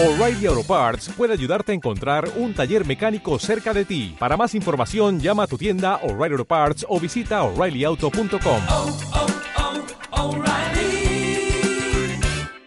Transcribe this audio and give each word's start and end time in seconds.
O'Reilly 0.00 0.46
Auto 0.46 0.62
Parts 0.62 1.08
puede 1.16 1.32
ayudarte 1.32 1.72
a 1.72 1.74
encontrar 1.74 2.30
un 2.36 2.54
taller 2.54 2.86
mecánico 2.86 3.36
cerca 3.40 3.74
de 3.74 3.84
ti. 3.84 4.14
Para 4.16 4.36
más 4.36 4.54
información, 4.54 5.18
llama 5.18 5.42
a 5.42 5.46
tu 5.48 5.58
tienda 5.58 5.96
O'Reilly 6.04 6.34
Auto 6.34 6.44
Parts 6.44 6.86
o 6.88 7.00
visita 7.00 7.42
oreillyauto.com. 7.42 8.62
oh, 8.68 8.96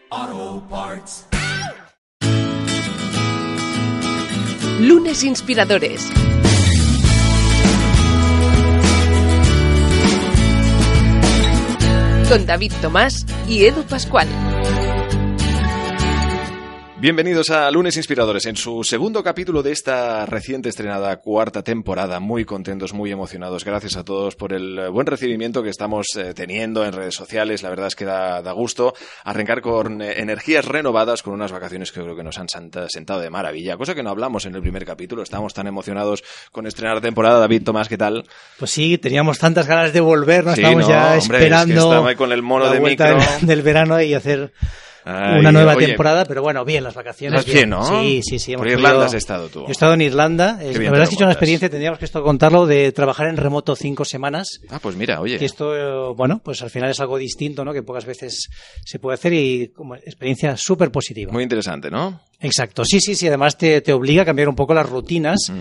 oh, 0.10 0.64
Parts. 0.70 1.26
Lunes 4.82 5.24
Inspiradores. 5.24 6.12
Con 12.28 12.46
David 12.46 12.74
Tomás 12.82 13.26
y 13.48 13.64
Edu 13.64 13.84
Pascual. 13.84 14.28
Bienvenidos 17.02 17.50
a 17.50 17.72
Lunes 17.72 17.98
Inspiradores, 17.98 18.46
en 18.46 18.56
su 18.56 18.84
segundo 18.84 19.24
capítulo 19.24 19.64
de 19.64 19.72
esta 19.72 20.24
reciente 20.28 20.70
estrenada 20.70 21.18
cuarta 21.18 21.64
temporada. 21.64 22.20
Muy 22.20 22.46
contentos, 22.46 22.94
muy 22.94 23.12
emocionados. 23.12 23.66
Gracias 23.66 23.98
a 23.98 24.06
todos 24.06 24.36
por 24.36 24.54
el 24.54 24.88
buen 24.92 25.08
recibimiento 25.08 25.64
que 25.64 25.72
estamos 25.72 26.06
eh, 26.16 26.36
teniendo 26.36 26.86
en 26.86 26.94
redes 26.94 27.16
sociales. 27.16 27.64
La 27.64 27.72
verdad 27.72 27.88
es 27.88 27.96
que 27.96 28.06
da, 28.06 28.44
da 28.44 28.52
gusto 28.52 28.94
arrancar 29.24 29.62
con 29.62 30.04
eh, 30.04 30.20
energías 30.22 30.66
renovadas, 30.66 31.24
con 31.24 31.34
unas 31.34 31.52
vacaciones 31.52 31.92
que 31.92 32.02
creo 32.02 32.16
que 32.16 32.24
nos 32.24 32.38
han 32.38 32.46
sentado 32.88 33.20
de 33.20 33.32
maravilla. 33.32 33.78
Cosa 33.78 33.96
que 33.96 34.04
no 34.04 34.12
hablamos 34.12 34.46
en 34.46 34.54
el 34.54 34.62
primer 34.62 34.86
capítulo. 34.86 35.24
Estábamos 35.24 35.56
tan 35.56 35.66
emocionados 35.66 36.24
con 36.52 36.68
estrenar 36.68 37.02
temporada. 37.02 37.40
David 37.40 37.64
Tomás, 37.64 37.90
¿qué 37.90 37.98
tal? 37.98 38.28
Pues 38.60 38.70
sí, 38.70 39.00
teníamos 39.00 39.40
tantas 39.40 39.66
ganas 39.66 39.92
de 39.92 40.02
volver, 40.02 40.46
¿no? 40.46 40.54
Sí, 40.54 40.62
Estábamos 40.62 40.88
no, 40.88 40.90
ya 40.94 41.02
hombre, 41.02 41.18
es 41.18 41.28
que 41.28 41.34
esperando 41.34 41.82
estaba 41.82 42.10
ahí 42.10 42.16
con 42.16 42.32
el 42.32 42.44
mono 42.44 42.66
la 42.66 42.74
de 42.74 42.80
micro. 42.80 43.18
del 43.42 43.64
verano 43.64 44.00
y 44.00 44.14
hacer 44.14 44.54
Ay, 45.04 45.40
una 45.40 45.52
nueva 45.52 45.76
oye, 45.76 45.88
temporada, 45.88 46.26
pero 46.26 46.42
bueno, 46.42 46.64
bien, 46.64 46.84
las 46.84 46.94
vacaciones. 46.94 47.44
Vas 47.46 47.54
bien, 47.54 47.70
¿no? 47.70 47.84
Sí, 47.84 48.22
sí, 48.24 48.40
sí. 48.40 48.54
hemos 48.54 48.66
Por 48.66 48.72
Irlanda 48.72 49.06
has 49.06 49.14
estado 49.14 49.50
tú. 49.50 49.62
Yo 49.62 49.68
he 49.68 49.72
estado 49.72 49.94
en 49.94 50.02
Irlanda. 50.02 50.60
Es- 50.62 50.78
bien 50.78 50.84
la 50.86 50.92
verdad 50.92 51.04
es 51.04 51.10
que 51.10 51.16
es 51.16 51.20
una 51.20 51.26
montas. 51.28 51.36
experiencia, 51.38 51.70
tendríamos 51.70 52.00
que 52.00 52.06
esto 52.06 52.24
contarlo, 52.24 52.66
de 52.68 52.92
trabajar 52.92 53.28
en 53.28 53.38
remoto 53.38 53.76
cinco 53.76 54.06
semanas. 54.06 54.60
Ah, 54.70 54.80
pues 54.82 54.96
mira, 54.96 55.20
oye. 55.22 55.38
Que 55.40 55.46
esto, 55.46 55.76
eh, 55.76 56.14
bueno, 56.16 56.42
pues 56.44 56.62
al 56.62 56.70
final 56.70 56.90
es 56.92 57.00
algo 57.00 57.18
distinto, 57.18 57.66
¿no? 57.66 57.74
Que 57.74 57.84
pocas 57.84 58.06
veces 58.06 58.50
se 58.86 59.00
puede 59.00 59.16
hacer 59.16 59.34
y 59.34 59.70
como 59.76 59.96
experiencia 59.96 60.56
súper 60.58 60.92
positiva. 60.92 61.32
Muy 61.32 61.44
interesante, 61.44 61.90
¿no? 61.90 62.22
Exacto, 62.40 62.86
sí, 62.86 63.00
sí, 63.00 63.16
sí. 63.16 63.28
Además 63.28 63.58
te, 63.58 63.82
te 63.82 63.94
obliga 63.94 64.24
a 64.24 64.26
cambiar 64.26 64.50
un 64.50 64.56
poco 64.56 64.74
las 64.74 64.88
rutinas, 64.90 65.52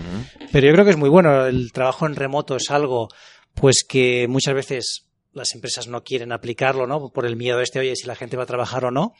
pero 0.51 0.67
yo 0.67 0.73
creo 0.73 0.85
que 0.85 0.91
es 0.91 0.97
muy 0.97 1.09
bueno. 1.09 1.45
El 1.45 1.71
trabajo 1.71 2.05
en 2.05 2.15
remoto 2.15 2.55
es 2.55 2.69
algo, 2.71 3.07
pues 3.53 3.83
que 3.87 4.27
muchas 4.27 4.53
veces 4.53 5.05
las 5.33 5.55
empresas 5.55 5.87
no 5.87 6.03
quieren 6.03 6.31
aplicarlo, 6.31 6.87
¿no? 6.87 7.09
Por 7.09 7.25
el 7.25 7.35
miedo 7.35 7.61
este, 7.61 7.79
oye, 7.79 7.95
si 7.95 8.07
la 8.07 8.15
gente 8.15 8.37
va 8.37 8.43
a 8.43 8.47
trabajar 8.47 8.85
o 8.85 8.91
no. 8.91 9.13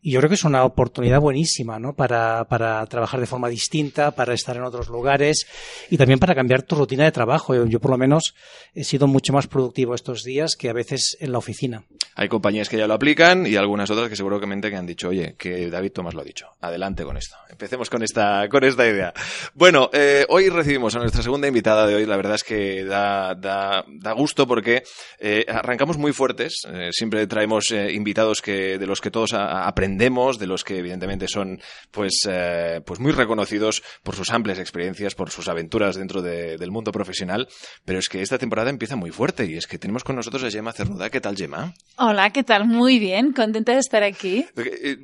Y 0.00 0.12
yo 0.12 0.20
creo 0.20 0.28
que 0.28 0.34
es 0.34 0.44
una 0.44 0.64
oportunidad 0.64 1.20
buenísima, 1.20 1.78
¿no? 1.78 1.94
Para, 1.94 2.44
para 2.44 2.84
trabajar 2.86 3.20
de 3.20 3.26
forma 3.26 3.48
distinta, 3.48 4.12
para 4.12 4.34
estar 4.34 4.56
en 4.56 4.62
otros 4.62 4.88
lugares 4.88 5.46
y 5.90 5.96
también 5.98 6.18
para 6.18 6.34
cambiar 6.34 6.62
tu 6.62 6.76
rutina 6.76 7.04
de 7.04 7.12
trabajo. 7.12 7.54
Yo, 7.66 7.80
por 7.80 7.90
lo 7.90 7.98
menos 7.98 8.34
he 8.74 8.84
sido 8.84 9.06
mucho 9.06 9.32
más 9.32 9.46
productivo 9.46 9.94
estos 9.94 10.24
días 10.24 10.56
que 10.56 10.70
a 10.70 10.72
veces 10.72 11.16
en 11.20 11.32
la 11.32 11.38
oficina. 11.38 11.84
Hay 12.14 12.28
compañías 12.28 12.68
que 12.68 12.76
ya 12.76 12.86
lo 12.86 12.94
aplican 12.94 13.46
y 13.46 13.56
algunas 13.56 13.90
otras 13.90 14.08
que 14.08 14.16
seguramente 14.16 14.70
que 14.70 14.76
han 14.76 14.86
dicho, 14.86 15.08
oye, 15.08 15.34
que 15.38 15.70
David 15.70 15.92
Tomás 15.92 16.14
lo 16.14 16.22
ha 16.22 16.24
dicho. 16.24 16.48
Adelante 16.60 17.04
con 17.04 17.16
esto. 17.16 17.36
Empecemos 17.48 17.90
con 17.90 18.02
esta, 18.02 18.48
con 18.48 18.64
esta 18.64 18.86
idea. 18.86 19.12
Bueno, 19.54 19.90
eh, 19.92 20.24
hoy 20.28 20.48
recibimos 20.48 20.94
a 20.96 20.98
nuestra 20.98 21.22
segunda 21.22 21.48
invitada 21.48 21.86
de 21.86 21.94
hoy. 21.94 22.06
La 22.06 22.16
verdad 22.16 22.34
es 22.34 22.44
que 22.44 22.84
da, 22.84 23.34
da, 23.34 23.84
da 23.86 24.12
gusto 24.12 24.46
porque 24.46 24.82
eh, 25.18 25.44
arrancamos 25.50 25.98
muy 25.98 26.12
fuertes. 26.12 26.62
Eh, 26.72 26.90
siempre 26.92 27.26
traemos 27.26 27.70
eh, 27.70 27.92
invitados 27.92 28.40
que, 28.40 28.78
de 28.78 28.86
los 28.86 29.00
que 29.00 29.10
todos 29.10 29.32
a- 29.34 29.66
aprendemos, 29.66 30.38
de 30.38 30.46
los 30.46 30.64
que 30.64 30.78
evidentemente 30.78 31.28
son 31.28 31.60
pues, 31.90 32.20
eh, 32.28 32.80
pues 32.84 33.00
muy 33.00 33.12
reconocidos 33.12 33.82
por 34.02 34.14
sus 34.16 34.30
amplias 34.30 34.58
experiencias, 34.58 35.14
por 35.14 35.30
sus 35.30 35.48
aventuras 35.48 35.96
dentro 35.96 36.22
de- 36.22 36.56
del 36.56 36.70
mundo 36.70 36.92
profesional. 36.92 37.48
Pero 37.84 37.98
es 37.98 38.08
que 38.08 38.22
esta 38.22 38.38
temporada 38.38 38.70
empieza 38.70 38.96
muy 38.96 39.10
fuerte 39.10 39.44
y 39.46 39.56
es 39.56 39.66
que 39.66 39.78
tenemos 39.78 40.04
con 40.04 40.16
nosotros 40.16 40.42
a 40.44 40.50
Gemma 40.50 40.72
Cernuda. 40.72 41.10
¿Qué 41.10 41.20
tal, 41.20 41.36
Gemma? 41.36 41.74
Hola, 41.96 42.30
¿qué 42.30 42.42
tal? 42.44 42.66
Muy 42.66 42.98
bien, 42.98 43.32
contenta 43.32 43.72
de 43.72 43.78
estar 43.78 44.02
aquí. 44.02 44.46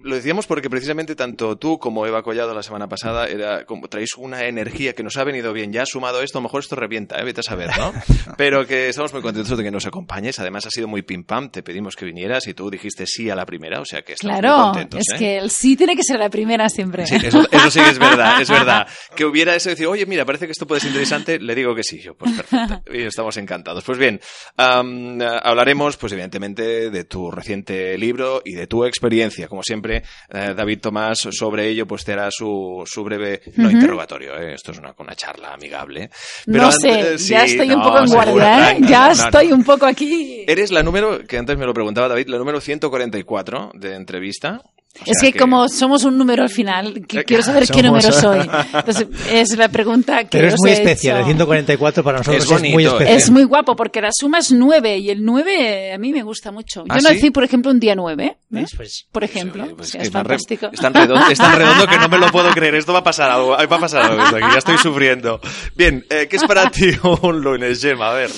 Lo 0.03 0.15
decíamos 0.17 0.47
porque 0.47 0.71
precisamente 0.71 1.15
tanto 1.15 1.57
tú 1.57 1.79
como 1.79 2.07
Eva 2.07 2.23
Collado 2.23 2.55
la 2.55 2.63
semana 2.63 2.89
pasada 2.89 3.27
era 3.27 3.65
como 3.65 3.89
traéis 3.89 4.17
una 4.17 4.45
energía 4.47 4.95
que 4.95 5.03
nos 5.03 5.17
ha 5.17 5.25
venido 5.25 5.53
bien. 5.53 5.73
Ya 5.73 5.85
sumado 5.87 6.23
esto, 6.23 6.39
a 6.39 6.41
lo 6.41 6.45
mejor 6.45 6.61
esto 6.61 6.77
revienta, 6.77 7.23
vete 7.23 7.41
a 7.41 7.43
saber, 7.43 7.71
¿no? 7.79 7.93
Pero 8.37 8.67
que 8.67 8.89
estamos 8.89 9.13
muy 9.13 9.23
contentos 9.23 9.57
de 9.57 9.65
que 9.65 9.71
nos 9.71 9.87
acompañes. 9.87 10.36
Además 10.39 10.67
ha 10.67 10.71
sido 10.71 10.89
muy 10.89 11.03
pim 11.03 11.25
pam, 11.25 11.51
te 11.51 11.63
pedimos 11.63 11.97
que 11.97 12.05
vinieras 12.05 12.47
y 12.47 12.55
tú 12.55 12.71
dijiste 12.71 13.07
sí 13.07 13.29
a 13.31 13.35
la 13.35 13.47
primera, 13.47 13.81
o 13.81 13.85
sea 13.85 14.03
que 14.03 14.13
estamos 14.15 14.35
muy 14.35 14.41
Claro, 14.41 14.65
contentos. 14.73 15.01
es 15.01 15.15
¿eh? 15.15 15.19
que 15.19 15.37
el 15.39 15.51
sí 15.51 15.77
tiene 15.77 15.97
que 15.97 16.03
ser 16.03 16.19
la 16.19 16.31
primera 16.31 16.69
siempre. 16.69 17.07
Sí, 17.07 17.17
eso, 17.17 17.47
eso 17.51 17.71
sí 17.71 17.81
que 17.81 17.91
es 17.91 17.99
verdad, 17.99 18.41
es 18.41 18.51
verdad. 18.51 18.87
Que 19.15 19.25
hubiera 19.25 19.55
eso 19.55 19.69
de 19.69 19.75
decir, 19.75 19.87
oye, 19.87 20.07
mira, 20.07 20.25
parece 20.25 20.47
que 20.47 20.53
esto 20.53 20.67
puede 20.67 20.81
ser 20.81 20.91
interesante, 20.91 21.39
le 21.39 21.55
digo 21.55 21.75
que 21.75 21.83
sí, 21.83 22.01
yo, 22.01 22.15
pues 22.15 22.33
perfecto. 22.33 22.83
Y 22.93 23.03
estamos 23.03 23.37
encantados. 23.37 23.83
Pues 23.85 23.99
bien, 23.99 24.21
am, 24.57 25.19
hablaremos, 25.21 25.97
pues 25.97 26.13
evidentemente, 26.13 26.91
de 26.91 27.05
tu 27.05 27.31
reciente 27.31 27.97
libro 27.99 28.43
y 28.45 28.55
de 28.55 28.67
tu 28.67 28.85
experiencia. 28.85 29.49
Como 29.49 29.63
siempre, 29.63 30.03
eh, 30.31 30.55
David 30.57 30.81
Tomás, 30.81 31.19
sobre 31.31 31.69
ello, 31.69 31.87
pues 31.87 32.05
te 32.05 32.13
hará 32.13 32.29
su, 32.31 32.83
su 32.87 33.03
breve, 33.05 33.43
no 33.57 33.71
interrogatorio, 33.71 34.37
¿eh? 34.39 34.55
esto 34.55 34.73
es 34.73 34.79
una, 34.79 34.95
una 34.99 35.15
charla 35.15 35.55
amigable. 35.55 36.11
Pero 36.45 36.59
no 36.59 36.69
antes- 36.71 36.81
sé, 36.81 37.19
sí, 37.19 37.31
ya 37.31 37.45
estoy 37.45 37.71
un 37.71 37.83
poco 37.83 37.99
en 37.99 38.07
guardia, 38.07 38.73
¿eh? 38.73 38.79
Ya 38.87 39.01
no, 39.01 39.07
no. 39.07 39.13
estoy 39.13 39.53
un 39.53 39.65
poco 39.65 39.87
aquí. 39.87 40.26
Eres 40.47 40.71
la 40.71 40.83
número, 40.83 41.21
que 41.27 41.39
antes 41.39 41.57
me 41.59 41.67
lo 41.67 41.75
preguntaba 41.75 42.09
David, 42.09 42.29
la 42.29 42.39
número 42.39 42.61
144 42.61 43.73
de 43.75 43.95
entrevista. 43.95 44.63
O 44.99 45.03
es 45.05 45.19
sea 45.21 45.31
que, 45.31 45.39
como 45.39 45.69
somos 45.69 46.05
un 46.05 46.17
número 46.17 46.43
al 46.43 46.49
final, 46.49 47.03
que 47.07 47.19
Eh, 47.19 47.25
quiero 47.25 47.43
saber 47.43 47.65
qué 47.67 47.83
somos- 47.83 47.85
número 47.85 48.13
soy. 48.13 48.49
Entonces, 48.73 49.07
es 49.31 49.55
la 49.59 49.69
pregunta 49.69 50.23
que 50.25 50.39
Pero 50.39 50.49
es 50.49 50.55
os 50.55 50.61
muy 50.61 50.71
he 50.71 50.73
especial, 50.73 51.17
hecho. 51.19 51.21
el 51.29 51.37
144 51.37 52.03
para 52.03 52.19
nosotros 52.19 52.43
Es 52.45 52.51
es, 52.51 52.61
muy 52.63 52.73
bonito, 52.73 52.93
especial. 52.93 53.17
Es 53.19 53.31
muy 53.31 53.45
guapo 53.45 53.77
porque 53.77 54.01
la 54.01 54.09
suma 54.11 54.39
es 54.39 54.53
9 54.53 54.97
y 54.97 55.11
el 55.11 55.23
9 55.23 55.93
a 55.93 55.99
mí 55.99 56.13
me 56.15 56.23
gusta 56.23 56.51
mucho. 56.51 56.81
Yo 56.81 56.87
¿Ah, 56.89 56.97
no 57.03 57.09
sí? 57.11 57.15
decir, 57.17 57.31
por 57.31 57.45
ejemplo, 57.45 57.71
un 57.73 57.79
día 57.79 57.95
9, 57.95 58.25
¿eh? 58.25 58.37
¿Ves? 58.49 58.71
Pues, 58.75 59.07
por 59.13 59.23
ejemplo. 59.23 59.67
Sí, 59.67 59.75
pues 59.77 59.89
Sí, 59.91 59.99
que 59.99 60.05
es 60.05 60.09
re- 60.09 60.13
fantástico. 60.13 60.71
Es 60.73 60.81
tan, 60.81 60.95
redondo, 60.95 61.27
es 61.31 61.37
tan 61.39 61.59
redondo 61.59 61.87
que 61.87 61.99
no 61.99 62.09
me 62.09 62.17
lo 62.17 62.29
puedo 62.33 62.49
creer. 62.53 62.75
Esto 62.77 62.95
va 62.95 63.01
a 63.01 63.05
pasar 63.05 63.31
algo. 63.31 63.49
Va 63.51 63.63
a 63.65 63.69
pasar 63.69 64.01
algo. 64.01 64.23
aquí, 64.23 64.41
Ya 64.51 64.59
estoy 64.59 64.79
sufriendo. 64.79 65.43
Bien, 65.75 66.07
eh, 66.09 66.27
¿qué 66.31 66.37
es 66.37 66.45
para 66.45 66.71
ti 66.71 66.93
un 67.21 67.43
lunes, 67.43 67.83
Gemma? 67.83 68.13
A 68.13 68.15
ver. 68.15 68.31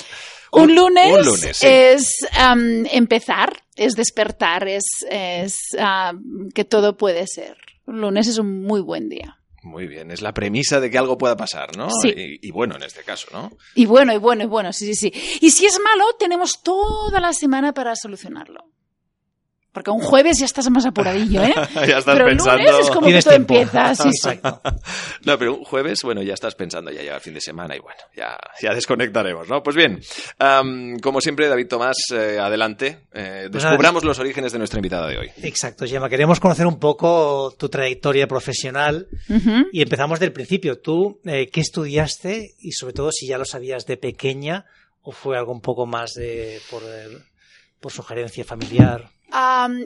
Un 0.52 0.74
lunes, 0.74 1.18
Un 1.18 1.24
lunes, 1.24 1.56
sí. 1.56 1.66
es 1.66 2.26
empezar, 2.92 3.64
es 3.76 3.94
despertar, 3.94 4.66
es, 4.68 4.84
es 5.10 5.58
que 6.54 6.64
todo 6.64 6.96
puede 6.96 7.26
ser. 7.26 7.56
Un 7.86 8.00
lunes 8.00 8.28
es 8.28 8.38
un 8.38 8.62
muy 8.62 8.80
buen 8.80 9.08
día. 9.08 9.36
Muy 9.62 9.86
bien, 9.86 10.10
es 10.10 10.22
la 10.22 10.32
premisa 10.32 10.80
de 10.80 10.90
que 10.90 10.98
algo 10.98 11.18
pueda 11.18 11.36
pasar, 11.36 11.76
¿no? 11.76 11.90
Sí. 11.90 12.08
Y, 12.16 12.48
y 12.48 12.50
bueno, 12.52 12.76
en 12.76 12.84
este 12.84 13.02
caso, 13.02 13.26
¿no? 13.32 13.50
Y 13.74 13.86
bueno, 13.86 14.14
y 14.14 14.18
bueno, 14.18 14.44
y 14.44 14.46
bueno, 14.46 14.72
sí, 14.72 14.94
sí, 14.94 15.10
sí. 15.10 15.38
Y 15.40 15.50
si 15.50 15.66
es 15.66 15.78
malo, 15.82 16.04
tenemos 16.18 16.62
toda 16.62 17.20
la 17.20 17.32
semana 17.32 17.74
para 17.74 17.94
solucionarlo. 17.96 18.64
Porque 19.78 19.90
un 19.90 20.00
jueves 20.00 20.38
ya 20.38 20.44
estás 20.46 20.68
más 20.70 20.84
apuradillo, 20.86 21.42
¿eh? 21.42 21.54
ya 21.74 21.98
estás 21.98 22.04
Pero 22.16 22.26
pensando. 22.26 22.58
lunes 22.62 22.78
es 22.80 22.90
como 22.90 23.06
que 23.06 23.20
todo 23.20 23.30
tiempo. 23.30 23.54
empieza. 23.54 23.94
Sí. 23.94 24.08
Exacto. 24.08 24.60
No, 25.24 25.38
pero 25.38 25.56
un 25.56 25.64
jueves, 25.64 26.00
bueno, 26.04 26.22
ya 26.22 26.32
estás 26.34 26.54
pensando, 26.54 26.90
ya 26.90 27.00
llega 27.02 27.16
el 27.16 27.20
fin 27.20 27.34
de 27.34 27.40
semana 27.40 27.76
y 27.76 27.80
bueno, 27.80 27.98
ya, 28.16 28.38
ya 28.62 28.72
desconectaremos, 28.72 29.48
¿no? 29.48 29.62
Pues 29.62 29.76
bien, 29.76 30.00
como 31.02 31.20
siempre, 31.20 31.48
David 31.48 31.66
Tomás, 31.68 31.96
eh, 32.12 32.38
adelante. 32.40 33.06
Eh, 33.12 33.48
Pues 33.50 33.62
descubramos 33.64 34.04
los 34.04 34.18
orígenes 34.18 34.52
de 34.52 34.58
nuestra 34.58 34.78
invitada 34.78 35.06
de 35.08 35.18
hoy. 35.18 35.30
Exacto, 35.42 35.86
Gemma. 35.86 36.08
Queremos 36.08 36.40
conocer 36.40 36.66
un 36.66 36.78
poco 36.78 37.54
tu 37.58 37.68
trayectoria 37.68 38.26
profesional 38.26 39.08
y 39.72 39.82
empezamos 39.82 40.18
del 40.20 40.32
principio. 40.32 40.78
¿Tú 40.80 41.20
eh, 41.24 41.48
qué 41.52 41.60
estudiaste 41.60 42.54
y 42.60 42.72
sobre 42.72 42.94
todo 42.94 43.10
si 43.12 43.26
ya 43.26 43.38
lo 43.38 43.44
sabías 43.44 43.84
de 43.86 43.96
pequeña 43.96 44.64
o 45.02 45.12
fue 45.12 45.36
algo 45.36 45.52
un 45.52 45.60
poco 45.60 45.84
más 45.86 46.14
de 46.14 46.60
por, 46.70 46.82
por 47.80 47.92
sugerencia 47.92 48.44
familiar? 48.44 49.10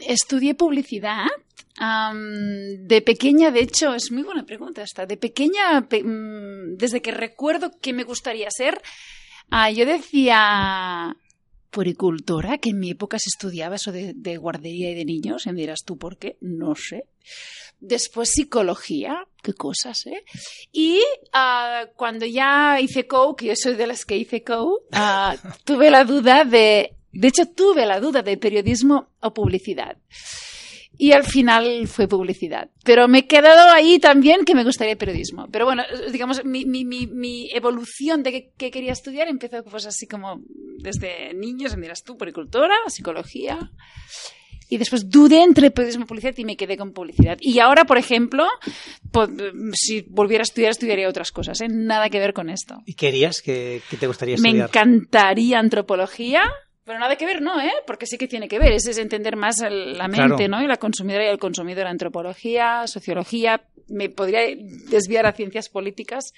Estudié 0.06 0.54
publicidad. 0.54 1.26
De 1.78 3.02
pequeña, 3.02 3.50
de 3.50 3.60
hecho, 3.60 3.94
es 3.94 4.12
muy 4.12 4.22
buena 4.22 4.44
pregunta 4.44 4.82
esta. 4.82 5.06
De 5.06 5.16
pequeña, 5.16 5.86
pe- 5.88 6.04
mm, 6.04 6.76
desde 6.76 7.00
que 7.02 7.10
recuerdo 7.10 7.70
qué 7.80 7.92
me 7.92 8.04
gustaría 8.04 8.48
ser, 8.50 8.80
ah, 9.50 9.70
yo 9.70 9.84
decía 9.86 11.16
puricultora, 11.70 12.58
que 12.58 12.70
en 12.70 12.78
mi 12.78 12.90
época 12.90 13.18
se 13.18 13.30
estudiaba 13.34 13.76
eso 13.76 13.92
de, 13.92 14.12
de 14.14 14.36
guardería 14.36 14.90
y 14.90 14.94
de 14.94 15.04
niños. 15.06 15.46
Y 15.46 15.52
me 15.52 15.60
dirás 15.62 15.80
tú 15.84 15.96
por 15.96 16.18
qué, 16.18 16.36
no 16.40 16.74
sé. 16.74 17.04
Después 17.80 18.28
psicología, 18.30 19.26
qué 19.42 19.54
cosas, 19.54 20.06
¿eh? 20.06 20.22
Y 20.70 21.00
ah, 21.32 21.86
cuando 21.96 22.26
ya 22.26 22.78
hice 22.80 23.06
COU, 23.08 23.34
que 23.34 23.46
yo 23.46 23.54
soy 23.56 23.74
de 23.74 23.86
las 23.86 24.04
que 24.04 24.16
hice 24.18 24.44
COU, 24.44 24.80
ah, 24.92 25.34
tuve 25.64 25.90
la 25.90 26.04
duda 26.04 26.44
de, 26.44 26.94
de 27.12 27.28
hecho 27.28 27.46
tuve 27.46 27.86
la 27.86 28.00
duda 28.00 28.22
de 28.22 28.36
periodismo 28.36 29.08
o 29.20 29.32
publicidad. 29.32 29.96
Y 30.98 31.12
al 31.12 31.24
final 31.24 31.88
fue 31.88 32.06
publicidad. 32.06 32.68
Pero 32.84 33.08
me 33.08 33.20
he 33.20 33.26
quedado 33.26 33.72
ahí 33.72 33.98
también 33.98 34.44
que 34.44 34.54
me 34.54 34.62
gustaría 34.62 34.94
periodismo. 34.96 35.48
Pero 35.50 35.64
bueno, 35.64 35.82
digamos, 36.12 36.44
mi, 36.44 36.66
mi, 36.66 36.84
mi, 36.84 37.06
mi 37.06 37.48
evolución 37.52 38.22
de 38.22 38.30
que, 38.30 38.50
que 38.58 38.70
quería 38.70 38.92
estudiar 38.92 39.26
empezó 39.28 39.64
pues 39.64 39.86
así 39.86 40.06
como 40.06 40.42
desde 40.78 41.32
niños, 41.32 41.74
me 41.76 41.82
dirás 41.82 42.02
tú, 42.04 42.18
poricultora, 42.18 42.74
psicología. 42.88 43.70
y 44.68 44.76
después 44.76 45.08
dudé 45.08 45.42
entre 45.42 45.70
periodismo 45.70 46.04
y 46.04 46.06
publicidad 46.06 46.34
y 46.36 46.44
me 46.44 46.56
quedé 46.58 46.76
con 46.76 46.92
publicidad. 46.92 47.38
Y 47.40 47.58
ahora, 47.58 47.84
por 47.86 47.96
ejemplo, 47.96 48.46
po- 49.10 49.28
si 49.72 50.02
volviera 50.02 50.42
a 50.42 50.44
estudiar, 50.44 50.70
estudiaría 50.72 51.08
otras 51.08 51.32
cosas, 51.32 51.60
¿eh? 51.62 51.68
Nada 51.70 52.10
que 52.10 52.18
ver 52.18 52.34
con 52.34 52.50
esto. 52.50 52.76
¿Y 52.84 52.94
qué 52.94 53.08
harías? 53.08 53.40
¿Qué, 53.40 53.80
qué 53.90 53.96
te 53.96 54.06
gustaría 54.06 54.36
Me 54.38 54.48
estudiar? 54.50 54.68
encantaría 54.68 55.58
antropología. 55.58 56.42
Pero 56.84 56.98
nada 56.98 57.16
que 57.16 57.26
ver, 57.26 57.40
no, 57.40 57.60
¿eh? 57.60 57.72
Porque 57.86 58.06
sí 58.06 58.18
que 58.18 58.26
tiene 58.28 58.48
que 58.48 58.58
ver. 58.58 58.72
Es, 58.72 58.86
es 58.86 58.98
entender 58.98 59.36
más 59.36 59.60
la 59.60 60.08
mente, 60.08 60.36
Claro. 60.36 60.48
¿no? 60.48 60.62
Y 60.62 60.66
la 60.66 60.78
consumidora 60.78 61.24
y 61.24 61.28
el 61.28 61.38
consumidor. 61.38 61.86
Antropología, 61.86 62.86
sociología. 62.86 63.62
Me 63.88 64.08
podría 64.08 64.40
desviar 64.90 65.26
a 65.26 65.32
ciencias 65.32 65.68
políticas. 65.68 66.32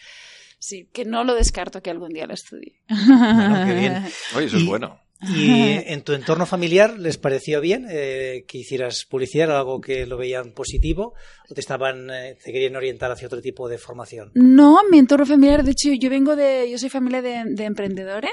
Sí, 0.58 0.88
que 0.92 1.04
no 1.04 1.24
lo 1.24 1.34
descarto 1.34 1.82
que 1.82 1.90
algún 1.90 2.10
día 2.12 2.26
lo 2.26 2.34
estudie. 2.34 2.80
Bueno, 2.88 3.66
qué 3.66 3.74
bien. 3.74 4.04
Oye, 4.36 4.46
eso 4.46 4.56
es 4.56 4.66
bueno. 4.66 4.98
¿Y 5.28 5.50
en 5.92 6.02
tu 6.02 6.12
entorno 6.12 6.46
familiar 6.46 6.98
les 6.98 7.18
pareció 7.18 7.60
bien 7.60 7.86
eh, 7.90 8.44
que 8.48 8.58
hicieras 8.58 9.04
publicidad, 9.04 9.48
¿Era 9.48 9.58
algo 9.58 9.80
que 9.80 10.06
lo 10.06 10.16
veían 10.16 10.52
positivo 10.52 11.14
o 11.48 11.54
te 11.54 11.60
estaban 11.60 12.10
eh, 12.10 12.36
te 12.42 12.52
querían 12.52 12.76
orientar 12.76 13.10
hacia 13.10 13.26
otro 13.26 13.40
tipo 13.40 13.68
de 13.68 13.78
formación? 13.78 14.30
No, 14.34 14.78
mi 14.90 14.98
entorno 14.98 15.26
familiar, 15.26 15.62
de 15.64 15.72
hecho, 15.72 15.90
yo 15.98 16.10
vengo 16.10 16.36
de, 16.36 16.68
yo 16.70 16.78
soy 16.78 16.88
familia 16.88 17.22
de, 17.22 17.42
de 17.46 17.64
emprendedores. 17.64 18.32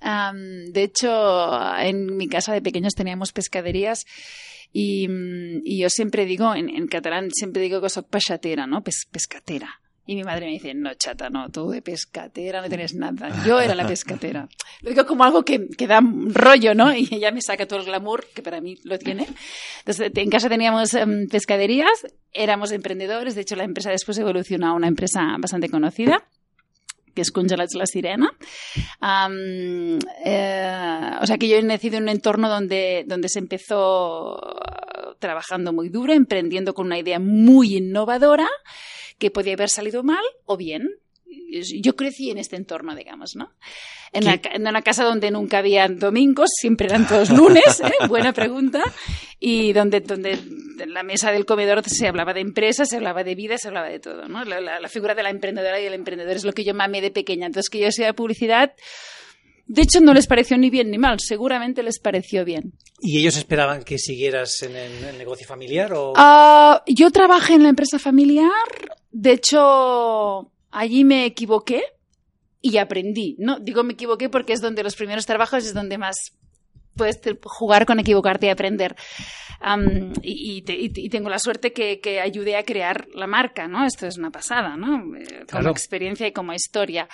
Am, 0.00 0.66
de 0.72 0.82
hecho, 0.82 1.08
en 1.80 2.16
mi 2.16 2.28
casa 2.28 2.52
de 2.52 2.62
pequeños 2.62 2.94
teníamos 2.94 3.32
pescaderías 3.32 4.04
y, 4.72 5.08
mm, 5.08 5.60
y 5.64 5.80
yo 5.80 5.88
siempre 5.90 6.24
digo, 6.26 6.54
en, 6.54 6.68
en 6.68 6.86
catalán 6.88 7.30
siempre 7.32 7.62
digo 7.62 7.80
que 7.80 7.88
soy 7.88 8.04
peixatera, 8.10 8.66
¿no? 8.66 8.82
Pes- 8.82 9.06
pescatera. 9.10 9.80
Y 10.10 10.16
mi 10.16 10.24
madre 10.24 10.46
me 10.46 10.52
dice, 10.52 10.72
no, 10.72 10.94
chata, 10.94 11.28
no, 11.28 11.50
tú 11.50 11.68
de 11.68 11.82
pescatera 11.82 12.62
no 12.62 12.68
tienes 12.68 12.94
nada. 12.94 13.28
Yo 13.46 13.60
era 13.60 13.74
la 13.74 13.86
pescatera. 13.86 14.48
Lo 14.80 14.88
digo 14.88 15.04
como 15.04 15.22
algo 15.22 15.44
que, 15.44 15.68
que 15.68 15.86
da 15.86 16.00
rollo, 16.00 16.74
¿no? 16.74 16.96
Y 16.96 17.06
ella 17.10 17.30
me 17.30 17.42
saca 17.42 17.66
todo 17.66 17.80
el 17.80 17.84
glamour, 17.84 18.24
que 18.34 18.40
para 18.40 18.62
mí 18.62 18.78
lo 18.84 18.98
tiene. 18.98 19.26
Entonces, 19.80 20.10
en 20.14 20.30
casa 20.30 20.48
teníamos 20.48 20.94
em, 20.94 21.28
pescaderías, 21.28 22.06
éramos 22.32 22.72
emprendedores. 22.72 23.34
De 23.34 23.42
hecho, 23.42 23.54
la 23.54 23.64
empresa 23.64 23.90
después 23.90 24.16
evolucionó 24.16 24.68
a 24.68 24.72
una 24.72 24.88
empresa 24.88 25.36
bastante 25.38 25.68
conocida 25.68 26.24
que 27.14 27.20
es 27.20 27.30
Congelats 27.30 27.74
La 27.74 27.84
Sirena. 27.84 28.30
Am, 29.00 29.98
eh, 30.24 31.10
o 31.20 31.26
sea 31.26 31.36
que 31.36 31.48
yo 31.48 31.56
he 31.56 31.62
nacido 31.62 31.98
en 31.98 32.04
un 32.04 32.08
entorno 32.08 32.48
donde, 32.48 33.04
donde 33.06 33.28
se 33.28 33.40
empezó 33.40 34.38
eh, 34.38 35.16
trabajando 35.18 35.74
muy 35.74 35.90
duro, 35.90 36.14
emprendiendo 36.14 36.72
con 36.72 36.86
una 36.86 36.98
idea 36.98 37.18
muy 37.18 37.76
innovadora, 37.76 38.48
que 39.18 39.30
podía 39.30 39.54
haber 39.54 39.68
salido 39.70 40.02
mal 40.02 40.22
o 40.44 40.56
bien. 40.56 40.88
Yo 41.82 41.96
crecí 41.96 42.30
en 42.30 42.38
este 42.38 42.56
entorno, 42.56 42.94
digamos, 42.94 43.34
¿no? 43.36 43.52
En, 44.12 44.24
ca- 44.38 44.50
en 44.54 44.66
una 44.66 44.82
casa 44.82 45.04
donde 45.04 45.30
nunca 45.30 45.58
había 45.58 45.86
domingos, 45.88 46.50
siempre 46.58 46.86
eran 46.86 47.06
todos 47.06 47.30
lunes, 47.30 47.80
¿eh? 47.80 47.92
buena 48.08 48.32
pregunta, 48.32 48.82
y 49.38 49.72
donde, 49.74 50.00
donde 50.00 50.32
en 50.32 50.94
la 50.94 51.02
mesa 51.02 51.30
del 51.30 51.44
comedor 51.44 51.82
se 51.88 52.06
hablaba 52.08 52.32
de 52.32 52.40
empresas, 52.40 52.88
se 52.88 52.96
hablaba 52.96 53.24
de 53.24 53.34
vida, 53.34 53.58
se 53.58 53.68
hablaba 53.68 53.88
de 53.88 54.00
todo, 54.00 54.26
¿no? 54.28 54.44
La, 54.44 54.60
la- 54.60 54.80
la 54.80 54.88
figura 54.88 55.14
de 55.14 55.22
la 55.22 55.30
emprendedora 55.30 55.78
y 55.80 55.84
del 55.84 55.94
emprendedor 55.94 56.36
es 56.36 56.44
lo 56.44 56.52
que 56.52 56.64
yo 56.64 56.72
mamé 56.74 57.00
de 57.02 57.10
pequeña. 57.10 57.46
Entonces, 57.46 57.68
que 57.70 57.78
yo 57.80 57.88
hacía 57.88 58.12
publicidad, 58.14 58.72
de 59.68 59.82
hecho, 59.82 60.00
no 60.00 60.12
les 60.14 60.26
pareció 60.26 60.58
ni 60.58 60.70
bien 60.70 60.90
ni 60.90 60.98
mal, 60.98 61.18
seguramente 61.20 61.82
les 61.82 61.98
pareció 62.00 62.44
bien. 62.44 62.72
¿Y 63.00 63.18
ellos 63.20 63.36
esperaban 63.36 63.84
que 63.84 63.98
siguieras 63.98 64.62
en 64.62 64.74
el, 64.74 64.92
en 64.92 65.04
el 65.04 65.18
negocio 65.18 65.46
familiar 65.46 65.92
o 65.92 66.14
Ah, 66.16 66.82
yo 66.86 67.10
trabajé 67.12 67.54
en 67.54 67.62
la 67.62 67.68
empresa 67.68 67.98
familiar, 67.98 68.50
de 69.12 69.32
hecho, 69.32 70.50
allí 70.70 71.04
me 71.04 71.24
equivoqué 71.26 71.82
y 72.60 72.76
aprendí, 72.78 73.36
¿no? 73.38 73.60
Digo 73.60 73.84
me 73.84 73.92
equivoqué 73.92 74.28
porque 74.28 74.52
es 74.52 74.60
donde 74.60 74.82
los 74.82 74.96
primeros 74.96 75.26
trabajos 75.26 75.64
es 75.64 75.74
donde 75.74 75.96
más 75.98 76.16
puedes 76.96 77.20
jugar 77.44 77.86
con 77.86 78.00
equivocarte 78.00 78.46
y 78.46 78.50
aprender. 78.50 78.96
Y, 80.22 80.56
y 80.58 80.62
te- 80.62 80.76
y 80.76 80.88
te- 80.90 81.00
y 81.00 81.08
tengo 81.08 81.28
la 81.30 81.38
suerte 81.38 81.72
que, 81.72 82.00
que 82.00 82.20
ayudé 82.20 82.56
a 82.56 82.64
crear 82.64 83.06
la 83.14 83.26
marca, 83.28 83.68
¿no? 83.68 83.84
Esto 83.86 84.06
es 84.06 84.16
una 84.18 84.30
pasada, 84.30 84.76
¿no? 84.76 84.96
Eh, 85.16 85.24
Como 85.28 85.46
Claro. 85.46 85.70
experiencia 85.70 86.26
y 86.26 86.32
como 86.32 86.52
historia. 86.52 87.08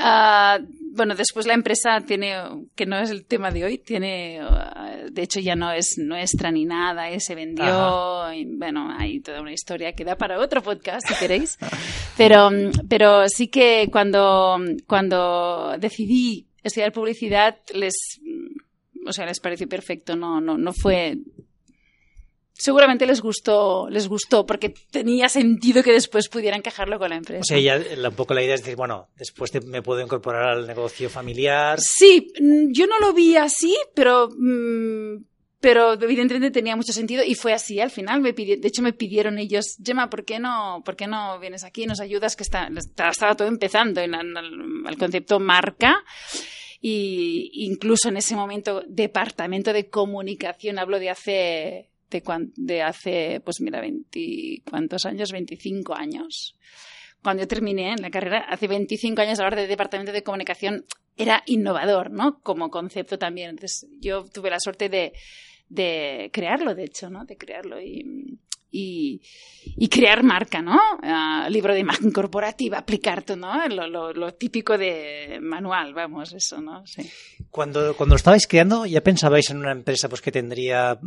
Ah, 0.00 0.58
bueno, 0.92 1.14
después 1.14 1.46
la 1.46 1.54
empresa 1.54 2.00
tiene, 2.06 2.34
que 2.74 2.86
no 2.86 2.98
es 2.98 3.10
el 3.10 3.24
tema 3.24 3.50
de 3.50 3.64
hoy, 3.64 3.78
tiene, 3.78 4.40
ah, 4.40 4.96
de 5.10 5.22
hecho 5.22 5.40
ya 5.40 5.54
no 5.54 5.70
es 5.72 5.98
nuestra 5.98 6.50
ni 6.50 6.64
nada, 6.64 7.10
eh, 7.10 7.20
se 7.20 7.34
vendió, 7.34 8.32
y, 8.32 8.44
bueno, 8.44 8.94
hay 8.96 9.20
toda 9.20 9.40
una 9.40 9.52
historia 9.52 9.92
que 9.94 10.04
da 10.04 10.16
para 10.16 10.38
otro 10.40 10.62
podcast 10.62 11.06
si 11.06 11.14
queréis, 11.14 11.58
pero, 12.16 12.50
pero 12.88 13.28
sí 13.28 13.48
que 13.48 13.88
cuando, 13.90 14.58
cuando 14.86 15.76
decidí 15.78 16.46
estudiar 16.62 16.92
publicidad 16.92 17.56
les, 17.74 17.94
o 19.06 19.12
sea, 19.12 19.26
les 19.26 19.40
pareció 19.40 19.68
perfecto, 19.68 20.16
no, 20.16 20.40
no, 20.40 20.56
no 20.56 20.72
fue 20.72 21.18
seguramente 22.58 23.06
les 23.06 23.20
gustó, 23.20 23.88
les 23.90 24.08
gustó 24.08 24.46
porque 24.46 24.74
tenía 24.90 25.28
sentido 25.28 25.82
que 25.82 25.92
después 25.92 26.28
pudieran 26.28 26.58
encajarlo 26.58 26.98
con 26.98 27.10
la 27.10 27.16
empresa. 27.16 27.40
o 27.40 27.44
sea, 27.44 27.58
ya 27.58 28.08
un 28.08 28.14
poco 28.14 28.34
la 28.34 28.42
idea 28.42 28.54
es 28.54 28.62
decir, 28.62 28.76
bueno, 28.76 29.08
después 29.16 29.50
te- 29.50 29.60
me 29.60 29.82
puedo 29.82 30.00
incorporar 30.00 30.48
al 30.48 30.66
negocio 30.66 31.10
familiar? 31.10 31.78
Sí, 31.80 32.32
mm, 32.40 32.72
yo 32.72 32.86
no 32.86 32.98
lo 32.98 33.12
vi 33.12 33.36
así, 33.36 33.76
pero 33.94 34.28
mm, 34.36 35.24
pero 35.58 35.94
evidentemente 35.94 36.50
tenía 36.50 36.76
mucho 36.76 36.92
sentido 36.92 37.24
y 37.24 37.34
fue 37.34 37.52
así 37.52 37.80
al 37.80 37.90
final. 37.90 38.20
Me 38.20 38.32
de 38.32 38.60
hecho, 38.62 38.82
me 38.82 38.92
pidieron 38.92 39.38
ellos, 39.38 39.76
Gemma, 39.84 40.08
¿por 40.08 40.24
qué 40.24 40.38
no, 40.38 40.82
por 40.84 40.94
qué 40.96 41.06
no 41.08 41.40
vienes 41.40 41.64
aquí 41.64 41.84
y 41.84 41.86
nos 41.86 41.98
ayudas? 42.00 42.36
Que 42.36 42.44
está, 42.44 42.68
estaba 43.10 43.34
todo 43.34 43.48
empezando 43.48 44.00
en 44.00 44.14
el 44.14 44.96
concepto 44.98 45.40
marca. 45.40 46.04
Y 46.80 47.50
incluso 47.64 48.10
en 48.10 48.18
ese 48.18 48.36
momento, 48.36 48.82
departamento 48.86 49.72
de 49.72 49.88
comunicación, 49.88 50.78
hablo 50.78 50.98
de 51.00 51.10
hace, 51.10 51.90
de, 52.10 52.22
de 52.56 52.82
hace, 52.82 53.40
pues 53.44 53.60
mira, 53.60 53.80
20, 53.80 54.62
¿cuántos 54.68 55.06
años? 55.06 55.32
25 55.32 55.94
años. 55.94 56.56
Cuando 57.22 57.42
yo 57.42 57.48
terminé 57.48 57.92
en 57.92 58.02
la 58.02 58.10
carrera, 58.10 58.46
hace 58.48 58.68
25 58.68 59.20
años 59.20 59.38
hablar 59.40 59.56
de 59.56 59.66
departamento 59.66 60.12
de 60.12 60.22
comunicación 60.22 60.84
era 61.16 61.42
innovador, 61.46 62.10
¿no? 62.10 62.40
Como 62.40 62.70
concepto 62.70 63.18
también. 63.18 63.50
Entonces, 63.50 63.88
yo 64.00 64.24
tuve 64.26 64.50
la 64.50 64.60
suerte 64.60 64.88
de, 64.88 65.12
de 65.68 66.30
crearlo, 66.32 66.74
de 66.74 66.84
hecho, 66.84 67.10
¿no? 67.10 67.24
De 67.24 67.36
crearlo 67.36 67.80
y, 67.80 68.38
y, 68.70 69.22
y 69.64 69.88
crear 69.88 70.22
marca, 70.22 70.60
¿no? 70.60 70.78
Ah, 71.02 71.48
libro 71.50 71.72
de 71.72 71.80
imagen 71.80 72.10
corporativa, 72.12 72.78
aplicar 72.78 73.22
todo, 73.22 73.36
¿no? 73.36 73.68
Lo, 73.68 73.86
lo, 73.86 74.12
lo 74.12 74.34
típico 74.34 74.76
de 74.76 75.38
manual, 75.40 75.94
vamos, 75.94 76.32
eso, 76.32 76.60
¿no? 76.60 76.86
Sí. 76.86 77.10
Cuando, 77.50 77.96
cuando 77.96 78.14
lo 78.14 78.18
estabais 78.18 78.46
creando, 78.46 78.86
¿ya 78.86 79.00
pensabais 79.00 79.50
en 79.50 79.58
una 79.58 79.72
empresa 79.72 80.08
pues 80.08 80.20
que 80.20 80.32
tendría 80.32 80.98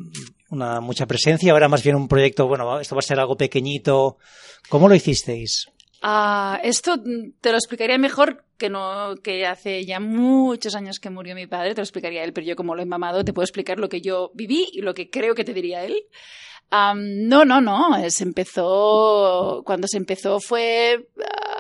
una 0.50 0.80
mucha 0.81 1.06
presencia? 1.06 1.51
Ahora 1.51 1.68
más 1.68 1.84
bien 1.84 1.96
un 1.96 2.07
proyecto, 2.07 2.48
bueno, 2.48 2.80
esto 2.80 2.96
va 2.96 3.00
a 3.00 3.04
ser 3.04 3.19
algo 3.19 3.36
pequeñito. 3.36 4.18
¿Cómo 4.70 4.88
lo 4.88 4.96
hicisteis? 4.96 5.68
Ah, 6.01 6.60
esto 6.63 6.98
mm, 6.98 7.34
te 7.41 7.51
lo 7.51 7.58
explicaría 7.58 7.98
mejor 7.98 8.46
que 8.58 8.70
no 8.70 9.15
que 9.24 9.46
hace 9.46 9.86
ya 9.86 10.00
muchos 10.00 10.75
años 10.75 11.00
que 11.00 11.10
murió 11.10 11.36
mi 11.36 11.48
padre, 11.48 11.74
te 11.74 11.82
lo 11.82 11.84
explicaría 11.84 12.24
él, 12.24 12.34
pero 12.34 12.48
yo 12.48 12.56
como 12.56 12.75
lo 12.75 12.82
he 12.82 12.86
mamado 12.86 13.24
te 13.24 13.34
puedo 13.34 13.46
explicar 13.46 13.79
lo 13.79 13.89
que 13.89 14.01
yo 14.01 14.32
viví 14.34 14.68
y 14.74 14.82
lo 14.82 14.94
que 14.94 15.10
creo 15.10 15.36
que 15.36 15.44
te 15.44 15.53
diría 15.53 15.84
él. 15.84 15.96
Am, 16.72 17.27
no, 17.27 17.46
no, 17.46 17.62
no, 17.62 18.10
se 18.10 18.24
empezó, 18.24 19.63
cuando 19.65 19.88
se 19.88 19.98
empezó 19.98 20.39
fue 20.39 21.08
ah, 21.20 21.59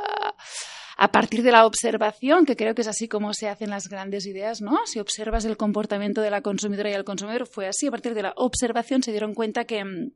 a 1.01 1.11
partir 1.11 1.43
de 1.43 1.51
la 1.51 1.65
observación, 1.65 2.45
que 2.45 2.55
creo 2.55 2.75
que 2.75 2.81
es 2.81 2.87
así 2.87 3.07
como 3.07 3.33
se 3.33 3.47
hacen 3.47 3.69
las 3.69 3.87
grandes 3.87 4.25
ideas, 4.25 4.61
¿no? 4.61 4.79
Si 4.85 4.99
observas 4.99 5.45
el 5.45 5.55
comportamiento 5.55 6.21
de 6.21 6.29
la 6.29 6.41
consumidora 6.41 6.89
y 6.89 6.93
el 6.93 7.05
consumidor, 7.05 7.47
fue 7.47 7.67
así, 7.67 7.87
a 7.87 7.91
partir 7.91 8.13
de 8.13 8.21
la 8.23 8.33
observación 8.35 9.01
se 9.01 9.11
dieron 9.11 9.33
cuenta 9.33 9.63
que... 9.65 9.83
mm, 9.85 10.11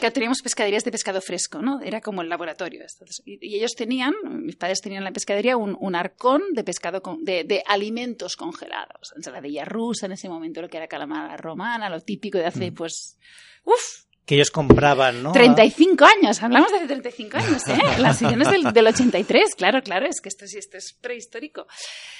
que 0.00 0.10
teníamos 0.10 0.40
pescaderías 0.40 0.84
de 0.84 0.90
pescado 0.90 1.20
fresco, 1.20 1.60
¿no? 1.60 1.80
Era 1.82 2.00
como 2.00 2.22
el 2.22 2.28
laboratorio. 2.30 2.80
Entonces, 2.80 3.20
y, 3.26 3.38
y 3.46 3.56
ellos 3.56 3.72
tenían, 3.76 4.14
mis 4.24 4.56
padres 4.56 4.80
tenían 4.80 5.02
en 5.02 5.04
la 5.04 5.12
pescadería 5.12 5.56
un, 5.58 5.76
un 5.78 5.94
arcón 5.94 6.40
de 6.54 6.64
pescado, 6.64 7.02
con- 7.02 7.22
de, 7.24 7.44
de 7.44 7.62
alimentos 7.66 8.34
congelados. 8.36 9.12
Ensaladilla 9.16 9.64
rusa 9.66 10.06
en 10.06 10.12
ese 10.12 10.28
momento, 10.30 10.62
lo 10.62 10.68
que 10.68 10.78
era 10.78 10.88
calamara 10.88 11.36
romana, 11.36 11.90
lo 11.90 12.00
típico 12.00 12.38
de 12.38 12.46
hace, 12.46 12.72
pues, 12.72 13.18
uff, 13.64 14.06
Que 14.24 14.36
ellos 14.36 14.50
compraban, 14.50 15.22
¿no? 15.22 15.32
35 15.32 16.04
años, 16.04 16.42
hablamos 16.42 16.70
de 16.70 16.78
hace 16.78 16.86
35 16.86 17.36
años, 17.38 17.66
¿eh? 17.68 17.78
Las 17.98 18.18
sirenas 18.18 18.50
del, 18.50 18.72
del 18.72 18.86
83, 18.86 19.54
claro, 19.56 19.82
claro, 19.82 20.06
es 20.06 20.20
que 20.20 20.28
esto 20.28 20.46
sí, 20.46 20.58
esto 20.58 20.76
es 20.76 20.92
prehistórico. 20.92 21.66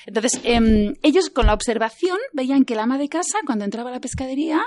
Entonces, 0.06 0.40
em, 0.42 0.94
ellos 1.02 1.30
con 1.30 1.46
la 1.46 1.54
observación 1.54 2.18
veían 2.32 2.64
que 2.64 2.74
el 2.74 2.80
ama 2.80 2.98
de 2.98 3.08
casa, 3.08 3.38
cuando 3.46 3.64
entraba 3.64 3.90
a 3.90 3.92
la 3.92 4.00
pescadería, 4.00 4.62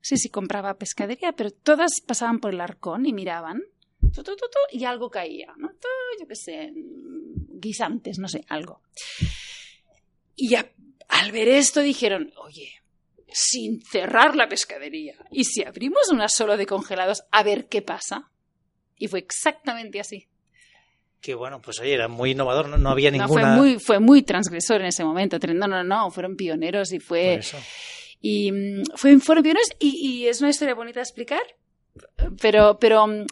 sí, 0.00 0.16
sí, 0.16 0.30
compraba 0.30 0.78
pescadería, 0.78 1.32
pero 1.32 1.50
todas 1.50 2.00
pasaban 2.06 2.38
por 2.38 2.54
el 2.54 2.60
arcón 2.60 3.04
y 3.04 3.12
miraban, 3.12 3.62
y 4.72 4.84
algo 4.84 5.10
caía, 5.10 5.52
¿no? 5.56 5.70
Yo 6.18 6.26
qué 6.26 6.36
sé, 6.36 6.72
guisantes, 6.74 8.18
no 8.18 8.28
sé, 8.28 8.44
algo. 8.48 8.80
Y 10.36 10.54
al 10.54 11.32
ver 11.32 11.48
esto 11.48 11.80
dijeron, 11.80 12.32
oye, 12.36 12.77
sin 13.32 13.82
cerrar 13.82 14.36
la 14.36 14.48
pescadería. 14.48 15.14
¿Y 15.30 15.44
si 15.44 15.62
abrimos 15.62 16.08
una 16.10 16.28
solo 16.28 16.56
de 16.56 16.66
congelados 16.66 17.24
a 17.30 17.42
ver 17.42 17.68
qué 17.68 17.82
pasa? 17.82 18.30
Y 18.96 19.08
fue 19.08 19.20
exactamente 19.20 20.00
así. 20.00 20.26
Que 21.20 21.34
bueno, 21.34 21.60
pues 21.60 21.80
oye, 21.80 21.94
era 21.94 22.08
muy 22.08 22.30
innovador, 22.30 22.68
no, 22.68 22.78
no 22.78 22.90
había 22.90 23.10
No, 23.10 23.18
ninguna... 23.18 23.42
fue, 23.42 23.56
muy, 23.56 23.78
fue 23.78 23.98
muy 23.98 24.22
transgresor 24.22 24.80
en 24.80 24.86
ese 24.88 25.04
momento. 25.04 25.38
No, 25.52 25.66
no, 25.66 25.82
no, 25.82 26.10
fueron 26.10 26.36
pioneros 26.36 26.92
y 26.92 27.00
fue... 27.00 27.40
Y 28.20 28.50
mm, 28.50 28.82
fue, 28.96 29.18
fueron 29.18 29.44
pioneros 29.44 29.68
y, 29.78 30.22
y 30.22 30.26
es 30.26 30.40
una 30.40 30.50
historia 30.50 30.74
bonita 30.74 31.00
de 31.00 31.04
explicar, 31.04 31.42
pero, 32.40 32.78
pero 32.80 33.06
mm, 33.06 33.26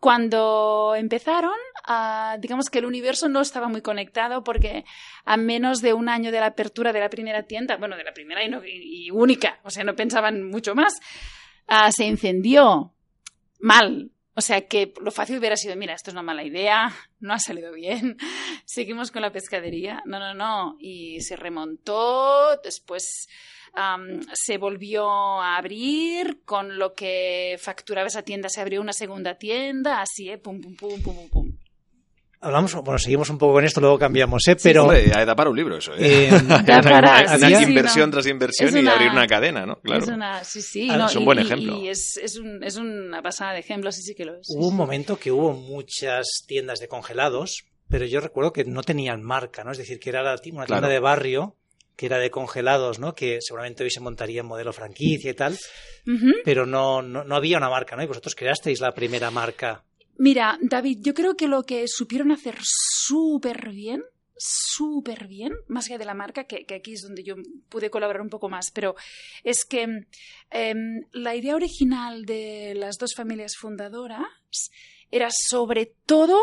cuando 0.00 0.94
empezaron, 0.96 1.54
ah, 1.84 2.36
digamos 2.40 2.70
que 2.70 2.78
el 2.78 2.86
universo 2.86 3.28
no 3.28 3.40
estaba 3.40 3.68
muy 3.68 3.82
conectado 3.82 4.42
porque 4.44 4.84
a 5.24 5.36
menos 5.36 5.80
de 5.80 5.92
un 5.94 6.08
año 6.08 6.30
de 6.32 6.40
la 6.40 6.46
apertura 6.46 6.92
de 6.92 7.00
la 7.00 7.08
primera 7.10 7.42
tienda, 7.44 7.76
bueno, 7.76 7.96
de 7.96 8.04
la 8.04 8.12
primera 8.12 8.44
y, 8.44 8.48
no- 8.48 8.64
y- 8.64 9.10
única, 9.10 9.58
o 9.64 9.70
sea, 9.70 9.84
no 9.84 9.94
pensaban 9.94 10.42
mucho 10.48 10.74
más, 10.74 10.94
ah, 11.66 11.90
se 11.92 12.04
incendió 12.06 12.92
mal. 13.60 14.10
O 14.34 14.40
sea 14.40 14.66
que 14.66 14.94
lo 15.02 15.10
fácil 15.10 15.36
hubiera 15.36 15.56
sido, 15.56 15.76
mira, 15.76 15.92
esto 15.92 16.08
es 16.08 16.14
una 16.14 16.22
mala 16.22 16.42
idea, 16.42 16.90
no 17.20 17.34
ha 17.34 17.38
salido 17.38 17.70
bien, 17.74 18.16
seguimos 18.64 19.10
con 19.10 19.20
la 19.20 19.30
pescadería. 19.30 20.02
No, 20.06 20.18
no, 20.18 20.32
no. 20.32 20.76
Y 20.80 21.20
se 21.20 21.36
remontó, 21.36 22.56
después 22.64 23.28
am, 23.74 24.20
se 24.32 24.56
volvió 24.56 25.06
a 25.10 25.58
abrir, 25.58 26.40
con 26.46 26.78
lo 26.78 26.94
que 26.94 27.58
facturaba 27.60 28.06
esa 28.08 28.22
tienda 28.22 28.48
se 28.48 28.62
abrió 28.62 28.80
una 28.80 28.94
segunda 28.94 29.34
tienda, 29.36 30.00
así, 30.00 30.30
¿eh? 30.30 30.38
Pum, 30.38 30.62
pum, 30.62 30.76
pum, 30.76 31.02
pum, 31.02 31.14
pum, 31.14 31.28
pum. 31.28 31.41
Hablamos, 32.44 32.74
bueno, 32.74 32.98
seguimos 32.98 33.30
un 33.30 33.38
poco 33.38 33.52
con 33.54 33.64
esto, 33.64 33.80
luego 33.80 33.98
cambiamos, 33.98 34.42
¿eh? 34.48 34.56
Pero 34.60 34.82
Hombre, 34.82 35.06
ya 35.08 35.24
da 35.24 35.36
para 35.36 35.48
un 35.48 35.56
libro 35.56 35.76
eso, 35.76 35.94
¿eh? 35.94 36.26
eh, 36.26 36.30
Da 36.66 36.80
para- 36.82 36.98
una, 36.98 37.28
sí, 37.38 37.44
una 37.46 37.58
sí, 37.58 37.64
inversión 37.64 38.10
no. 38.10 38.14
tras 38.14 38.26
inversión 38.26 38.76
y 38.84 38.88
abrir 38.88 39.10
una 39.10 39.26
cadena, 39.28 39.64
¿no? 39.64 39.76
Claro. 39.80 40.02
Es 40.02 40.08
una, 40.10 40.42
sí, 40.42 40.60
sí. 40.60 40.88
Ah, 40.90 40.96
no, 40.96 41.06
es 41.06 41.14
un 41.16 41.22
y- 41.22 41.24
buen 41.24 41.38
y- 41.38 41.42
ejemplo. 41.42 41.76
Y, 41.78 41.88
es, 41.88 42.16
es, 42.16 42.36
un- 42.38 42.62
es 42.64 42.76
una 42.76 43.22
pasada 43.22 43.52
de 43.52 43.60
ejemplo, 43.60 43.92
sí, 43.92 44.02
sí 44.02 44.14
que 44.16 44.24
lo 44.24 44.34
es. 44.34 44.46
sí, 44.48 44.54
hubo 44.56 44.66
un 44.66 44.72
sí. 44.72 44.76
momento 44.76 45.16
que 45.18 45.30
hubo 45.30 45.52
muchas 45.52 46.26
tiendas 46.48 46.80
de 46.80 46.88
congelados, 46.88 47.62
pero 47.88 48.06
yo 48.06 48.20
recuerdo 48.20 48.52
que 48.52 48.64
no 48.64 48.82
tenían 48.82 49.22
marca, 49.22 49.62
¿no? 49.62 49.70
Es 49.70 49.78
decir, 49.78 50.00
que 50.00 50.10
era 50.10 50.22
una 50.22 50.36
tienda 50.38 50.66
Claro. 50.66 50.88
de 50.88 50.98
barrio 50.98 51.56
que 51.94 52.06
era 52.06 52.18
de 52.18 52.30
congelados, 52.30 52.98
¿no? 52.98 53.14
Que 53.14 53.38
seguramente 53.40 53.84
hoy 53.84 53.90
se 53.90 54.00
montaría 54.00 54.40
en 54.40 54.46
modelo 54.46 54.72
franquicia 54.72 55.30
y 55.30 55.34
tal, 55.34 55.56
pero 56.44 56.66
no, 56.66 57.02
no, 57.02 57.22
no 57.22 57.36
había 57.36 57.58
una 57.58 57.68
marca, 57.70 57.94
¿no? 57.94 58.02
Y 58.02 58.06
vosotros 58.06 58.34
creasteis 58.34 58.80
la 58.80 58.92
primera 58.92 59.30
marca. 59.30 59.84
Mira, 60.18 60.58
David, 60.60 60.98
yo 61.00 61.14
creo 61.14 61.36
que 61.36 61.48
lo 61.48 61.64
que 61.64 61.84
supieron 61.88 62.32
hacer 62.32 62.56
súper 62.62 63.70
bien, 63.70 64.02
súper 64.36 65.26
bien, 65.26 65.52
más 65.68 65.86
allá 65.86 65.98
de 65.98 66.04
la 66.04 66.14
marca, 66.14 66.44
que, 66.44 66.64
que 66.66 66.74
aquí 66.74 66.94
es 66.94 67.02
donde 67.02 67.22
yo 67.22 67.36
pude 67.68 67.90
colaborar 67.90 68.22
un 68.22 68.28
poco 68.28 68.48
más, 68.48 68.70
pero 68.72 68.94
es 69.44 69.64
que 69.64 70.06
em, 70.50 71.04
la 71.12 71.36
idea 71.36 71.54
original 71.54 72.24
de 72.24 72.74
las 72.74 72.96
dos 72.98 73.14
familias 73.14 73.52
fundadoras 73.56 74.26
era 75.10 75.28
sobre 75.30 75.94
todo 76.06 76.40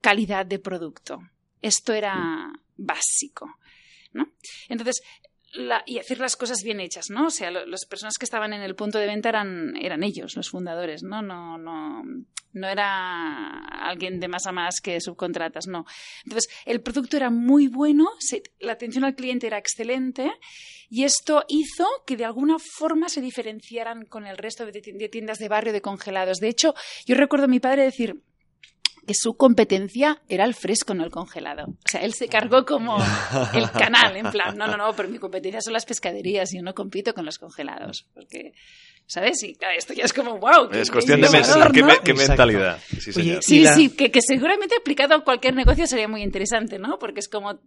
calidad 0.00 0.46
de 0.46 0.58
producto. 0.58 1.20
Esto 1.62 1.92
era 1.92 2.52
básico, 2.76 3.58
¿no? 4.12 4.32
Entonces, 4.68 5.02
la- 5.52 5.82
y 5.86 5.98
hacer 5.98 6.18
las 6.18 6.36
cosas 6.36 6.58
bien 6.62 6.80
hechas, 6.80 7.06
¿no? 7.10 7.26
O 7.26 7.30
sea, 7.30 7.50
lo- 7.50 7.66
las 7.66 7.86
personas 7.86 8.14
que 8.18 8.24
estaban 8.24 8.52
en 8.52 8.62
el 8.62 8.74
punto 8.74 8.98
de 8.98 9.06
venta 9.06 9.28
eran, 9.28 9.76
eran 9.76 10.02
ellos, 10.02 10.36
los 10.36 10.50
fundadores, 10.50 11.02
¿no? 11.02 11.22
No, 11.22 11.56
no, 11.58 12.02
no 12.52 12.68
era 12.68 13.58
alguien 13.88 14.18
de 14.20 14.28
más 14.28 14.46
a 14.46 14.52
más 14.52 14.80
que 14.80 15.00
subcontratas, 15.00 15.66
no. 15.66 15.84
Entonces, 16.24 16.50
el 16.64 16.80
producto 16.80 17.16
era 17.16 17.30
muy 17.30 17.68
bueno, 17.68 18.08
la 18.60 18.72
atención 18.72 19.04
al 19.04 19.14
cliente 19.14 19.46
era 19.46 19.58
excelente 19.58 20.30
y 20.88 21.04
esto 21.04 21.44
hizo 21.48 21.86
que 22.06 22.16
de 22.16 22.24
alguna 22.24 22.56
forma 22.58 23.08
se 23.08 23.20
diferenciaran 23.20 24.04
con 24.06 24.26
el 24.26 24.36
resto 24.38 24.64
de 24.66 25.08
tiendas 25.10 25.38
de 25.38 25.48
barrio 25.48 25.72
de 25.72 25.80
congelados. 25.82 26.38
De 26.38 26.48
hecho, 26.48 26.74
yo 27.06 27.14
recuerdo 27.14 27.44
a 27.44 27.48
mi 27.48 27.60
padre 27.60 27.82
decir 27.82 28.20
que 29.06 29.14
su 29.14 29.36
competencia 29.36 30.20
era 30.28 30.44
el 30.44 30.54
fresco, 30.54 30.92
no 30.94 31.04
el 31.04 31.10
congelado. 31.10 31.64
O 31.68 31.76
sea, 31.90 32.02
él 32.02 32.12
se 32.14 32.28
cargó 32.28 32.64
como 32.66 32.98
el 33.54 33.70
canal, 33.70 34.16
en 34.16 34.30
plan, 34.30 34.56
no, 34.58 34.66
no, 34.66 34.76
no, 34.76 34.92
pero 34.94 35.08
mi 35.08 35.18
competencia 35.18 35.60
son 35.60 35.72
las 35.72 35.86
pescaderías 35.86 36.52
y 36.52 36.56
yo 36.58 36.62
no 36.62 36.74
compito 36.74 37.14
con 37.14 37.24
los 37.24 37.38
congelados. 37.38 38.06
Porque, 38.14 38.52
¿sabes? 39.06 39.42
Y 39.44 39.54
claro, 39.54 39.74
esto 39.78 39.92
ya 39.94 40.04
es 40.04 40.12
como, 40.12 40.38
wow. 40.38 40.68
qué- 40.70 40.80
Es 40.80 40.88
qué 40.90 40.92
cuestión 40.94 41.20
de 41.20 41.28
mentalidad. 42.14 42.78
Sí, 42.88 43.10
Oye, 43.10 43.12
señor. 43.12 43.38
y 43.38 43.42
Sí, 43.42 43.60
la- 43.60 43.74
sí, 43.74 43.90
que, 43.90 44.10
que 44.10 44.20
seguramente 44.20 44.74
aplicado 44.76 45.14
a 45.14 45.24
cualquier 45.24 45.54
negocio 45.54 45.86
sería 45.86 46.08
muy 46.08 46.22
interesante, 46.22 46.78
¿no? 46.78 46.98
Porque 46.98 47.20
es 47.20 47.28
como 47.28 47.60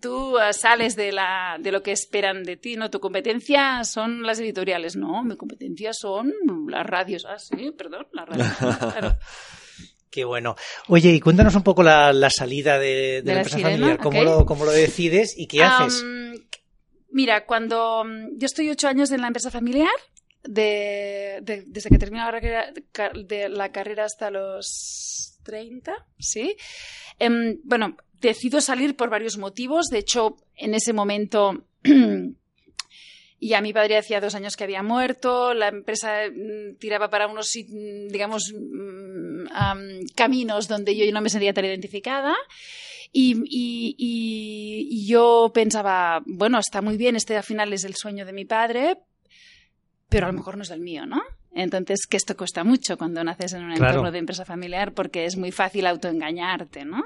tú 0.00 0.36
sales 0.52 0.94
de, 0.94 1.10
la, 1.10 1.56
de 1.58 1.72
lo 1.72 1.82
que 1.82 1.90
esperan 1.90 2.44
de 2.44 2.56
ti, 2.56 2.76
¿no? 2.76 2.88
Tu 2.88 3.00
competencia 3.00 3.82
son 3.82 4.22
las 4.22 4.38
editoriales, 4.38 4.94
no, 4.94 5.24
mi 5.24 5.36
competencia 5.36 5.92
son 5.92 6.32
las 6.68 6.86
radios. 6.86 7.26
Ah, 7.28 7.36
sí, 7.38 7.72
perdón, 7.76 8.06
las 8.12 8.28
radios. 8.28 8.48
Claro. 8.78 9.16
Qué 10.12 10.24
bueno. 10.26 10.54
Oye, 10.88 11.10
y 11.10 11.20
cuéntanos 11.20 11.54
un 11.56 11.62
poco 11.62 11.82
la, 11.82 12.12
la 12.12 12.28
salida 12.30 12.78
de, 12.78 12.86
de 12.86 13.22
¿De 13.22 13.28
la 13.28 13.32
la 13.32 13.40
empresa 13.40 13.56
sirena? 13.56 13.76
familiar. 13.76 13.98
¿Cómo, 13.98 14.22
lo, 14.22 14.44
¿Cómo 14.46 14.64
lo 14.66 14.70
decides 14.70 15.34
y 15.36 15.46
qué 15.48 15.64
haces? 15.64 16.04
Mira, 17.10 17.46
cuando 17.46 18.04
mm, 18.04 18.36
yo 18.38 18.46
estoy 18.46 18.68
ocho 18.70 18.88
años 18.88 19.10
en 19.10 19.22
la 19.22 19.28
empresa 19.28 19.50
familiar, 19.50 19.90
de, 20.44 21.38
de- 21.42 21.64
desde 21.66 21.88
que 21.88 21.98
termino 21.98 22.24
la 22.24 22.32
carrera, 22.32 22.72
de 23.24 23.48
la 23.48 23.72
carrera 23.72 24.04
hasta 24.04 24.30
los 24.30 25.38
30, 25.44 25.94
¿sí? 26.18 26.56
Em, 27.18 27.58
bueno, 27.64 27.96
decido 28.20 28.60
salir 28.60 28.96
por 28.96 29.08
varios 29.08 29.38
motivos. 29.38 29.86
De 29.88 29.98
hecho, 29.98 30.36
en 30.56 30.74
ese 30.74 30.92
momento 30.92 31.64
ya 33.48 33.60
mi 33.60 33.72
padre 33.72 33.96
hacía 33.96 34.20
dos 34.20 34.34
años 34.34 34.56
que 34.56 34.64
había 34.64 34.82
muerto, 34.82 35.52
la 35.54 35.68
empresa 35.68 36.20
mm, 36.32 36.76
tiraba 36.78 37.10
para 37.10 37.26
unos, 37.26 37.50
mm, 37.56 38.08
digamos, 38.08 38.52
am, 39.52 39.80
caminos 40.14 40.68
donde 40.68 40.96
yo 40.96 41.10
no 41.12 41.20
me 41.20 41.28
sentía 41.30 41.52
tan 41.52 41.64
identificada. 41.64 42.34
Y, 43.14 43.34
y- 43.44 43.94
y- 43.98 44.88
y 44.90 45.06
yo 45.06 45.50
pensaba, 45.52 46.22
bueno, 46.24 46.58
está 46.58 46.80
muy 46.80 46.96
bien, 46.96 47.14
este 47.16 47.36
al 47.36 47.42
final 47.42 47.72
es 47.72 47.84
el 47.84 47.94
sueño 47.94 48.24
de 48.24 48.32
mi 48.32 48.44
padre, 48.46 48.96
pero 50.08 50.26
a 50.26 50.32
lo 50.32 50.38
mejor 50.38 50.56
no 50.56 50.62
es 50.62 50.70
el 50.70 50.80
mío, 50.80 51.04
¿no? 51.06 51.20
Entonces, 51.54 52.06
que 52.06 52.16
esto 52.16 52.34
cuesta 52.36 52.64
mucho 52.64 52.96
cuando 52.96 53.22
naces 53.22 53.52
en 53.52 53.64
un 53.64 53.74
Claro. 53.74 53.90
entorno 53.90 54.10
de 54.12 54.18
empresa 54.18 54.44
familiar 54.46 54.92
porque 54.94 55.26
es 55.26 55.36
muy 55.36 55.52
fácil 55.52 55.86
autoengañarte, 55.86 56.84
¿no? 56.86 57.02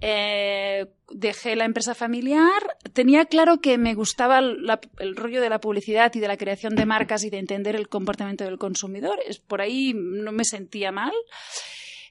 Eh, 0.00 0.86
dejé 1.10 1.56
la 1.56 1.64
empresa 1.64 1.94
familiar. 1.94 2.60
Tenía 2.92 3.24
claro 3.26 3.60
que 3.60 3.78
me 3.78 3.94
gustaba 3.94 4.40
la- 4.40 4.80
el 4.98 5.16
rollo 5.16 5.40
de 5.40 5.48
la 5.48 5.60
publicidad 5.60 6.12
y 6.14 6.20
de 6.20 6.28
la 6.28 6.36
creación 6.36 6.74
de 6.74 6.84
marcas 6.86 7.24
y 7.24 7.30
de 7.30 7.38
entender 7.38 7.74
el 7.76 7.88
comportamiento 7.88 8.44
del 8.44 8.58
consumidor. 8.58 9.18
Por 9.46 9.60
ahí 9.60 9.92
no 9.94 10.32
me 10.32 10.44
sentía 10.44 10.92
mal. 10.92 11.12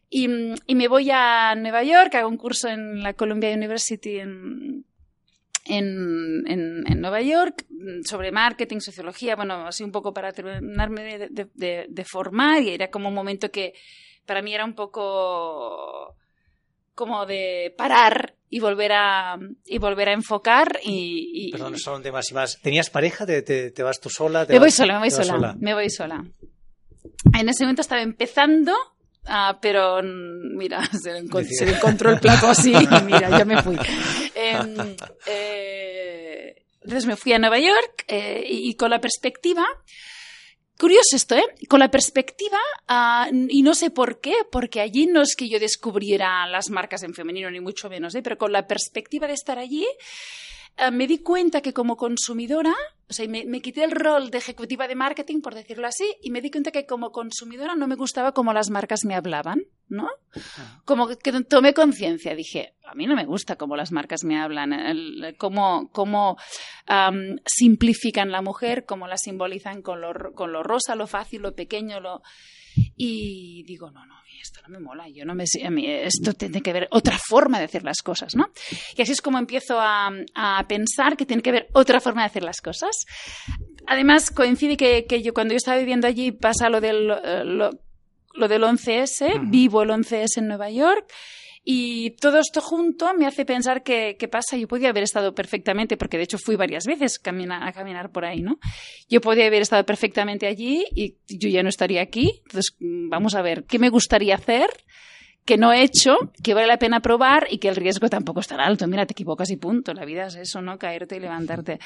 Y, 0.09 0.27
y 0.67 0.75
me 0.75 0.87
voy 0.87 1.09
a 1.11 1.55
Nueva 1.55 1.83
York, 1.83 2.13
hago 2.15 2.29
un 2.29 2.37
curso 2.37 2.67
en 2.69 3.01
la 3.03 3.13
Columbia 3.13 3.51
University 3.53 4.19
en, 4.19 4.85
en, 5.65 6.43
en- 6.47 6.83
en 6.87 7.01
Nueva 7.01 7.21
York 7.21 7.65
mm, 7.69 8.03
sobre 8.03 8.31
marketing, 8.31 8.79
sociología, 8.79 9.35
bueno, 9.35 9.65
así 9.67 9.83
un 9.83 9.91
poco 9.91 10.13
para 10.13 10.31
terminarme 10.31 11.17
de- 11.17 11.47
de- 11.53 11.85
de 11.89 12.05
formar 12.05 12.61
y 12.61 12.69
era 12.69 12.89
como 12.91 13.09
un 13.09 13.15
momento 13.15 13.49
que 13.51 13.73
para 14.25 14.41
mí 14.41 14.53
era 14.53 14.65
un 14.65 14.75
poco 14.75 16.15
como 16.95 17.25
de 17.25 17.73
parar 17.77 18.35
y 18.49 18.59
volver 18.59 18.91
a 18.93 19.37
y 19.65 19.77
volver 19.79 20.09
a 20.09 20.13
enfocar 20.13 20.79
y, 20.83 21.47
y- 21.47 21.51
Perdón, 21.51 21.77
son 21.79 22.03
de 22.03 22.11
más 22.11 22.29
y 22.31 22.33
más. 22.33 22.59
¿Tenías 22.61 22.89
pareja? 22.89 23.25
¿Te, 23.25 23.41
te- 23.41 23.71
te 23.71 23.83
vas 23.83 23.99
tú 23.99 24.09
sola? 24.09 24.45
¿Te 24.45 24.53
me 24.53 24.59
voy 24.59 24.71
sola, 24.71 24.93
me 24.93 24.99
voy 24.99 25.11
sola, 25.25 25.55
me 25.59 25.73
voy 25.73 25.89
sola. 25.89 26.23
En 27.37 27.49
ese 27.49 27.63
momento 27.63 27.81
estaba 27.81 28.01
empezando, 28.01 28.73
ah, 29.25 29.57
pero 29.61 30.01
mira, 30.03 30.85
se 31.01 31.13
le, 31.21 31.43
se 31.45 31.69
encontró 31.69 32.11
el 32.11 32.19
plato 32.19 32.47
así 32.49 32.71
y 32.73 33.01
mira, 33.05 33.29
ya 33.37 33.45
me 33.45 33.61
fui. 33.63 33.77
Em, 34.35 34.95
eh, 35.25 36.55
entonces 36.81 37.05
me 37.05 37.15
fui 37.15 37.33
a 37.33 37.39
Nueva 37.39 37.59
York 37.59 38.05
eh, 38.07 38.43
y, 38.47 38.69
y 38.69 38.75
con 38.75 38.89
la 38.91 38.99
perspectiva, 38.99 39.65
curioso 40.77 41.15
esto, 41.15 41.35
¿eh? 41.35 41.45
Con 41.69 41.79
la 41.79 41.89
perspectiva, 41.89 42.59
ah, 42.87 43.29
y 43.31 43.61
no 43.63 43.73
sé 43.73 43.89
por 43.89 44.19
qué, 44.19 44.35
porque 44.51 44.81
allí 44.81 45.07
no 45.07 45.21
es 45.21 45.35
que 45.35 45.49
yo 45.49 45.59
descubriera 45.59 46.45
las 46.47 46.69
marcas 46.69 47.03
en 47.03 47.13
femenino, 47.13 47.49
ni 47.51 47.59
mucho 47.59 47.89
menos, 47.89 48.15
¿eh? 48.15 48.21
Pero 48.21 48.37
con 48.37 48.51
la 48.51 48.67
perspectiva 48.67 49.27
de 49.27 49.33
estar 49.33 49.59
allí, 49.59 49.87
ah, 50.77 50.91
me 50.91 51.07
di 51.07 51.19
cuenta 51.19 51.61
que 51.61 51.73
como 51.73 51.95
consumidora, 51.97 52.73
o 53.09 53.13
sea, 53.13 53.27
me, 53.27 53.45
me 53.45 53.61
quité 53.61 53.83
el 53.83 53.91
rol 53.91 54.31
de 54.31 54.37
ejecutiva 54.39 54.87
de 54.87 54.95
marketing, 54.95 55.41
por 55.41 55.53
decirlo 55.53 55.87
así, 55.87 56.05
y 56.21 56.31
me 56.31 56.41
di 56.41 56.49
cuenta 56.49 56.71
que 56.71 56.85
como 56.85 57.11
consumidora 57.11 57.75
no 57.75 57.87
me 57.87 57.95
gustaba 57.95 58.31
cómo 58.33 58.53
las 58.53 58.69
marcas 58.69 59.05
me 59.05 59.13
hablaban, 59.15 59.61
¿no? 59.89 60.07
Como 60.85 61.07
que 61.07 61.31
tomé 61.43 61.73
conciencia, 61.73 62.33
dije, 62.35 62.73
a 62.85 62.95
mí 62.95 63.05
no 63.05 63.15
me 63.15 63.25
gusta 63.25 63.55
cómo 63.55 63.75
las 63.75 63.91
marcas 63.91 64.23
me 64.23 64.39
hablan, 64.39 64.73
el- 64.73 65.35
cómo, 65.37 65.89
cómo 65.91 66.37
am, 66.87 67.37
simplifican 67.45 68.31
la 68.31 68.41
mujer, 68.41 68.85
cómo 68.85 69.07
la 69.07 69.17
simbolizan 69.17 69.81
con 69.81 70.01
lo, 70.01 70.33
con 70.33 70.51
lo 70.51 70.63
rosa, 70.63 70.95
lo 70.95 71.05
fácil, 71.07 71.41
lo 71.43 71.53
pequeño, 71.53 71.99
lo... 71.99 72.21
Y 72.95 73.63
digo, 73.67 73.91
no, 73.91 74.03
no, 74.07 74.15
esto 74.43 74.61
no 74.61 74.69
me 74.69 74.79
mola, 74.79 75.07
yo 75.09 75.25
no 75.25 75.33
me, 75.35 75.45
a 75.65 75.69
mí 75.71 75.85
esto 75.89 76.33
tiene 76.33 76.61
que 76.61 76.71
ver 76.73 76.87
otra 76.91 77.17
forma 77.17 77.57
de 77.59 77.65
hacer 77.65 77.83
las 77.83 78.01
cosas, 78.03 78.35
¿no? 78.35 78.49
Y 78.95 79.01
así 79.01 79.11
es 79.13 79.21
como 79.21 79.37
empiezo 79.39 79.79
a, 79.79 80.11
a 80.35 80.67
pensar 80.67 81.17
que 81.17 81.25
tiene 81.25 81.41
que 81.41 81.49
haber 81.49 81.67
otra 81.73 81.99
forma 81.99 82.21
de 82.21 82.27
hacer 82.27 82.43
las 82.43 82.61
cosas. 82.61 83.05
Además, 83.87 84.31
coincide 84.31 84.77
que, 84.77 85.05
que 85.05 85.21
yo 85.21 85.33
cuando 85.33 85.53
yo 85.53 85.57
estaba 85.57 85.77
viviendo 85.77 86.07
allí 86.07 86.31
pasa 86.31 86.69
lo 86.69 86.79
del, 86.81 87.09
eh, 87.23 87.43
lo, 87.45 87.71
lo 88.33 88.47
del 88.47 88.63
11S, 88.63 89.35
Ujú. 89.35 89.49
vivo 89.49 89.81
el 89.83 89.89
11S 89.89 90.37
en 90.37 90.47
Nueva 90.47 90.69
York 90.69 91.11
Y 91.63 92.11
todo 92.17 92.39
esto 92.39 92.59
junto 92.59 93.13
me 93.13 93.25
hace 93.25 93.45
pensar 93.45 93.83
que, 93.83 94.17
¿qué 94.19 94.27
pasa? 94.27 94.57
Yo 94.57 94.67
podía 94.67 94.89
haber 94.89 95.03
estado 95.03 95.33
perfectamente, 95.33 95.95
porque 95.95 96.17
de 96.17 96.23
hecho 96.23 96.37
fui 96.37 96.57
varias 96.57 96.85
veces 96.85 97.19
a 97.19 97.71
caminar 97.71 98.11
por 98.11 98.25
ahí, 98.25 98.41
¿no? 98.41 98.59
Yo 99.09 99.21
podía 99.21 99.47
haber 99.47 99.61
estado 99.61 99.85
perfectamente 99.85 100.45
allí 100.47 100.85
y 100.93 101.17
yo 101.27 101.49
ya 101.49 101.63
no 101.63 101.69
estaría 101.69 102.01
aquí. 102.01 102.41
Entonces, 102.43 102.75
mm, 102.79 103.09
vamos 103.09 103.35
a 103.35 103.41
ver, 103.41 103.63
¿qué 103.63 103.79
me 103.79 103.89
gustaría 103.89 104.35
hacer? 104.35 104.69
que 105.45 105.57
no 105.57 105.73
he 105.73 105.83
hecho, 105.83 106.15
que 106.41 106.53
vale 106.53 106.67
la 106.67 106.77
pena 106.77 107.01
probar 107.01 107.47
y 107.49 107.57
que 107.57 107.67
el 107.67 107.75
riesgo 107.75 108.07
tampoco 108.07 108.39
es 108.39 108.47
tan 108.47 108.61
alto. 108.61 108.87
Mira, 108.87 109.05
te 109.05 109.11
equivocas 109.11 109.49
y 109.49 109.57
punto. 109.57 109.93
La 109.93 110.05
vida 110.05 110.27
es 110.27 110.35
eso, 110.35 110.61
¿no? 110.61 110.77
Caerte 110.77 111.17
y 111.17 111.19
levantarte. 111.19 111.79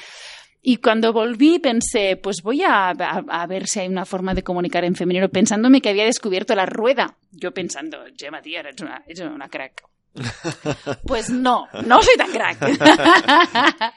Y 0.60 0.78
cuando 0.78 1.12
volví 1.12 1.58
pensé, 1.60 2.16
pues 2.16 2.42
voy 2.42 2.62
a, 2.62 2.88
a- 2.90 3.24
a 3.28 3.46
ver 3.46 3.66
si 3.68 3.80
hay 3.80 3.88
una 3.88 4.04
forma 4.04 4.34
de 4.34 4.42
comunicar 4.42 4.84
en 4.84 4.94
femenino, 4.96 5.28
pensándome 5.28 5.80
que 5.80 5.88
había 5.88 6.04
descubierto 6.04 6.54
la 6.54 6.66
rueda. 6.66 7.16
Yo 7.30 7.52
pensando, 7.54 7.98
Gemma, 8.16 8.42
tía, 8.42 8.60
eres 8.60 8.80
una, 8.80 9.02
eres 9.06 9.20
una 9.20 9.48
crack. 9.48 9.84
Pues 11.06 11.30
no, 11.30 11.68
no 11.86 12.02
soy 12.02 12.16
tan 12.16 12.30
crack. 12.32 12.58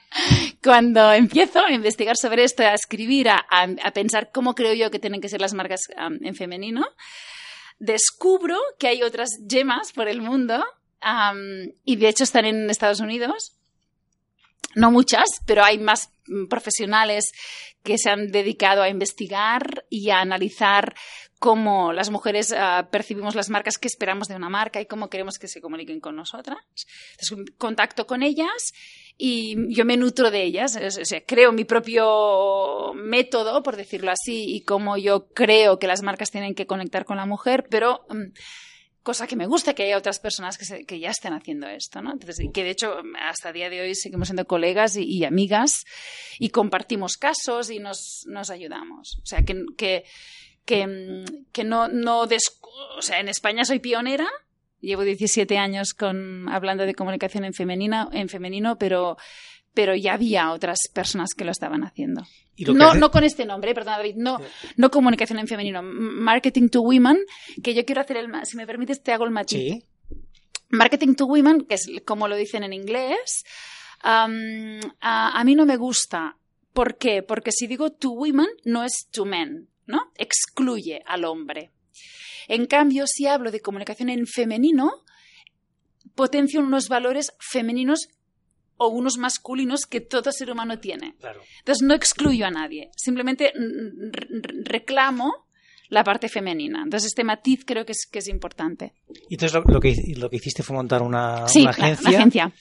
Cuando 0.63 1.11
empiezo 1.11 1.59
a 1.65 1.71
investigar 1.71 2.15
sobre 2.15 2.43
esto, 2.43 2.63
a 2.63 2.73
escribir, 2.73 3.29
a, 3.29 3.43
a- 3.49 3.91
pensar 3.91 4.29
cómo 4.31 4.53
creo 4.53 4.73
yo 4.73 4.91
que 4.91 4.99
tienen 4.99 5.19
que 5.21 5.29
ser 5.29 5.41
las 5.41 5.53
marcas 5.53 5.81
am, 5.97 6.19
en 6.21 6.35
femenino, 6.35 6.85
descubro 7.79 8.57
que 8.77 8.87
hay 8.87 9.01
otras 9.03 9.31
gemas 9.49 9.91
por 9.93 10.07
el 10.07 10.21
mundo 10.21 10.63
am, 10.99 11.71
y 11.83 11.95
de 11.95 12.07
hecho 12.09 12.23
están 12.23 12.45
en 12.45 12.69
Estados 12.69 12.99
Unidos. 12.99 13.53
No 14.75 14.91
muchas, 14.91 15.25
pero 15.45 15.63
hay 15.63 15.79
más 15.79 16.10
profesionales 16.49 17.31
que 17.83 17.97
se 17.97 18.09
han 18.09 18.27
dedicado 18.27 18.81
a 18.81 18.89
investigar 18.89 19.85
y 19.89 20.09
a 20.09 20.19
analizar 20.19 20.95
cómo 21.39 21.91
las 21.91 22.11
mujeres 22.11 22.53
ah, 22.55 22.89
percibimos 22.91 23.33
las 23.33 23.49
marcas 23.49 23.79
que 23.79 23.87
esperamos 23.87 24.27
de 24.27 24.35
una 24.35 24.49
marca 24.49 24.79
y 24.79 24.85
cómo 24.85 25.09
queremos 25.09 25.39
que 25.39 25.47
se 25.47 25.59
comuniquen 25.59 25.99
con 25.99 26.15
nosotras. 26.15 26.59
Entonces, 27.13 27.55
contacto 27.57 28.05
con 28.05 28.21
ellas 28.21 28.73
y 29.17 29.55
yo 29.75 29.83
me 29.83 29.97
nutro 29.97 30.29
de 30.29 30.43
ellas, 30.43 30.77
creo 31.27 31.51
mi 31.51 31.65
propio 31.65 32.93
método, 32.93 33.63
por 33.63 33.75
decirlo 33.75 34.11
así, 34.11 34.55
y 34.55 34.61
cómo 34.61 34.97
yo 34.97 35.29
creo 35.33 35.79
que 35.79 35.87
las 35.87 36.03
marcas 36.03 36.31
tienen 36.31 36.53
que 36.53 36.67
conectar 36.67 37.05
con 37.05 37.17
la 37.17 37.25
mujer, 37.25 37.67
pero 37.69 38.05
mm, 38.09 38.33
cosa 39.03 39.27
que 39.27 39.35
me 39.35 39.47
gusta 39.47 39.73
que 39.73 39.83
haya 39.83 39.97
otras 39.97 40.19
personas 40.19 40.57
que, 40.57 40.65
se- 40.65 40.85
que 40.85 40.99
ya 40.99 41.09
estén 41.09 41.33
haciendo 41.33 41.67
esto, 41.67 42.01
¿no? 42.01 42.11
Entonces, 42.11 42.45
que 42.53 42.63
de 42.63 42.69
hecho 42.71 42.95
hasta 43.19 43.49
el 43.49 43.55
día 43.55 43.69
de 43.69 43.81
hoy 43.81 43.95
seguimos 43.95 44.27
siendo 44.27 44.45
colegas 44.45 44.95
y, 44.95 45.23
amigas 45.25 45.83
y 46.39 46.49
compartimos 46.49 47.17
casos 47.17 47.69
y 47.69 47.79
nos, 47.79 48.25
ayudamos. 48.49 49.17
O 49.23 49.25
sea, 49.25 49.43
que, 49.43 49.63
que, 49.77 50.03
que, 50.65 51.23
que 51.51 51.63
no, 51.63 51.87
no 51.87 52.21
o 52.21 53.01
sea, 53.01 53.19
en 53.19 53.27
España 53.27 53.65
soy 53.65 53.79
pionera, 53.79 54.27
llevo 54.79 55.03
17 55.03 55.57
años 55.57 55.93
con, 55.93 56.47
hablando 56.49 56.85
de 56.85 56.93
comunicación 56.93 57.45
en, 57.45 57.53
femenina, 57.53 58.09
en 58.11 58.29
femenino, 58.29 58.77
pero, 58.77 59.17
pero 59.73 59.95
ya 59.95 60.13
había 60.13 60.51
otras 60.51 60.77
personas 60.93 61.29
que 61.35 61.45
lo 61.45 61.51
estaban 61.51 61.83
haciendo. 61.83 62.23
Y 62.61 62.65
lo 62.65 62.73
que 62.73 62.79
No, 62.79 62.89
hace- 62.89 62.99
no 62.99 63.11
con 63.11 63.23
este 63.23 63.45
nombre, 63.45 63.73
perdona 63.73 63.97
David, 63.97 64.15
no, 64.17 64.37
no 64.77 64.91
comunicación 64.91 65.39
en 65.39 65.47
femenino, 65.47 65.81
marketing 65.83 66.69
to 66.69 66.81
women, 66.81 67.17
que 67.63 67.73
yo 67.73 67.85
quiero 67.85 68.01
hacer 68.01 68.17
el, 68.17 68.29
si 68.45 68.55
me 68.57 68.65
permites 68.67 69.01
te 69.03 69.11
hago 69.13 69.25
el 69.25 69.31
matiz. 69.31 69.59
Sí. 69.59 69.83
Marketing 70.69 71.15
to 71.15 71.25
women, 71.25 71.65
que 71.67 71.75
es 71.75 71.87
como 72.05 72.27
lo 72.27 72.35
dicen 72.35 72.63
en 72.63 72.73
inglés, 72.73 73.43
a, 74.03 74.25
a 74.29 75.43
mí 75.43 75.55
no 75.55 75.65
me 75.65 75.77
gusta. 75.77 76.37
¿Por 76.73 76.97
qué? 76.97 77.21
Porque 77.23 77.51
si 77.51 77.67
digo 77.67 77.91
to 77.91 78.11
women, 78.11 78.47
no 78.63 78.83
es 78.83 79.07
to 79.11 79.25
men, 79.25 79.69
¿no? 79.85 80.11
Excluye 80.17 81.01
al 81.05 81.25
hombre. 81.25 81.71
En 82.47 82.65
cambio, 82.65 83.05
si 83.07 83.27
hablo 83.27 83.51
de 83.51 83.59
comunicación 83.59 84.09
en 84.09 84.25
femenino, 84.25 84.91
potencio 86.15 86.59
unos 86.61 86.87
valores 86.87 87.33
femeninos 87.39 88.07
o 88.83 88.89
unos 88.89 89.17
masculinos 89.17 89.85
que 89.85 90.01
todo 90.01 90.31
ser 90.31 90.51
humano 90.51 90.79
tiene. 90.79 91.15
Claro. 91.19 91.41
Entonces 91.59 91.81
no 91.85 91.93
excluyo 91.93 92.45
a 92.45 92.51
nadie, 92.51 92.89
simplemente 92.95 93.51
re- 93.55 94.27
re- 94.41 94.63
reclamo 94.63 95.31
la 95.89 96.03
parte 96.03 96.29
femenina. 96.29 96.81
Entonces 96.83 97.07
este 97.09 97.23
matiz 97.23 97.63
creo 97.65 97.85
que 97.85 97.91
es, 97.91 98.07
que 98.11 98.19
es 98.19 98.27
importante. 98.27 98.93
Y 99.29 99.35
entonces 99.35 99.53
lo, 99.53 99.63
lo 99.71 99.79
que, 99.79 99.93
lo 100.17 100.29
que 100.29 100.37
hiciste 100.37 100.63
fue 100.63 100.75
montar 100.75 101.01
una, 101.01 101.47
Sí, 101.47 101.61
una 101.61 101.71
agencia. 101.71 102.09
una 102.09 102.17
agencia. 102.17 102.51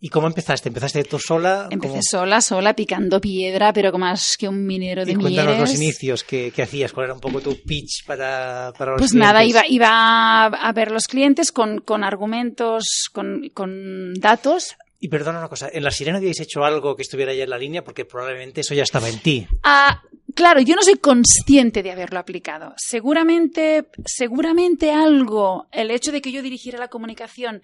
¿Y 0.00 0.10
cómo 0.10 0.28
empezaste? 0.28 0.68
¿Empezaste 0.68 1.02
tú 1.02 1.18
sola? 1.18 1.66
Empecé 1.72 1.90
¿Cómo- 1.94 2.02
sola, 2.08 2.40
sola, 2.40 2.74
picando 2.74 3.20
piedra, 3.20 3.72
pero 3.72 3.90
como 3.90 4.04
más 4.04 4.36
que 4.38 4.46
un 4.48 4.64
minero 4.64 5.04
de 5.04 5.10
Y 5.10 5.14
cuéntanos 5.16 5.58
los 5.58 5.70
mieles. 5.70 5.82
inicios 5.82 6.22
que, 6.22 6.52
que 6.52 6.62
hacías, 6.62 6.92
cuál 6.92 7.06
era 7.06 7.14
un 7.14 7.20
poco 7.20 7.40
tu 7.40 7.60
pitch 7.64 8.06
para, 8.06 8.72
para 8.78 8.92
los 8.92 9.00
Pues 9.00 9.14
nada, 9.14 9.40
clientes? 9.40 9.64
iba, 9.70 9.86
iba 9.88 10.44
a 10.46 10.72
ver 10.72 10.92
los 10.92 11.02
clientes 11.08 11.50
con, 11.50 11.80
con 11.80 12.04
argumentos, 12.04 12.84
con, 13.12 13.48
con 13.52 14.14
datos. 14.14 14.76
Y 15.00 15.08
perdona 15.08 15.38
una 15.38 15.48
cosa, 15.48 15.68
¿en 15.72 15.84
La 15.84 15.90
Sirena 15.92 16.18
habíais 16.18 16.40
hecho 16.40 16.64
algo 16.64 16.96
que 16.96 17.02
estuviera 17.02 17.32
ya 17.32 17.44
en 17.44 17.50
la 17.50 17.58
línea? 17.58 17.84
Porque 17.84 18.04
probablemente 18.04 18.62
eso 18.62 18.74
ya 18.74 18.82
estaba 18.82 19.08
en 19.08 19.20
ti. 19.20 19.46
Ah, 19.62 20.02
claro, 20.34 20.60
yo 20.60 20.74
no 20.74 20.82
soy 20.82 20.96
consciente 20.96 21.84
de 21.84 21.92
haberlo 21.92 22.18
aplicado. 22.18 22.74
Seguramente, 22.76 23.86
seguramente 24.04 24.90
algo, 24.90 25.68
el 25.70 25.92
hecho 25.92 26.10
de 26.10 26.20
que 26.20 26.32
yo 26.32 26.42
dirigiera 26.42 26.78
la 26.80 26.88
comunicación, 26.88 27.62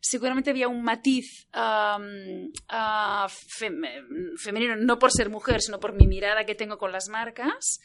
seguramente 0.00 0.50
había 0.50 0.66
un 0.66 0.82
matiz 0.82 1.46
ah, 1.52 3.28
fem- 3.28 4.36
femenino, 4.36 4.74
no 4.74 4.98
por 4.98 5.12
ser 5.12 5.30
mujer, 5.30 5.60
sino 5.62 5.78
por 5.78 5.92
mi 5.92 6.08
mirada 6.08 6.44
que 6.44 6.56
tengo 6.56 6.78
con 6.78 6.90
las 6.90 7.08
marcas. 7.08 7.78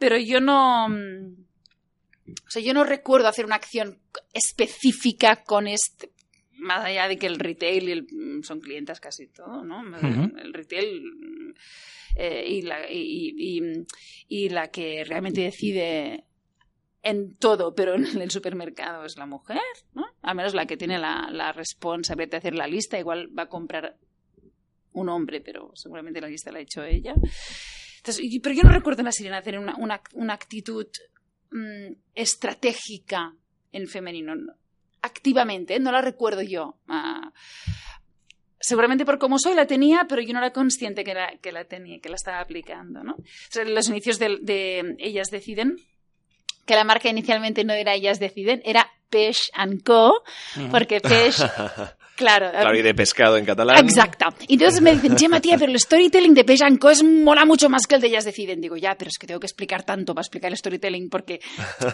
Pero 0.00 0.16
yo 0.16 0.40
no. 0.40 0.86
O 0.86 2.50
sea, 2.50 2.60
yo 2.62 2.74
no 2.74 2.82
recuerdo 2.84 3.28
hacer 3.28 3.44
una 3.44 3.54
acción 3.56 3.98
específica 4.32 5.44
con 5.44 5.68
este. 5.68 6.10
Más 6.58 6.84
allá 6.84 7.08
de 7.08 7.16
que 7.18 7.26
el 7.26 7.38
retail 7.38 7.88
y 7.88 7.92
el- 7.92 8.06
mm, 8.10 8.42
son 8.42 8.60
clientas 8.60 9.00
casi 9.00 9.26
todo, 9.28 9.64
¿no? 9.64 9.82
El 10.38 10.52
retail 10.52 11.02
mm, 11.02 11.54
eh, 12.16 12.44
y, 12.48 12.62
la, 12.62 12.90
y, 12.90 13.34
y- 13.36 13.86
y 14.28 14.48
la 14.48 14.68
que 14.70 15.04
realmente 15.04 15.40
decide 15.42 16.24
en 17.02 17.36
todo, 17.36 17.74
pero 17.74 17.94
en 17.94 18.20
el 18.20 18.30
supermercado 18.30 19.04
es 19.04 19.16
la 19.16 19.26
mujer, 19.26 19.60
¿no? 19.94 20.04
Al 20.22 20.34
menos 20.34 20.52
la 20.54 20.66
que 20.66 20.76
tiene 20.76 20.98
la, 20.98 21.28
la 21.30 21.52
responsabilidad 21.52 22.32
de 22.32 22.36
hacer 22.38 22.54
la 22.54 22.66
lista, 22.66 22.98
igual 22.98 23.28
va 23.38 23.44
a 23.44 23.48
comprar 23.48 23.96
un 24.92 25.08
hombre, 25.08 25.40
pero 25.40 25.70
seguramente 25.74 26.20
la 26.20 26.28
lista 26.28 26.50
la 26.50 26.58
ha 26.58 26.62
hecho 26.62 26.82
ella. 26.84 27.14
Entonces, 27.98 28.18
y- 28.24 28.40
pero 28.40 28.54
yo 28.54 28.62
no 28.64 28.70
recuerdo 28.72 29.00
en 29.02 29.06
la 29.06 29.12
sirena 29.12 29.42
tener 29.42 29.60
una, 29.60 29.76
una, 29.76 30.00
una 30.14 30.32
actitud 30.34 30.86
mm, 31.52 31.92
estratégica 32.14 33.32
en 33.72 33.86
femenino. 33.86 34.34
Activamente, 35.02 35.78
no 35.78 35.92
la 35.92 36.02
recuerdo 36.02 36.42
yo. 36.42 36.76
Ah, 36.88 37.32
seguramente 38.60 39.04
por 39.04 39.18
cómo 39.18 39.38
soy 39.38 39.54
la 39.54 39.66
tenía, 39.66 40.06
pero 40.08 40.22
yo 40.22 40.32
no 40.32 40.40
era 40.40 40.52
consciente 40.52 41.04
que 41.04 41.14
la, 41.14 41.36
que 41.40 41.52
la 41.52 41.64
tenía, 41.64 42.00
que 42.00 42.08
la 42.08 42.16
estaba 42.16 42.40
aplicando, 42.40 43.02
¿no? 43.02 43.12
O 43.12 43.50
sea, 43.50 43.62
en 43.62 43.74
los 43.74 43.88
inicios 43.88 44.18
de, 44.18 44.38
de 44.40 44.96
Ellas 44.98 45.28
Deciden, 45.30 45.76
que 46.66 46.74
la 46.74 46.84
marca 46.84 47.08
inicialmente 47.08 47.64
no 47.64 47.72
era 47.72 47.94
Ellas 47.94 48.18
Deciden, 48.18 48.60
era 48.64 48.90
and 49.54 49.82
Co, 49.84 50.22
porque 50.70 51.00
Peix, 51.00 51.38
claro, 52.18 52.50
Claro, 52.50 52.76
y 52.76 52.82
de 52.82 52.94
pescado 52.94 53.36
en 53.36 53.44
catalán. 53.44 53.78
Exacto. 53.78 54.26
Y 54.46 54.54
entonces 54.54 54.80
me 54.82 54.92
dicen, 54.94 55.16
Gemma, 55.16 55.40
tía, 55.40 55.56
pero 55.58 55.70
el 55.72 55.78
storytelling 55.78 56.34
de 56.34 56.44
Peix 56.44 56.62
and 56.62 56.78
Co 56.78 56.90
es 56.90 57.02
mola 57.02 57.44
mucho 57.44 57.68
más 57.68 57.86
que 57.86 57.94
el 57.94 58.00
de 58.00 58.08
Ellas 58.08 58.24
Deciden. 58.24 58.60
Digo, 58.60 58.76
ya, 58.76 58.94
pero 58.98 59.08
es 59.08 59.18
que 59.18 59.26
tengo 59.26 59.40
que 59.40 59.46
explicar 59.46 59.84
tanto 59.84 60.14
para 60.14 60.22
explicar 60.22 60.50
el 60.50 60.56
storytelling 60.58 61.08
porque, 61.08 61.40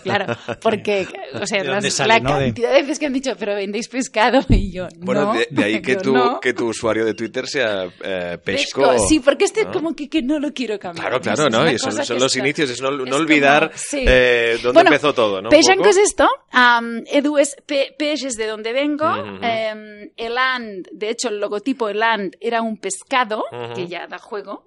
claro, 0.02 0.36
porque, 0.60 1.06
o 1.40 1.46
sea, 1.46 1.62
¿De 1.62 1.68
dónde 1.68 1.88
las- 1.88 1.94
sale, 1.94 2.14
la 2.14 2.20
no? 2.20 2.38
De- 2.38 2.46
cantidad 2.46 2.72
de 2.72 2.80
veces 2.82 2.98
que 2.98 3.06
han 3.06 3.12
dicho, 3.12 3.32
pero 3.38 3.54
vendéis 3.54 3.88
pescado 3.88 4.40
y 4.48 4.72
yo, 4.72 4.88
Bueno, 4.98 5.26
no. 5.26 5.34
de, 5.34 5.46
de 5.50 5.64
ahí 5.64 5.82
que 5.82 5.94
Yo, 5.96 6.00
tu, 6.00 6.12
no. 6.14 6.40
que 6.40 6.52
tu 6.54 6.66
usuario 6.68 7.04
de 7.04 7.14
Twitter 7.14 7.46
sea 7.46 7.84
eh, 8.02 8.38
Pesco. 8.42 8.80
Pesco, 8.88 9.08
Sí, 9.08 9.20
porque 9.20 9.44
este 9.44 9.64
¿no? 9.64 9.72
como 9.72 9.94
que, 9.94 10.08
que 10.08 10.22
no 10.22 10.38
lo 10.38 10.52
quiero 10.52 10.78
cambiar. 10.78 11.06
Claro, 11.08 11.20
claro, 11.20 11.46
es 11.46 11.52
¿no? 11.52 11.70
Y 11.70 11.78
son, 11.78 12.04
son 12.04 12.18
los 12.18 12.34
inicios, 12.36 12.70
es 12.70 12.80
no, 12.80 12.90
no 12.90 13.04
es 13.04 13.10
como- 13.10 13.16
olvidar 13.22 13.70
sí. 13.74 14.04
eh, 14.06 14.58
dónde 14.62 14.72
Bueno, 14.74 14.90
empezó 14.90 15.12
todo, 15.14 15.40
¿no? 15.42 15.48
Un 15.48 15.50
Peix 15.50 15.68
and 15.68 15.78
poco. 15.78 15.90
Co 15.90 15.90
es 15.90 15.96
esto. 15.98 16.28
am, 16.52 17.02
Edu 17.06 17.38
es 17.38 17.54
pe- 17.66 17.94
peix 17.98 18.24
es 18.24 18.34
de 18.36 18.46
donde 18.46 18.72
vengo. 18.72 19.04
Em, 19.42 20.10
Eland, 20.16 20.88
de 20.92 21.10
hecho, 21.10 21.28
el 21.28 21.40
logotipo 21.40 21.88
Eland 21.88 22.36
era 22.40 22.62
un 22.62 22.78
pescado, 22.78 23.44
que 23.74 23.86
ya 23.88 24.06
da 24.06 24.18
juego. 24.18 24.66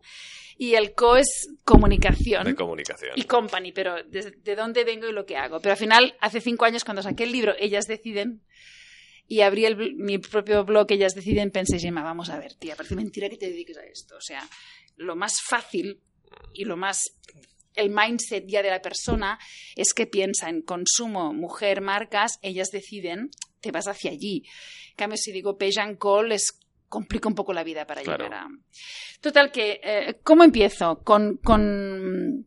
Y 0.59 0.73
el 0.73 0.95
Co 0.95 1.17
es 1.17 1.49
comunicación. 1.63 2.45
De 2.45 2.55
comunicación. 2.55 3.11
y 3.15 3.23
company, 3.23 3.71
pero 3.71 4.03
de, 4.03 4.31
de 4.31 4.55
dónde 4.55 4.83
vengo 4.83 5.07
y 5.07 5.11
lo 5.11 5.25
que 5.25 5.37
hago. 5.37 5.59
Pero 5.59 5.73
al 5.73 5.77
final, 5.77 6.15
hace 6.19 6.41
cinco 6.41 6.65
años, 6.65 6.83
cuando 6.83 7.03
saqué 7.03 7.25
el 7.25 7.31
libro, 7.31 7.53
ellas 7.59 7.85
deciden, 7.85 8.41
y 9.27 9.41
abrí 9.41 9.65
el 9.65 9.95
mi 9.95 10.17
propio 10.17 10.63
blog, 10.65 10.87
ellas 10.89 11.13
deciden, 11.13 11.51
pensé, 11.51 11.79
Gemma, 11.79 12.01
vamos 12.01 12.29
a 12.29 12.39
ver, 12.39 12.55
tía, 12.55 12.75
parece 12.75 12.95
mentira 12.95 13.29
que 13.29 13.37
te 13.37 13.49
dediques 13.49 13.77
a 13.77 13.85
esto. 13.85 14.15
O 14.15 14.21
sea, 14.21 14.47
lo 14.95 15.15
más 15.15 15.41
fácil 15.47 16.01
y 16.53 16.65
lo 16.65 16.75
más 16.75 17.03
el 17.77 17.89
mindset 17.91 18.45
ya 18.47 18.63
de 18.63 18.71
la 18.71 18.81
persona 18.81 19.39
es 19.75 19.93
que 19.93 20.07
piensa 20.07 20.49
en 20.49 20.61
consumo, 20.61 21.33
mujer, 21.33 21.81
marcas, 21.81 22.39
ellas 22.41 22.69
deciden, 22.71 23.29
te 23.59 23.71
vas 23.71 23.87
hacia 23.87 24.11
allí. 24.11 24.43
En 24.89 24.95
cambio, 24.95 25.17
si 25.17 25.31
digo 25.31 25.57
Page 25.57 25.79
and 25.79 25.97
Call, 25.97 26.29
les 26.29 26.59
complica 26.89 27.27
un 27.27 27.35
poco 27.35 27.53
la 27.53 27.63
vida 27.63 27.85
para 27.85 28.01
Claro. 28.01 28.25
llegar 28.25 28.39
a... 28.45 28.47
Total, 29.21 29.51
que, 29.51 29.79
eh, 29.83 30.19
¿cómo 30.23 30.43
empiezo? 30.43 31.01
Con, 31.03 31.37
con... 31.37 32.45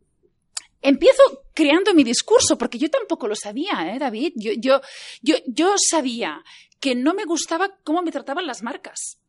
Empiezo 0.81 1.21
creando 1.53 1.93
mi 1.93 2.03
discurso, 2.03 2.57
porque 2.57 2.79
yo 2.79 2.89
tampoco 2.89 3.27
lo 3.27 3.35
sabía, 3.35 3.93
¿eh, 3.93 3.99
David? 3.99 4.33
Yo, 4.35 4.53
yo, 4.57 4.81
yo, 5.21 5.35
yo 5.45 5.75
sabía 5.77 6.43
que 6.79 6.95
no 6.95 7.13
me 7.13 7.25
gustaba 7.25 7.69
cómo 7.83 8.01
me 8.01 8.11
trataban 8.11 8.47
las 8.47 8.63
marcas. 8.63 9.19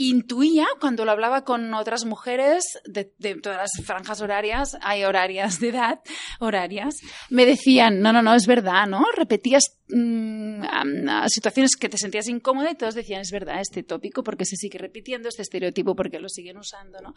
Intuía 0.00 0.64
cuando 0.78 1.04
lo 1.04 1.10
hablaba 1.10 1.42
con 1.42 1.74
otras 1.74 2.04
mujeres 2.04 2.78
de, 2.84 3.04
todas 3.34 3.58
las 3.58 3.84
franjas 3.84 4.20
horarias, 4.20 4.76
hay 4.80 5.02
horarias 5.02 5.58
de 5.58 5.70
edad, 5.70 5.98
horarias, 6.38 7.00
me 7.30 7.44
decían, 7.44 8.00
no, 8.00 8.12
no, 8.12 8.22
no, 8.22 8.32
es 8.36 8.46
verdad, 8.46 8.86
¿no? 8.86 9.04
Repetías 9.16 9.76
mm, 9.88 10.62
a 11.08 11.28
situaciones 11.28 11.74
que 11.74 11.88
te 11.88 11.98
sentías 11.98 12.28
incómoda 12.28 12.70
y 12.70 12.76
todos 12.76 12.94
decían, 12.94 13.22
es 13.22 13.32
verdad, 13.32 13.60
este 13.60 13.82
tópico 13.82 14.22
porque 14.22 14.44
se 14.44 14.54
sigue 14.54 14.78
repitiendo, 14.78 15.28
este 15.28 15.42
estereotipo 15.42 15.96
porque 15.96 16.20
lo 16.20 16.28
siguen 16.28 16.58
usando, 16.58 17.00
¿no? 17.00 17.14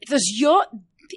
Entonces 0.00 0.32
yo 0.38 0.62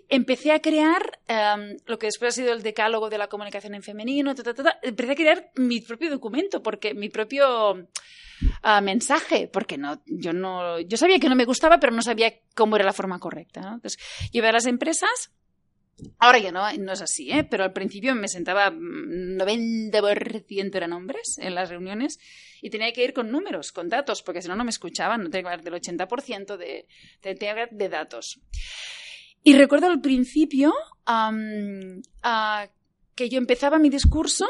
empecé 0.09 0.53
a 0.53 0.59
crear 0.59 1.19
em, 1.27 1.77
lo 1.85 1.99
que 1.99 2.07
después 2.07 2.33
ha 2.33 2.35
sido 2.35 2.51
el 2.51 2.63
decálogo 2.63 3.11
de 3.11 3.19
la 3.19 3.27
comunicación 3.27 3.75
en 3.75 3.83
femenino, 3.83 4.33
ta, 4.33 4.41
ta, 4.41 4.55
ta. 4.55 4.79
empecé 4.81 5.11
a 5.11 5.15
crear 5.15 5.51
mi 5.55 5.81
propio 5.81 6.09
documento, 6.09 6.63
porque 6.63 6.95
mi 6.95 7.09
propio 7.09 7.87
ah, 8.61 8.81
mensaje, 8.81 9.49
porque 9.51 9.77
no, 9.77 10.01
yo 10.05 10.33
no, 10.33 10.79
yo 10.79 10.97
sabía 10.97 11.19
que 11.19 11.29
no 11.29 11.35
me 11.35 11.45
gustaba, 11.45 11.79
pero 11.79 11.93
no 11.93 12.01
sabía 12.01 12.33
cómo 12.55 12.75
era 12.75 12.85
la 12.85 12.93
forma 12.93 13.19
correcta. 13.19 13.61
¿no? 13.61 13.75
Entonces, 13.75 13.99
llevé 14.31 14.49
a 14.49 14.53
las 14.53 14.65
empresas. 14.65 15.31
Ahora 16.19 16.37
ya 16.37 16.51
no, 16.51 16.71
no 16.73 16.93
es 16.93 17.01
así, 17.01 17.31
¿eh? 17.31 17.43
pero 17.43 17.63
al 17.63 17.73
principio 17.73 18.13
me 18.13 18.27
sentaba 18.27 18.69
mm, 18.69 19.37
90% 19.39 20.75
eran 20.75 20.93
hombres 20.93 21.39
en 21.39 21.55
las 21.55 21.69
reuniones 21.69 22.19
y 22.61 22.69
tenía 22.69 22.93
que 22.93 23.03
ir 23.03 23.13
con 23.13 23.31
números, 23.31 23.71
con 23.71 23.89
datos, 23.89 24.21
porque 24.21 24.43
si 24.43 24.47
no, 24.47 24.55
no 24.55 24.63
me 24.63 24.69
escuchaban, 24.69 25.23
no 25.23 25.29
tenía 25.31 25.41
que 25.41 25.49
hablar 25.55 25.63
del 25.63 25.73
80% 25.73 26.55
de, 26.55 27.49
hablar 27.49 27.69
de 27.71 27.89
datos. 27.89 28.39
Y 29.43 29.55
recuerdo 29.55 29.87
al 29.87 29.99
principio 29.99 30.71
am, 31.05 32.03
ah, 32.21 32.67
que 33.15 33.29
yo 33.29 33.39
empezaba 33.39 33.79
mi 33.79 33.89
discurso 33.89 34.45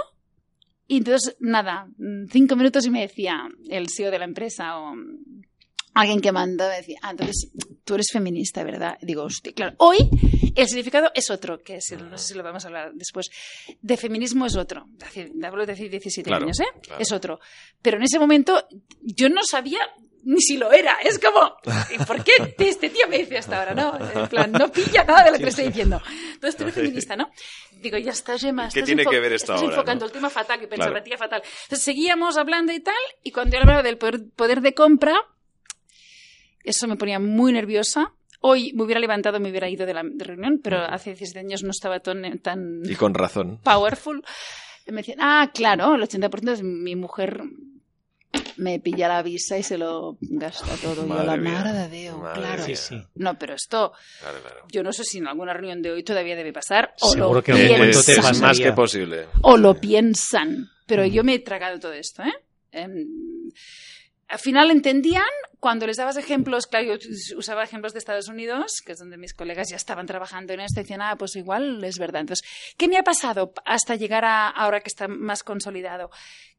y 0.88 0.97
entonces, 0.97 1.36
nada, 1.39 1.88
cinco 2.32 2.56
minutos 2.56 2.86
y 2.86 2.89
me 2.89 3.02
decía 3.02 3.47
el 3.69 3.88
CEO 3.89 4.12
de 4.12 4.19
la 4.19 4.26
empresa 4.26 4.80
o 4.80 4.93
alguien 5.93 6.21
que 6.21 6.32
mandó, 6.32 6.67
me 6.69 6.78
decía, 6.78 7.00
ah, 7.02 7.12
entonces 7.12 7.52
tú 7.84 7.95
eres 7.95 8.08
feminista, 8.12 8.63
¿verdad? 8.63 8.97
Digo, 9.02 9.23
hostia, 9.23 9.52
claro. 9.54 9.76
Hoy 9.80 9.97
el 10.56 10.67
significado 10.67 11.12
es 11.15 11.30
otro, 11.32 11.60
que 11.60 11.78
es, 11.78 11.91
no 12.00 12.17
sé 12.17 12.28
si 12.30 12.34
lo 12.36 12.43
vamos 12.43 12.63
a 12.63 12.67
hablar 12.67 12.91
después, 12.93 13.30
de 13.82 13.97
feminismo 13.97 14.45
es 14.45 14.56
otro. 14.56 14.86
Hablo 15.43 15.65
de 15.65 15.73
hace 15.73 15.89
17 15.89 16.28
Claro, 16.30 16.45
años, 16.45 16.60
¿eh? 16.60 16.65
claro. 16.84 17.02
Es 17.02 17.12
otro. 17.12 17.39
Pero 17.82 17.97
en 17.97 18.04
ese 18.04 18.19
momento 18.19 18.67
yo 19.02 19.30
no 19.30 19.41
sabía 19.43 19.80
ni 20.28 20.42
si 20.42 20.58
lo 20.58 20.72
era. 20.72 20.98
Es 21.04 21.20
como, 21.20 21.56
¿y 21.94 22.04
¿por 22.04 22.24
qué 22.24 22.32
este 22.60 22.90
tío 22.90 23.08
me 23.08 23.20
dice 23.20 23.38
hasta 23.38 23.60
ahora? 23.60 23.74
No, 23.74 23.98
en 24.22 24.28
plan, 24.28 24.52
no 24.52 24.72
pilla 24.72 25.04
nada 25.06 25.24
de 25.24 25.32
lo 25.32 25.38
que 25.38 25.44
le 25.44 25.50
estoy 25.50 25.68
diciendo. 25.68 26.02
Entonces 26.34 26.58
tú 26.58 26.63
eres 26.63 26.76
feminista, 26.76 27.16
¿no? 27.16 27.32
Digo, 27.82 27.98
ya 27.98 28.12
está, 28.12 28.38
Gemma. 28.38 28.70
¿Qué 28.74 28.84
tiene 28.84 29.06
que 29.06 29.20
ver 29.20 29.34
esto 29.34 29.54
estás 29.54 29.62
ahora, 29.62 29.76
enfocando 29.76 30.06
no? 30.06 30.08
el 30.08 30.12
tema 30.12 30.30
fatal, 30.30 30.60
que 30.60 30.68
pensaba 30.68 30.92
Claro. 30.92 31.04
tía 31.04 31.18
fatal. 31.18 31.42
Entonces 31.63 31.84
seguíamos 31.86 32.38
hablando 32.38 32.74
y 32.74 32.80
tal, 32.82 32.96
y 33.24 33.32
cuando 33.32 33.56
yo 33.56 33.62
hablaba 33.62 33.84
del 33.84 33.98
poder, 33.98 34.62
de 34.62 34.74
compra, 34.74 35.16
eso 36.63 36.88
me 36.88 36.96
ponía 36.98 37.20
muy 37.20 37.54
nerviosa. 37.54 38.13
Hoy 38.42 38.74
me 38.74 38.84
hubiera 38.84 39.00
levantado, 39.00 39.40
me 39.40 39.50
hubiera 39.50 39.70
ido 39.70 39.86
de 39.86 39.94
la 39.94 40.04
reunión, 40.18 40.60
pero 40.63 40.80
hace 40.84 41.12
17 41.12 41.40
años 41.40 41.63
no 41.63 41.72
estaba 41.72 42.00
tan, 42.00 42.40
tan 42.40 42.82
Y 42.86 42.96
con 42.96 43.13
razón. 43.13 43.60
powerful. 43.63 44.24
Me 44.88 44.98
decían, 44.98 45.20
ah, 45.22 45.52
claro, 45.54 45.96
el 45.96 46.02
80% 46.02 46.52
es 46.52 46.63
mi 46.63 46.96
mujer 46.96 47.42
me 48.58 48.80
pilla 48.80 49.08
la 49.08 49.22
visa 49.24 49.58
y 49.58 49.63
se 49.63 49.78
lo 49.78 50.17
gasta 50.22 50.76
todo. 50.82 51.08
Yo, 51.08 51.24
la 51.24 51.38
mía. 51.38 51.52
madre 51.54 51.74
de 51.74 51.89
Dios, 51.89 52.17
Madre 52.17 52.39
claro. 52.41 52.63
Sí, 52.63 52.76
sí. 52.76 53.02
No, 53.15 53.38
pero 53.38 53.54
esto, 53.56 53.93
Claro, 54.20 54.39
claro. 54.41 54.65
yo 54.72 54.84
no 54.84 54.91
sé 54.93 55.04
si 55.04 55.20
en 55.20 55.28
alguna 55.28 55.54
reunión 55.54 55.82
de 55.82 55.91
hoy 55.91 56.04
todavía 56.04 56.36
debe 56.36 56.54
pasar. 56.54 56.93
O 57.02 57.12
Seguro 57.12 57.34
lo 57.36 57.43
que 57.43 57.52
en 57.52 57.58
algún 57.58 57.78
momento 57.78 58.04
te 58.04 58.15
pasaría. 58.17 58.41
más 58.41 58.60
que 58.60 58.72
posible. 58.74 59.26
o 59.41 59.58
lo 59.58 59.76
piensan. 59.80 60.70
Pero 60.86 61.06
yo 61.06 61.24
me 61.24 61.34
he 61.36 61.39
tragado 61.39 61.80
todo 61.80 61.93
esto, 61.93 62.24
¿eh? 62.24 62.34
Em, 62.72 63.06
al 64.30 64.39
final 64.39 64.72
entendían 64.72 65.24
cuando 65.60 65.88
les 65.88 65.98
dabas 65.98 66.17
ejemplos, 66.17 66.67
claro, 66.67 66.96
yo 66.96 67.38
usaba 67.38 67.63
ejemplos 67.63 67.93
de 67.93 68.00
Estados 68.00 68.28
Unidos, 68.28 68.74
que 68.86 68.91
es 68.91 69.00
donde 69.00 69.17
mis 69.17 69.34
colegas 69.34 69.70
ya 69.70 69.76
estaban 69.78 70.06
trabajando 70.06 70.54
en 70.54 70.60
esto, 70.60 70.80
y 70.80 70.84
decían, 70.84 71.02
ah, 71.02 71.15
pues 71.17 71.36
igual 71.36 71.84
es 71.84 71.98
verdad. 71.98 72.22
Entonces, 72.22 72.48
¿qué 72.78 72.88
me 72.88 72.98
ha 72.98 73.04
pasado 73.04 73.54
hasta 73.65 73.96
llegar 73.96 74.24
a 74.26 74.50
ahora 74.50 74.82
que 74.82 74.89
está 74.89 75.08
más 75.08 75.43
consolidado? 75.43 76.10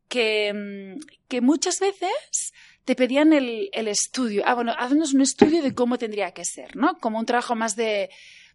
Que, 0.08 0.52
mm, 0.52 1.00
que 1.28 1.40
muchas 1.40 1.78
veces 1.80 2.52
te 2.84 2.94
pedían 2.94 3.32
el, 3.32 3.68
el 3.72 3.88
estudio. 3.88 4.42
Ah, 4.46 4.54
bueno, 4.54 4.72
haznos 4.76 5.12
un 5.14 5.20
estudio 5.20 5.62
de 5.62 5.74
cómo 5.74 5.98
tendría 5.98 6.32
que 6.32 6.44
ser, 6.44 6.74
¿no? 6.76 6.98
Como 6.98 7.18
un 7.18 7.26
trabajo 7.26 7.54
más 7.54 7.76
de, 7.76 8.08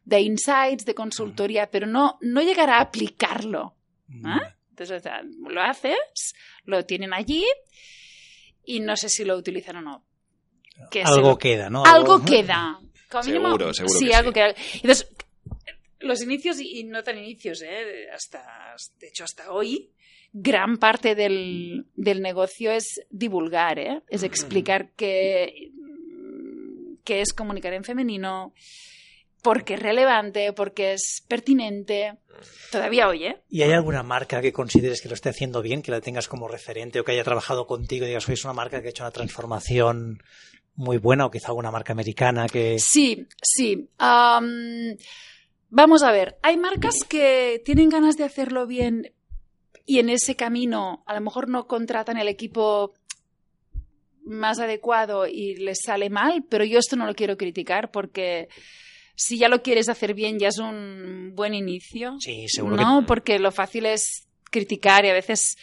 de 0.05 0.21
insights, 0.21 0.85
de 0.85 0.95
consultoría, 0.95 1.69
pero 1.69 1.85
no, 1.85 2.17
no 2.21 2.41
llegar 2.41 2.69
a 2.69 2.79
aplicarlo. 2.79 3.75
¿Ah? 4.23 4.55
Entonces, 4.71 4.97
o 4.99 5.03
sea, 5.03 5.21
lo 5.23 5.61
haces, 5.61 6.33
lo 6.65 6.83
tienen 6.85 7.13
allí 7.13 7.45
y 8.65 8.79
no 8.79 8.97
sé 8.97 9.09
si 9.09 9.23
lo 9.23 9.37
utilizan 9.37 9.75
o 9.77 9.81
no. 9.81 10.05
Que 10.89 11.03
Algo 11.03 11.37
queda, 11.37 11.69
¿no? 11.69 11.85
algo 11.85 12.23
queda. 12.25 12.79
Como 13.11 13.23
mínimo, 13.25 13.45
Seguro, 13.49 13.73
seguro 13.75 13.99
Sí, 13.99 14.07
que 14.07 14.15
algo 14.15 14.31
sí. 14.31 14.33
queda. 14.33 14.55
Entonces, 14.75 15.07
los 15.99 16.21
inicios 16.23 16.59
y 16.59 16.79
y 16.79 16.83
no 16.85 17.03
tan 17.03 17.19
inicios, 17.19 17.61
¿eh? 17.61 18.07
hasta, 18.11 18.75
de 18.99 19.07
hecho, 19.09 19.23
hasta 19.23 19.51
hoy, 19.51 19.92
gran 20.34 20.78
parte 20.78 21.13
del, 21.13 21.86
del 21.96 22.22
negocio 22.22 22.72
es 22.72 23.02
divulgar, 23.12 23.78
¿eh? 23.78 24.02
es 24.10 24.24
explicar 24.24 24.89
qué, 24.96 25.72
qué 27.04 27.22
es 27.22 27.34
comunicar 27.34 27.74
en 27.74 27.84
femenino, 27.84 28.54
por 29.43 29.63
qué 29.63 29.76
es 29.76 29.80
relevante, 29.80 30.52
por 30.52 30.74
qué 30.74 30.93
es 30.93 31.24
pertinente. 31.28 32.15
Todavía 32.72 33.08
hoy, 33.08 33.26
¿eh? 33.26 33.38
¿Y 33.48 33.62
hay 33.62 33.74
alguna 33.74 34.02
marca 34.02 34.41
que 34.41 34.52
consideres 34.52 35.02
que 35.02 35.08
lo 35.08 35.13
esté 35.13 35.30
haciendo 35.30 35.62
bien, 35.62 35.84
que 35.84 35.91
la 35.91 36.02
tengas 36.02 36.28
como 36.28 36.48
referente 36.48 37.00
o 37.00 37.04
que 37.04 37.12
haya 37.12 37.24
trabajado 37.24 37.67
contigo 37.67 38.06
y 38.06 38.08
digas, 38.10 38.24
sois 38.24 38.43
una 38.43 38.54
marca 38.54 38.82
que 38.82 38.88
ha 38.88 38.89
hecho 38.89 39.04
una 39.04 39.12
transformación 39.12 40.24
muy 40.76 40.98
buena 40.98 41.28
o 41.28 41.32
quizá 41.32 41.50
alguna 41.50 41.69
marca 41.69 41.93
americana 41.93 42.48
que... 42.48 42.80
Sí, 42.80 43.28
sí. 43.39 43.88
Am, 44.00 44.98
vamos 45.69 46.02
a 46.02 46.12
ver, 46.12 46.39
hay 46.41 46.58
marcas 46.58 47.04
que 47.08 47.62
tienen 47.63 47.89
ganas 47.89 48.17
de 48.17 48.24
hacerlo 48.24 48.65
bien 48.65 49.13
y 49.86 50.00
en 50.00 50.10
ese 50.10 50.36
camino 50.36 51.04
a 51.06 51.13
lo 51.13 51.22
mejor 51.22 51.50
no 51.50 51.67
contratan 51.67 52.17
el 52.17 52.28
equipo 52.28 52.93
más 54.26 54.60
adecuado 54.60 55.28
y 55.28 55.56
les 55.56 55.80
sale 55.86 56.10
mal, 56.10 56.46
pero 56.50 56.63
yo 56.63 56.80
esto 56.80 56.96
no 56.96 57.06
lo 57.06 57.13
quiero 57.13 57.38
criticar 57.38 57.91
porque 57.91 58.48
si 59.15 59.38
ya 59.38 59.50
lo 59.50 59.62
quieres 59.62 59.89
hacer 59.89 60.13
bien 60.13 60.39
ya 60.39 60.48
es 60.48 60.58
un 60.58 61.34
buen 61.36 61.54
inicio. 61.54 62.15
Sí, 62.19 62.48
seguro 62.48 62.78
No, 62.78 63.06
porque 63.06 63.39
lo 63.39 63.52
fácil 63.52 63.86
es 63.86 64.28
criticar 64.50 65.06
y 65.06 65.10
a 65.10 65.13
veces... 65.13 65.58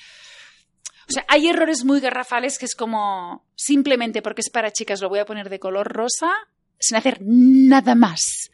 O 1.09 1.13
sea, 1.13 1.25
hay 1.27 1.49
errores 1.49 1.85
muy 1.85 1.99
garrafales 1.99 2.57
que 2.59 2.67
es 2.67 2.77
como 2.77 3.45
simplemente 3.57 4.23
porque 4.23 4.43
es 4.43 4.51
para 4.51 4.71
chicas 4.71 5.01
lo 5.01 5.09
voy 5.09 5.19
a 5.19 5.25
poner 5.25 5.49
de 5.49 5.59
color 5.59 5.89
rosa 5.89 6.33
sin 6.79 6.97
hacer 6.97 7.19
nada 7.21 7.97
más. 7.97 8.51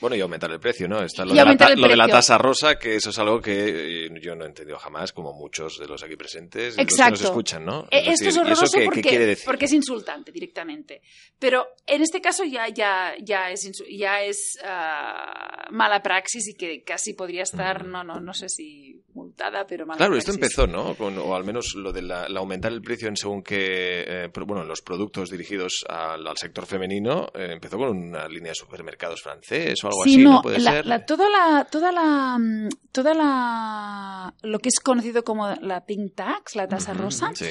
Bueno, 0.00 0.16
y 0.16 0.20
aumentar 0.20 0.50
el 0.50 0.58
precio, 0.60 0.88
¿no? 0.88 1.02
Está 1.02 1.24
lo, 1.24 1.30
de 1.30 1.36
la, 1.36 1.42
aumentar 1.42 1.68
ta- 1.68 1.74
el 1.74 1.80
lo 1.80 1.88
de 1.88 1.96
la 1.96 2.04
precio. 2.04 2.18
tasa 2.18 2.38
rosa, 2.38 2.78
que 2.78 2.96
eso 2.96 3.10
es 3.10 3.18
algo 3.18 3.40
que 3.40 4.06
eh, 4.06 4.10
yo 4.22 4.34
no 4.34 4.44
he 4.44 4.48
entendido 4.48 4.78
jamás, 4.78 5.12
como 5.12 5.32
muchos 5.34 5.78
de 5.78 5.86
los 5.86 6.02
aquí 6.02 6.16
presentes, 6.16 6.74
y 6.74 6.76
los 6.78 6.86
que 6.86 6.92
Exacto. 6.94 7.10
nos 7.12 7.20
escuchan, 7.22 7.64
¿no? 7.64 7.82
Eh, 7.90 8.02
Es 8.06 8.08
Esto 8.08 8.12
es 8.12 8.22
¿y 8.22 8.28
eso 8.28 8.40
horroroso 8.40 8.78
qué- 8.78 8.84
porque, 8.86 9.02
qué 9.02 9.08
quiere 9.10 9.26
decir? 9.26 9.44
porque 9.44 9.64
es 9.66 9.72
insultante 9.72 10.32
directamente. 10.32 11.02
Pero 11.38 11.66
en 11.86 12.02
este 12.02 12.20
caso 12.20 12.44
ya, 12.44 12.68
ya, 12.68 13.14
ya 13.22 13.50
es, 13.50 13.70
ya 13.90 14.22
es 14.22 14.58
ah, 14.64 15.66
mala 15.70 16.02
praxis 16.02 16.48
y 16.48 16.54
que 16.54 16.82
casi 16.82 17.14
podría 17.14 17.42
estar, 17.42 17.84
no, 17.84 18.02
no, 18.04 18.20
no 18.20 18.32
sé 18.34 18.48
si 18.48 19.02
multada, 19.14 19.66
pero 19.66 19.86
mala 19.86 19.98
Claro, 19.98 20.16
esto 20.16 20.32
empezó, 20.32 20.66
¿no? 20.66 20.94
Con- 20.94 21.18
o 21.18 21.34
al 21.34 21.44
menos 21.44 21.74
lo 21.76 21.92
de 21.92 22.02
la, 22.02 22.28
la 22.28 22.40
aumentar 22.40 22.72
el 22.72 22.82
precio 22.82 23.08
en 23.08 23.16
según 23.16 23.42
que, 23.42 24.04
eh, 24.06 24.28
pro- 24.32 24.46
bueno, 24.46 24.64
los 24.64 24.82
productos 24.82 25.30
dirigidos 25.30 25.84
al, 25.88 26.26
al 26.26 26.36
sector 26.36 26.66
femenino, 26.66 27.28
eh, 27.34 27.48
empezó 27.52 27.78
con 27.78 27.96
una 27.96 28.28
línea 28.28 28.50
de 28.52 28.56
supermercados 28.56 29.20
francés 29.22 29.82
o 29.84 29.88
algo 29.88 30.04
Sí, 30.04 30.14
así, 30.14 30.22
¿no? 30.24 30.32
no, 30.34 30.42
Puede 30.42 30.58
la- 30.60 30.70
ser. 30.72 30.86
la- 30.86 31.04
toda 31.06 31.28
la, 31.30 31.64
toda 31.70 31.92
la, 31.92 32.38
mm, 32.38 32.68
toda 32.92 33.14
la, 33.14 34.34
lo 34.42 34.58
que 34.58 34.68
es 34.68 34.80
conocido 34.80 35.24
como 35.24 35.48
la 35.60 35.84
pink 35.84 36.14
tax, 36.14 36.54
la 36.56 36.68
tasa 36.68 36.92
rosa, 36.94 37.30
Sí. 37.34 37.46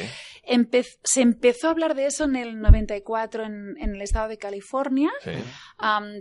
empe- 0.48 0.86
se 1.04 1.22
empezó 1.22 1.68
a 1.68 1.72
hablar 1.72 1.96
de 1.96 2.06
eso 2.08 2.24
en 2.26 2.36
el 2.36 2.60
94 2.60 3.44
en, 3.44 3.76
en 3.80 3.96
el 3.96 4.02
estado 4.02 4.28
de 4.30 4.38
California, 4.38 5.12
sí. 5.24 5.32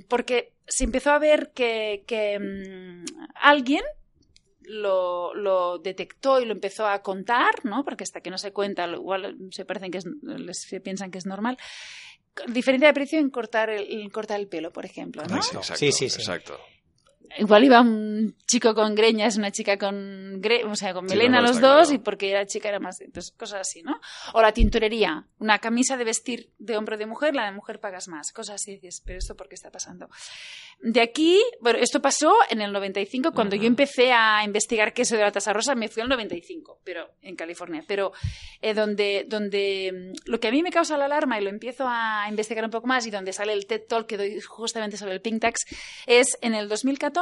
porque 0.08 0.52
se 0.66 0.84
empezó 0.84 1.10
a 1.12 1.18
ver 1.18 1.52
que, 1.54 2.04
que, 2.06 2.38
mm, 2.38 3.04
alguien 3.34 3.82
lo, 4.68 5.34
lo 5.34 5.78
detectó 5.78 6.40
y 6.40 6.44
lo 6.44 6.52
empezó 6.52 6.86
a 6.86 7.02
contar, 7.02 7.64
¿no? 7.64 7.84
Porque 7.84 8.04
hasta 8.04 8.20
que 8.20 8.30
no 8.30 8.38
se 8.38 8.52
cuenta, 8.52 8.86
lo- 8.86 8.98
igual 8.98 9.36
se 9.50 9.64
parecen 9.64 9.90
que 9.90 9.98
es, 9.98 10.04
les 10.22 10.60
se 10.62 10.80
piensan 10.80 11.10
que 11.10 11.18
es 11.18 11.26
normal. 11.26 11.58
Diferencia 12.46 12.88
de 12.88 12.94
precio 12.94 13.18
en 13.18 13.30
cortar 13.30 13.68
el, 13.70 14.00
en 14.02 14.10
cortar 14.10 14.38
el 14.38 14.46
pelo, 14.48 14.70
por 14.72 14.84
ejemplo, 14.84 15.24
¿no? 15.24 15.36
Exacto, 15.36 15.74
Sí, 15.76 15.90
sí, 15.90 16.08
sí. 16.08 16.20
exacto. 16.20 16.58
Igual 17.36 17.64
iba 17.64 17.80
un 17.80 18.34
chico 18.46 18.74
con 18.74 18.94
greñas, 18.94 19.36
una 19.36 19.50
chica 19.50 19.76
con, 19.76 20.40
gre- 20.40 20.64
o 20.64 20.74
sea, 20.76 20.94
con 20.94 21.04
melena 21.06 21.40
no, 21.40 21.48
los 21.48 21.60
dos 21.60 21.88
claro. 21.88 21.92
y 21.94 21.98
porque 21.98 22.32
la 22.32 22.46
chica 22.46 22.68
era 22.68 22.80
más, 22.80 23.00
entonces 23.00 23.32
cosas 23.36 23.60
así, 23.60 23.82
¿no? 23.82 24.00
O 24.32 24.40
la 24.40 24.52
tintorería, 24.52 25.26
una 25.38 25.58
camisa 25.58 25.96
de 25.96 26.04
vestir 26.04 26.50
de 26.58 26.76
hombre 26.76 26.94
o 26.94 26.98
de 26.98 27.06
mujer, 27.06 27.34
la 27.34 27.44
de 27.46 27.52
mujer 27.52 27.80
pagas 27.80 28.08
más, 28.08 28.32
cosas 28.32 28.56
así, 28.56 28.74
dices, 28.76 29.02
pero 29.04 29.18
esto 29.18 29.36
por 29.36 29.48
qué 29.48 29.54
está 29.56 29.70
pasando. 29.70 30.08
De 30.80 31.00
aquí, 31.00 31.42
bueno, 31.60 31.78
esto 31.80 32.00
pasó 32.00 32.34
en 32.50 32.60
el 32.60 32.72
95 32.72 33.32
cuando 33.32 33.56
Ujú. 33.56 33.64
yo 33.64 33.68
empecé 33.68 34.12
a 34.12 34.44
investigar 34.44 34.92
queso 34.94 35.16
de 35.16 35.22
la 35.22 35.32
tasa 35.32 35.52
rosa, 35.52 35.74
me 35.74 35.88
fui 35.88 36.02
al 36.02 36.08
95, 36.08 36.80
pero 36.84 37.10
en 37.20 37.34
California, 37.34 37.82
pero 37.88 38.12
eh, 38.62 38.74
donde, 38.74 39.24
donde 39.28 40.12
mm, 40.14 40.30
lo 40.30 40.38
que 40.38 40.46
a 40.48 40.50
mí 40.52 40.62
me 40.62 40.70
causa 40.70 40.96
la 40.96 41.06
alarma 41.06 41.40
y 41.40 41.42
lo 41.42 41.50
empiezo 41.50 41.84
a 41.88 42.26
investigar 42.28 42.64
un 42.64 42.70
poco 42.70 42.86
más 42.86 43.04
y 43.06 43.10
donde 43.10 43.32
sale 43.32 43.52
el 43.52 43.66
TED 43.66 43.82
Talk 43.88 44.06
que 44.06 44.16
doy 44.16 44.40
justamente 44.40 44.96
sobre 44.96 45.14
el 45.14 45.20
Pink 45.20 45.40
Tax 45.40 45.64
es 46.06 46.38
en 46.42 46.54
el 46.54 46.68
2014 46.68 47.17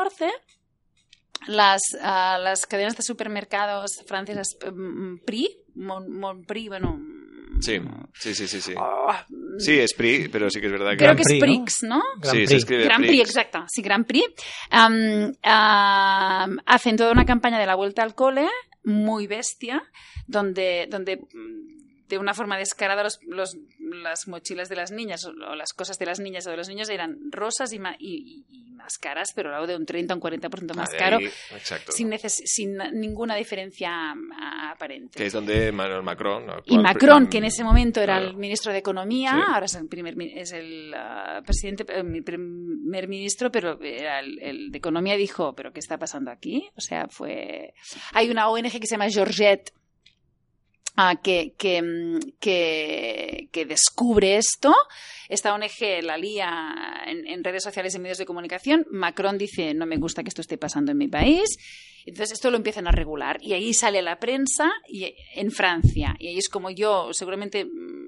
las, 1.47 1.83
ah, 2.03 2.39
las 2.43 2.67
cadenas 2.67 2.97
de 2.97 3.03
supermercados 3.03 4.03
francesas 4.07 4.57
mm, 4.73 5.19
Pri, 5.25 5.49
Mon, 5.75 6.11
Montprix, 6.13 6.69
bueno... 6.69 7.01
Sí, 7.61 7.81
sí, 8.13 8.35
sí, 8.35 8.47
sí. 8.49 8.61
Sí, 8.61 8.75
ah, 8.79 9.25
sí 9.59 9.79
es 9.79 9.95
PRI, 9.95 10.29
pero 10.29 10.51
sí 10.51 10.61
que 10.61 10.67
es 10.67 10.73
verdad 10.73 10.91
que... 10.91 10.97
creo 10.99 11.15
Grand 11.15 11.27
que 11.27 11.35
es 11.37 11.41
Prix, 11.41 11.83
¿no? 11.85 11.97
¿no? 11.97 12.03
Grand 12.21 12.37
sí, 12.37 12.41
se 12.41 12.47
Prix. 12.47 12.53
escribe 12.59 12.85
Grand 12.85 13.07
Prix, 13.07 13.21
exacto, 13.31 13.65
sí, 13.69 13.81
Grand 13.83 14.05
Prix. 14.07 14.27
Hacen 16.67 16.97
toda 16.97 17.13
una 17.13 17.25
campaña 17.25 17.59
de 17.59 17.65
la 17.67 17.75
vuelta 17.75 18.03
al 18.03 18.15
cole, 18.15 18.47
muy 18.85 19.27
bestia, 19.27 19.83
donde, 20.27 20.87
donde 20.91 21.17
mm, 21.17 22.09
de 22.09 22.19
una 22.19 22.35
forma 22.35 22.59
descarada 22.59 23.03
los, 23.03 23.19
los- 23.27 23.57
las 23.91 24.29
mochilas 24.29 24.69
de 24.69 24.77
las 24.77 24.91
niñas 24.91 25.25
o, 25.25 25.33
las 25.33 25.73
cosas 25.73 25.99
de 25.99 26.07
las 26.07 26.21
niñas 26.21 26.47
o 26.47 26.51
de 26.51 26.57
los 26.57 26.69
niños 26.69 26.89
eran 26.89 27.19
rosas 27.31 27.73
y, 27.73 27.79
ma- 27.79 27.97
y- 27.99 28.45
más 28.77 28.99
caras, 28.99 29.31
pero 29.35 29.55
algo 29.55 29.67
de 29.67 29.75
un 29.75 29.87
30 29.87 30.13
o 30.15 30.17
un 30.19 30.23
40% 30.23 30.75
más 30.75 30.91
Ah, 30.93 30.97
caro, 30.99 31.17
ahí, 31.17 31.25
exacto. 31.55 31.93
sin, 31.93 32.13
sin 32.29 32.77
ninguna 32.93 33.35
diferencia 33.35 34.15
aparente. 34.71 35.17
Que 35.19 35.27
es 35.27 35.33
donde 35.33 35.73
Manuel 35.73 36.03
Macron... 36.03 36.45
Y 36.67 36.79
Macron, 36.79 37.27
que 37.29 37.39
en 37.39 37.45
ese 37.45 37.65
momento 37.65 38.01
era 38.01 38.17
Claro. 38.19 38.31
el 38.31 38.37
ministro 38.37 38.73
de 38.73 38.79
Economía, 38.79 39.33
Sí. 39.33 39.53
ahora 39.55 39.67
es 39.67 39.75
el 39.75 39.89
primer 39.89 40.15
es 40.21 40.53
el 40.53 40.93
ah, 40.95 41.41
presidente, 41.45 41.85
eh, 41.89 42.03
mi 42.03 42.21
primer 42.21 43.09
ministro, 43.09 43.51
pero 43.51 43.81
era 43.83 44.21
el, 44.21 44.39
el 44.43 44.71
de 44.71 44.79
Economía 44.79 45.17
dijo, 45.17 45.55
pero 45.55 45.73
¿qué 45.73 45.81
está 45.81 45.99
pasando 45.99 46.31
aquí? 46.31 46.69
O 46.77 46.81
sea, 46.81 47.09
fue 47.09 47.75
hay 48.13 48.31
una 48.31 48.49
ONG 48.49 48.79
que 48.81 48.87
se 48.87 48.93
llama 48.95 49.09
Georgette 49.09 49.73
ah, 50.97 51.15
mm, 51.15 52.19
que, 52.41 53.49
que 53.53 53.65
descubre 53.67 54.37
esto. 54.37 54.75
Esta 55.29 55.55
ONG 55.55 56.03
la 56.03 56.17
lía 56.17 57.03
en, 57.07 57.27
en 57.27 57.45
redes 57.45 57.63
sociales 57.63 57.95
y 57.95 57.99
medios 57.99 58.19
de 58.19 58.27
comunicación. 58.27 58.87
Macron 58.91 59.39
dice, 59.39 59.75
no 59.75 59.87
me 59.87 59.97
gusta 59.97 60.23
que 60.23 60.29
esto 60.29 60.41
esté 60.41 60.59
pasando 60.59 60.93
en 60.93 60.99
mi 60.99 61.09
país. 61.09 61.57
Entonces 62.07 62.35
esto 62.35 62.51
lo 62.51 62.57
empiezan 62.57 62.87
a 62.87 62.93
regular 62.93 63.39
y 63.43 63.53
ahí 63.53 63.75
sale 63.75 64.01
la 64.01 64.21
prensa 64.21 64.73
y, 64.89 65.13
en 65.35 65.51
Francia. 65.51 66.15
Y 66.21 66.29
ahí 66.29 66.39
es 66.39 66.49
como 66.49 66.71
yo 66.71 67.13
seguramente, 67.13 67.65
mm, 67.65 68.06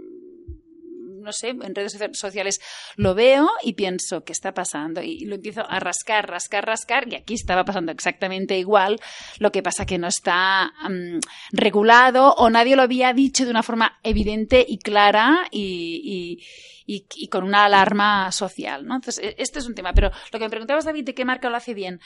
no 1.29 1.33
sé, 1.33 1.51
en 1.51 1.75
redes 1.75 1.93
socia- 1.93 2.14
sociales 2.14 2.59
lo 2.97 3.14
veo 3.14 3.49
y 3.62 3.75
pienso, 3.75 4.25
¿qué 4.25 4.33
está 4.33 4.53
pasando? 4.55 5.03
Y 5.03 5.27
lo 5.27 5.35
empiezo 5.37 5.61
a 5.69 5.79
rascar, 5.79 6.29
rascar, 6.29 6.64
rascar 6.67 7.07
y 7.12 7.17
aquí 7.17 7.35
estaba 7.35 7.64
pasando 7.64 7.93
exactamente 7.93 8.59
igual. 8.59 8.99
Lo 9.38 9.53
que 9.53 9.62
pasa 9.62 9.85
que 9.87 9.99
no 9.99 10.09
está 10.09 10.73
mm, 10.88 11.19
regulado 11.53 12.33
o 12.35 12.49
nadie 12.51 12.75
lo 12.77 12.83
había 12.83 13.12
dicho 13.12 13.45
de 13.45 13.51
una 13.51 13.62
forma 13.62 13.99
evidente 14.03 14.64
y 14.67 14.79
clara 14.79 15.47
y, 15.51 16.38
y- 16.87 16.95
y- 16.97 17.07
y 17.17 17.29
con 17.29 17.45
una 17.45 17.67
alarma 17.67 18.33
social, 18.33 18.87
¿no? 18.87 18.95
Entonces, 18.97 19.23
e- 19.23 19.35
este 19.38 19.59
es 19.59 19.67
un 19.67 19.75
tema. 19.75 19.93
Pero 19.93 20.11
lo 20.33 20.38
que 20.38 20.45
me 20.47 20.51
preguntabas, 20.51 20.87
David, 20.87 21.05
¿de 21.05 21.14
qué 21.14 21.25
marca 21.27 21.51
lo 21.51 21.57
hace 21.57 21.75
bien? 21.75 22.01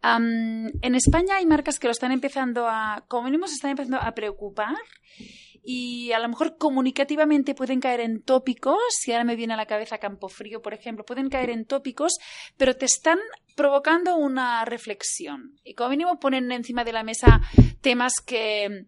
Am, 0.00 0.66
en 0.80 0.94
España 0.94 1.36
hay 1.36 1.46
marcas 1.46 1.78
que 1.78 1.86
lo 1.86 1.92
están 1.92 2.10
empezando 2.12 2.66
a, 2.66 3.04
como 3.08 3.24
mínimo, 3.24 3.46
se 3.46 3.54
están 3.54 3.70
empezando 3.72 3.98
a 4.00 4.12
preocupar 4.14 4.74
y 5.62 6.10
a 6.12 6.18
lo 6.18 6.28
mejor 6.28 6.56
comunicativamente 6.56 7.54
pueden 7.54 7.80
caer 7.80 8.00
en 8.00 8.22
tópicos, 8.22 8.78
si 8.90 9.12
ahora 9.12 9.24
me 9.24 9.36
viene 9.36 9.54
a 9.54 9.56
la 9.56 9.66
cabeza 9.66 9.98
Campofrío, 9.98 10.60
por 10.60 10.74
ejemplo, 10.74 11.04
pueden 11.04 11.28
caer 11.28 11.50
en 11.50 11.64
tópicos, 11.64 12.14
pero 12.56 12.76
te 12.76 12.86
están 12.86 13.18
provocando 13.54 14.16
una 14.16 14.64
reflexión. 14.64 15.58
Y 15.64 15.74
como 15.74 15.90
mínimo 15.90 16.18
ponen 16.18 16.50
encima 16.50 16.84
de 16.84 16.92
la 16.92 17.04
mesa 17.04 17.40
temas 17.80 18.14
que, 18.24 18.86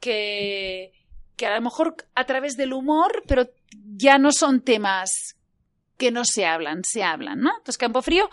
que, 0.00 0.92
que 1.36 1.46
a 1.46 1.54
lo 1.54 1.62
mejor 1.62 1.96
a 2.14 2.24
través 2.24 2.56
del 2.56 2.72
humor, 2.72 3.22
pero 3.26 3.50
ya 3.96 4.18
no 4.18 4.32
son 4.32 4.62
temas 4.62 5.36
que 5.98 6.10
no 6.10 6.24
se 6.24 6.46
hablan, 6.46 6.82
se 6.84 7.02
hablan, 7.02 7.40
¿no? 7.40 7.50
Entonces, 7.50 7.78
Campofrío 7.78 8.30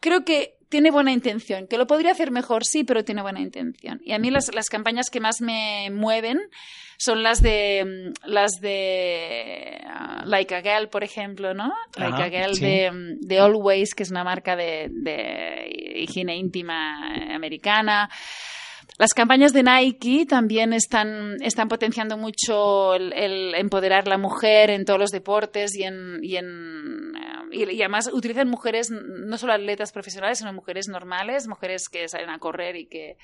creo 0.00 0.24
que 0.24 0.55
tiene 0.68 0.90
buena 0.90 1.12
intención, 1.12 1.66
que 1.66 1.78
lo 1.78 1.86
podría 1.86 2.12
hacer 2.12 2.30
mejor, 2.30 2.64
sí, 2.64 2.84
pero 2.84 3.04
tiene 3.04 3.22
buena 3.22 3.40
intención. 3.40 4.00
Y 4.04 4.12
a 4.12 4.18
mí 4.18 4.30
las, 4.30 4.52
las 4.54 4.68
campañas 4.68 5.10
que 5.10 5.20
más 5.20 5.40
me 5.40 5.90
mueven 5.92 6.40
son 6.98 7.22
las 7.22 7.42
de 7.42 7.84
mm, 7.84 8.28
las 8.28 8.60
de 8.60 9.80
ah, 9.86 10.22
Like 10.26 10.54
a 10.54 10.62
Girl, 10.62 10.88
por 10.88 11.04
ejemplo, 11.04 11.54
¿no? 11.54 11.72
Like 11.96 12.14
Ajá, 12.14 12.24
a 12.24 12.30
Girl 12.30 12.54
sí. 12.54 12.64
de, 12.64 12.90
mm, 12.90 13.20
de 13.20 13.38
Always, 13.38 13.94
que 13.94 14.02
es 14.02 14.10
una 14.10 14.24
marca 14.24 14.56
de, 14.56 14.88
de 14.90 15.94
higiene 15.96 16.36
íntima 16.36 17.34
americana. 17.34 18.10
Las 18.98 19.12
campañas 19.12 19.52
de 19.52 19.62
Nike 19.62 20.26
también 20.26 20.72
están, 20.72 21.36
están 21.42 21.68
potenciando 21.68 22.16
mucho 22.16 22.94
el, 22.94 23.54
empoderar 23.54 24.08
la 24.08 24.16
mujer 24.16 24.70
en 24.70 24.84
todos 24.84 24.98
los 24.98 25.10
deportes 25.10 25.74
y 25.76 25.82
en, 25.82 26.20
y 26.22 26.36
en 26.36 27.12
eh, 27.14 27.36
y, 27.52 27.70
y 27.72 27.82
además 27.82 28.10
utilizan 28.12 28.48
mujeres, 28.48 28.90
no 28.90 29.36
solo 29.38 29.52
atletas 29.52 29.92
profesionales, 29.92 30.38
sino 30.38 30.52
mujeres 30.52 30.88
normales, 30.88 31.46
mujeres 31.46 31.88
que 31.88 32.08
salen 32.08 32.30
a 32.30 32.38
correr 32.38 32.76
y 32.76 32.86
que... 32.86 33.16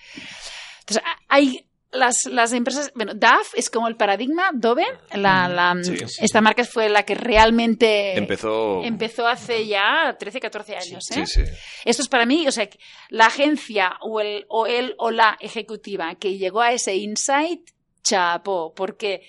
Entonces, 0.80 1.02
hay 1.28 1.66
las, 1.92 2.24
las 2.24 2.52
empresas, 2.52 2.90
bueno, 2.94 3.12
DAF 3.14 3.52
es 3.54 3.68
como 3.70 3.86
el 3.88 3.96
paradigma, 3.96 4.50
Dove, 4.54 4.84
la, 5.14 5.48
la- 5.48 5.76
Sí, 5.84 5.96
sí, 5.98 6.24
esta 6.24 6.40
marca 6.40 6.64
fue 6.64 6.88
la 6.88 7.04
que 7.04 7.14
realmente 7.14 8.16
Empezó... 8.16 8.82
empezó 8.82 9.26
hace 9.26 9.66
ya 9.66 10.16
13, 10.18 10.40
14 10.40 10.76
años. 10.76 11.10
¿eh? 11.10 11.26
Sí, 11.26 11.44
sí. 11.44 11.50
Esto 11.84 12.02
es 12.02 12.08
para 12.08 12.26
mí, 12.26 12.46
o 12.48 12.52
sea, 12.52 12.68
la 13.10 13.26
agencia 13.26 13.96
o 14.00 14.20
el, 14.20 14.44
o 14.48 14.66
el 14.66 14.94
o 14.98 15.10
la 15.10 15.36
ejecutiva 15.40 16.14
que 16.16 16.38
llegó 16.38 16.60
a 16.62 16.72
ese 16.72 16.96
insight, 16.96 17.60
chapo, 18.02 18.72
porque 18.74 19.22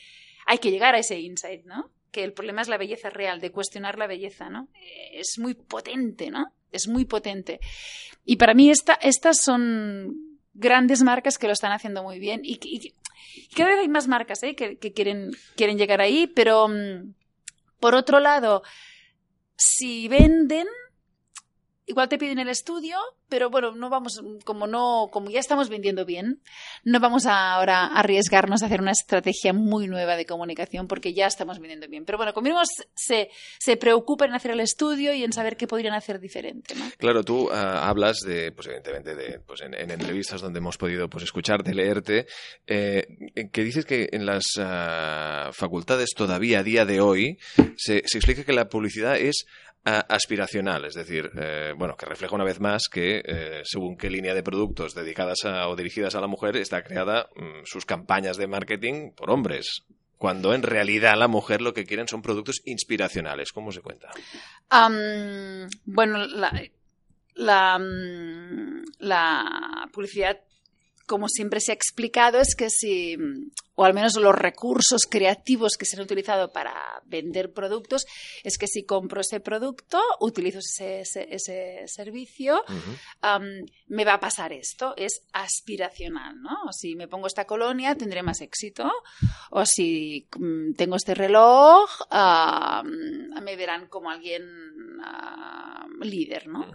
hay 0.45 0.58
que 0.58 0.71
llegar 0.71 0.95
a 0.95 0.99
ese 0.99 1.19
insight, 1.19 1.63
¿no? 1.65 1.89
Que 2.12 2.23
el 2.23 2.34
problema 2.34 2.62
es 2.62 2.67
la 2.67 2.78
belleza 2.78 3.10
real, 3.10 3.41
de 3.41 3.52
cuestionar 3.52 3.97
la 3.97 4.08
belleza, 4.08 4.49
¿no? 4.49 4.67
Es 5.12 5.38
muy 5.39 5.54
potente, 5.56 6.30
¿no? 6.32 6.45
Es 6.71 6.88
muy 6.88 7.06
potente. 7.06 7.60
Y 8.26 8.38
para 8.38 8.54
mí 8.54 8.69
esta, 8.69 8.93
estas 8.95 9.41
son 9.41 10.15
grandes 10.54 11.02
marcas 11.04 11.38
que 11.38 11.48
lo 11.48 11.54
están 11.54 11.72
haciendo 11.72 12.04
muy 12.04 12.20
bien 12.20 12.42
y, 12.44 12.60
y- 12.63 12.94
y 13.36 13.56
cada 13.56 13.70
vez 13.72 13.80
hay 13.80 13.88
más 13.89 14.08
marcas 14.08 14.44
¿eh? 14.44 14.56
que, 14.56 14.78
quieren, 14.94 15.32
quieren 15.56 15.78
llegar 15.78 16.02
ahí, 16.02 16.28
pero 16.28 16.68
mm, 16.68 17.13
por 17.80 17.96
otro 17.96 18.20
lado, 18.20 18.62
si 19.56 20.08
venden, 20.08 20.68
igual 21.86 22.10
te 22.10 22.17
piden 22.17 22.39
el 22.39 22.50
estudio, 22.50 22.98
pero 23.30 23.50
bueno, 23.50 23.74
no 23.74 23.89
vamos, 23.89 24.22
como 24.46 24.67
no, 24.67 25.10
como 25.12 25.30
ya 25.30 25.39
estamos 25.39 25.69
vendiendo 25.69 26.06
bien, 26.06 26.41
no 26.84 27.00
vamos 27.00 27.26
a 27.26 27.54
ahora 27.54 27.86
a 27.86 28.00
arriesgarnos 28.00 28.62
a 28.62 28.67
hacer 28.67 28.82
una 28.82 28.91
estrategia 28.91 29.54
muy 29.54 29.88
nueva 29.88 30.15
de 30.15 30.26
comunicación 30.26 30.88
porque 30.88 31.13
ya 31.13 31.28
estamos 31.28 31.60
vendiendo 31.60 31.88
bien. 31.88 32.06
Pero 32.06 32.17
bueno, 32.17 32.34
como 32.34 32.46
mínimo 32.46 32.62
se, 32.96 33.30
se 33.60 33.78
preocupan 33.78 34.30
en 34.30 34.36
hacer 34.36 34.52
el 34.52 34.60
estudio 34.60 35.13
y 35.13 35.24
en 35.24 35.34
saber 35.34 35.58
qué 35.58 35.67
podrían 35.67 35.93
hacer 35.93 36.19
diferente, 36.19 36.76
¿no? 36.76 36.86
Claro, 36.98 37.24
tú 37.24 37.50
ah, 37.52 37.89
hablas 37.89 38.19
de, 38.19 38.52
pues 38.52 38.67
evidentemente, 38.67 39.15
de, 39.15 39.39
pues 39.39 39.62
en, 39.62 39.74
en 39.74 39.91
entrevistas 39.91 40.41
donde 40.41 40.60
hemos 40.60 40.78
podido 40.78 41.10
pues 41.10 41.24
escucharte, 41.24 41.74
leerte, 41.74 42.28
eh, 42.67 43.08
que 43.52 43.63
dices 43.63 43.86
que 43.86 44.10
en 44.12 44.26
las 44.26 44.43
ah, 44.60 45.50
facultades 45.54 46.12
todavía 46.15 46.60
a 46.60 46.63
día 46.63 46.86
de 46.86 47.02
hoy 47.02 47.39
se, 47.76 48.04
se 48.06 48.17
explica 48.17 48.43
que 48.43 48.54
la 48.54 48.69
publicidad 48.69 49.17
es 49.17 49.46
aspiracional, 49.86 50.86
es 50.86 50.93
decir, 50.93 51.30
eh, 51.36 51.74
bueno, 51.78 51.98
que 51.98 52.06
refleja 52.06 52.36
una 52.36 52.46
vez 52.46 52.60
más 52.60 52.84
que 52.89 53.22
eh, 53.26 53.62
según 53.65 53.98
qué 53.98 54.10
línea 54.10 54.34
de 54.34 54.43
productos 54.43 54.93
dedicadas 54.96 55.43
a, 55.43 55.67
o 55.67 55.76
dirigidas 55.76 56.15
a 56.15 56.22
la 56.22 56.28
mujer 56.28 56.56
está 56.56 56.84
creada 56.84 57.30
mm, 57.36 57.65
sus 57.65 57.86
campañas 57.86 58.38
de 58.38 58.48
marketing 58.48 59.12
por 59.12 59.30
hombres. 59.30 59.84
Cuando 60.17 60.54
en 60.54 60.63
realidad 60.63 61.15
la 61.17 61.28
mujer 61.28 61.62
lo 61.62 61.74
que 61.74 61.84
quieren 61.84 62.08
son 62.08 62.22
productos 62.22 62.62
inspiracionales. 62.63 63.52
¿Cómo 63.52 63.74
se 63.74 63.82
cuenta? 63.82 64.10
Am, 64.69 65.67
bueno, 65.84 66.26
la, 66.28 66.63
la, 67.36 67.78
mm, 67.78 68.84
la 69.00 69.89
publicidad, 69.91 70.39
como 71.06 71.28
siempre 71.28 71.60
se 71.60 71.72
ha 71.72 71.76
explicado, 71.76 72.39
es 72.39 72.56
que 72.56 72.70
si, 72.70 73.18
o 73.76 73.84
al 73.84 73.94
menos 73.94 74.16
los 74.16 74.36
recursos 74.36 75.02
creativos 75.10 75.78
que 75.78 75.86
se 75.86 75.98
han 75.98 76.04
utilizado 76.04 76.52
para 76.52 76.74
vender 77.06 77.52
productos, 77.52 78.06
es 78.44 78.58
que 78.58 78.68
si 78.68 78.84
compro 78.86 79.22
ese 79.22 79.39
producto, 79.39 80.02
utilizo 80.20 80.60
ese, 80.60 81.02
ese, 81.02 81.28
ese 81.34 81.84
servicio, 81.88 82.63
me 83.88 84.06
va 84.06 84.13
a 84.13 84.20
pasar 84.20 84.54
esto. 84.54 84.94
Es 84.98 85.22
aspiracional, 85.34 86.42
¿no? 86.42 86.72
Si 86.72 86.96
me 86.96 87.08
pongo 87.08 87.28
esta 87.28 87.46
colonia, 87.46 87.96
tendré 87.96 88.24
más 88.24 88.42
éxito. 88.42 88.92
O 89.52 89.66
si 89.66 90.28
mm, 90.38 90.74
tengo 90.74 90.96
este 90.96 91.13
reloj, 91.16 91.89
me 93.42 93.56
verán 93.56 93.88
como 93.88 94.10
alguien 94.10 94.44
am, 95.04 96.00
líder, 96.02 96.48
¿no? 96.48 96.72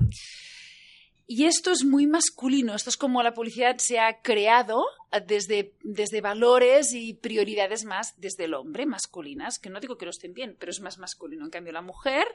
Y 1.31 1.45
esto 1.45 1.73
es 1.73 1.85
muy 1.85 2.07
masculino, 2.07 2.75
esto 2.75 2.89
es 2.89 2.97
como 2.97 3.23
la 3.23 3.35
publicidad 3.35 3.77
se 3.77 3.99
ha 3.99 4.23
creado 4.23 4.87
desde, 5.27 5.75
desde 5.83 6.23
valores 6.23 6.95
y 6.95 7.13
prioridades 7.13 7.85
más 7.85 8.19
desde 8.19 8.45
el 8.45 8.55
hombre, 8.55 8.87
masculinas, 8.87 9.59
que 9.59 9.69
no 9.69 9.79
digo 9.79 9.99
que 9.99 10.07
no 10.07 10.11
estén 10.11 10.33
bien, 10.33 10.57
pero 10.59 10.71
es 10.71 10.81
más 10.81 10.97
masculino. 10.97 11.45
En 11.45 11.51
cambio, 11.51 11.75
la 11.75 11.83
mujer 11.83 12.27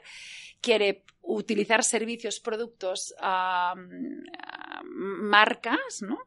quiere 0.60 1.02
utilizar 1.22 1.82
servicios, 1.82 2.38
productos, 2.38 3.12
marcas, 4.84 6.02
¿no? 6.02 6.20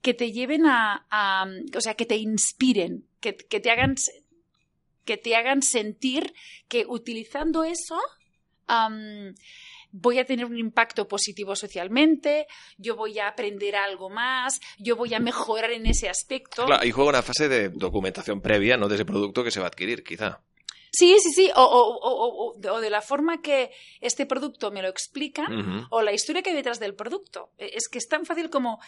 Que 0.00 0.14
te 0.14 0.30
lleven 0.30 0.64
a, 0.64 1.44
o 1.76 1.80
sea, 1.80 1.94
que 1.94 2.06
te 2.06 2.18
inspiren, 2.18 3.04
que, 3.18 3.36
que 3.36 3.58
te 3.58 3.72
hagan 3.72 3.96
que 5.04 5.16
te 5.16 5.34
hagan 5.34 5.62
sentir 5.62 6.32
que 6.68 6.86
utilizando 6.86 7.64
eso 7.64 8.00
voy 9.98 10.18
a 10.18 10.24
tener 10.24 10.44
un 10.44 10.58
impacto 10.58 11.08
positivo 11.08 11.56
socialmente, 11.56 12.46
yo 12.76 12.96
voy 12.96 13.18
a 13.18 13.28
aprender 13.28 13.76
algo 13.76 14.10
más, 14.10 14.60
yo 14.78 14.96
voy 14.96 15.14
a 15.14 15.18
mejorar 15.20 15.70
en 15.72 15.86
ese 15.86 16.08
aspecto. 16.08 16.66
Claro, 16.66 16.86
y 16.86 16.90
juega 16.90 17.10
una 17.10 17.22
fase 17.22 17.48
de 17.48 17.70
documentación 17.70 18.40
previa, 18.40 18.76
¿no? 18.76 18.88
De 18.88 18.96
ese 18.96 19.04
producto 19.04 19.42
que 19.42 19.50
se 19.50 19.60
va 19.60 19.66
a 19.66 19.68
adquirir, 19.68 20.02
quizá. 20.04 20.40
Sí, 20.92 21.16
sí, 21.20 21.30
sí, 21.32 21.50
o, 21.54 21.62
o, 21.62 21.98
o, 21.98 22.54
o, 22.56 22.80
de 22.80 22.90
la 22.90 23.02
forma 23.02 23.42
que 23.42 23.70
este 24.00 24.24
producto 24.24 24.70
me 24.70 24.80
lo 24.80 24.88
explica, 24.88 25.42
uh 25.42 25.52
-huh. 25.52 25.86
o 25.90 26.00
la 26.00 26.12
historia 26.12 26.42
que 26.42 26.50
hay 26.50 26.56
detrás 26.56 26.80
del 26.80 26.94
producto. 26.94 27.50
Es 27.58 27.88
que 27.88 27.98
es 27.98 28.08
tan 28.08 28.24
fácil 28.24 28.48
como 28.48 28.80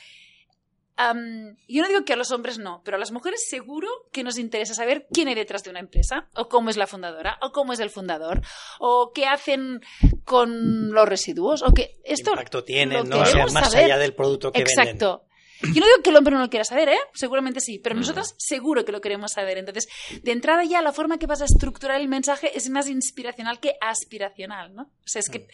Um, 0.98 1.56
yo 1.68 1.82
no 1.82 1.88
digo 1.88 2.04
que 2.04 2.12
a 2.12 2.16
los 2.16 2.32
hombres 2.32 2.58
no, 2.58 2.82
pero 2.84 2.96
a 2.96 3.00
las 3.00 3.12
mujeres 3.12 3.46
seguro 3.48 3.88
que 4.10 4.24
nos 4.24 4.36
interesa 4.36 4.74
saber 4.74 5.06
quién 5.12 5.28
hay 5.28 5.36
detrás 5.36 5.62
de 5.62 5.70
una 5.70 5.78
empresa, 5.78 6.28
o 6.34 6.48
cómo 6.48 6.70
es 6.70 6.76
la 6.76 6.88
fundadora, 6.88 7.38
o 7.40 7.52
cómo 7.52 7.72
es 7.72 7.78
el 7.78 7.90
fundador, 7.90 8.42
o 8.80 9.12
qué 9.14 9.26
hacen 9.26 9.80
con 10.24 10.90
los 10.90 11.08
residuos, 11.08 11.62
o 11.62 11.72
que 11.72 12.00
esto. 12.02 12.32
¿Qué 12.32 12.38
impacto 12.38 12.64
tienen, 12.64 13.08
no? 13.08 13.20
O 13.20 13.26
sea, 13.26 13.46
más 13.46 13.70
saber. 13.70 13.84
allá 13.84 13.98
del 13.98 14.14
producto 14.14 14.50
que 14.50 14.60
Exacto. 14.60 15.18
Venden. 15.20 15.28
Yo 15.74 15.80
no 15.80 15.86
digo 15.86 16.02
que 16.04 16.10
el 16.10 16.16
hombre 16.16 16.34
no 16.34 16.40
lo 16.40 16.50
quiera 16.50 16.64
saber, 16.64 16.88
¿eh? 16.88 16.98
Seguramente 17.14 17.60
sí, 17.60 17.80
pero 17.80 17.96
nosotros 17.96 18.34
seguro 18.38 18.84
que 18.84 18.92
lo 18.92 19.00
queremos 19.00 19.32
saber. 19.32 19.58
Entonces, 19.58 19.88
de 20.22 20.30
entrada 20.30 20.62
ya 20.64 20.82
la 20.82 20.92
forma 20.92 21.18
que 21.18 21.26
vas 21.26 21.42
a 21.42 21.46
estructurar 21.46 22.00
el 22.00 22.08
mensaje 22.08 22.56
es 22.56 22.70
más 22.70 22.88
inspiracional 22.88 23.58
que 23.58 23.74
aspiracional, 23.80 24.74
¿no? 24.74 24.82
O 24.82 25.06
sea, 25.06 25.20
es 25.20 25.28
que 25.28 25.48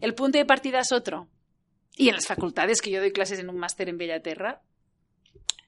el 0.00 0.14
punto 0.14 0.38
de 0.38 0.46
partida 0.46 0.80
es 0.80 0.92
otro. 0.92 1.28
Y 1.94 2.08
en 2.08 2.14
las 2.14 2.26
facultades, 2.26 2.80
que 2.80 2.90
yo 2.90 3.00
doy 3.00 3.12
clases 3.12 3.38
en 3.38 3.50
un 3.50 3.58
máster 3.58 3.90
en 3.90 3.98
Bellaterra, 3.98 4.62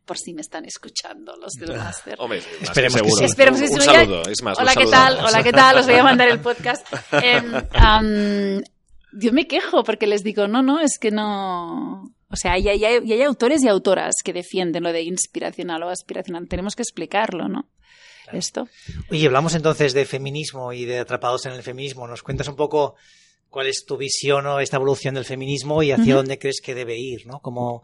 por 0.05 0.19
si 0.19 0.35
me 0.35 0.41
están 0.41 0.65
escuchando 0.65 1.37
los 1.37 1.53
del 1.59 1.77
máster. 1.77 2.17
Hombre, 2.19 2.43
Esperemos 2.61 3.03
que 3.03 3.11
sí. 3.11 3.25
Esperemos 3.25 3.61
que 3.61 3.67
un, 3.69 3.81
saludo, 3.81 4.23
es 4.29 4.43
más, 4.43 4.59
Hola, 4.59 4.75
¿qué 4.75 4.87
tal? 4.87 5.19
Hola, 5.25 5.43
¿qué 5.43 5.53
tal? 5.53 5.79
Os 5.79 5.87
voy 5.87 5.97
a 5.97 6.03
mandar 6.03 6.29
el 6.29 6.41
podcast. 6.43 6.87
Em, 7.13 8.63
yo 9.13 9.33
me 9.33 9.47
quejo 9.47 9.85
porque 9.85 10.07
les 10.07 10.23
digo, 10.23 10.49
no, 10.49 10.63
no, 10.63 10.81
es 10.81 10.99
que 10.99 11.11
no... 11.11 12.11
O 12.29 12.37
sea, 12.37 12.59
y 12.59 12.67
hay, 12.67 13.23
autores 13.23 13.63
y 13.63 13.69
autoras 13.69 14.15
que 14.25 14.33
defienden 14.33 14.85
lo 14.85 14.93
de 14.93 15.03
inspiracional 15.03 15.83
o 15.83 15.91
aspiracional. 15.91 16.49
Tenemos 16.49 16.75
que 16.75 16.83
explicarlo, 16.83 17.47
¿no? 17.47 17.69
Esto. 18.33 18.69
Oye, 19.11 19.27
hablamos 19.27 19.55
entonces 19.55 19.93
de 19.93 20.07
feminismo 20.07 20.73
y 20.73 20.87
de 20.87 21.01
atrapados 21.01 21.45
en 21.45 21.53
el 21.53 21.63
feminismo. 21.63 22.09
¿Nos 22.09 22.23
cuentas 22.23 22.49
un 22.49 22.57
poco 22.57 22.95
cuál 23.51 23.67
es 23.67 23.85
tu 23.85 23.99
visión 23.99 24.47
o 24.47 24.61
esta 24.61 24.79
evolución 24.79 25.15
del 25.15 25.27
feminismo 25.27 25.83
y 25.83 25.93
hacia 25.93 26.17
dónde 26.17 26.39
crees 26.39 26.63
que 26.63 26.75
debe 26.75 26.99
ir, 26.99 27.27
¿no? 27.27 27.41
Cómo, 27.41 27.83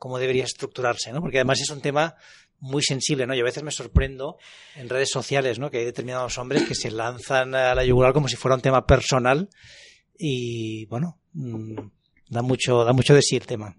cómo 0.00 0.18
debería 0.18 0.44
estructurarse, 0.44 1.12
¿no? 1.12 1.20
Porque 1.20 1.36
además 1.36 1.60
es 1.60 1.68
un 1.68 1.82
tema 1.82 2.16
muy 2.58 2.82
sensible, 2.82 3.26
¿no? 3.26 3.34
Yo 3.34 3.42
a 3.42 3.44
veces 3.44 3.62
me 3.62 3.70
sorprendo 3.70 4.38
en 4.74 4.88
redes 4.88 5.10
sociales, 5.10 5.58
¿no? 5.58 5.70
Que 5.70 5.78
hay 5.78 5.84
determinados 5.84 6.38
hombres 6.38 6.62
que 6.66 6.74
se 6.74 6.90
lanzan 6.90 7.54
a 7.54 7.74
la 7.74 7.84
yugular 7.84 8.14
como 8.14 8.26
si 8.26 8.36
fuera 8.36 8.54
un 8.54 8.62
tema 8.62 8.86
personal 8.86 9.50
y, 10.18 10.86
bueno, 10.86 11.20
mm, 11.34 11.76
da 12.30 12.40
mucho, 12.40 12.82
da 12.82 12.94
mucho 12.94 13.14
de 13.14 13.20
sí 13.20 13.36
el 13.36 13.46
tema. 13.46 13.76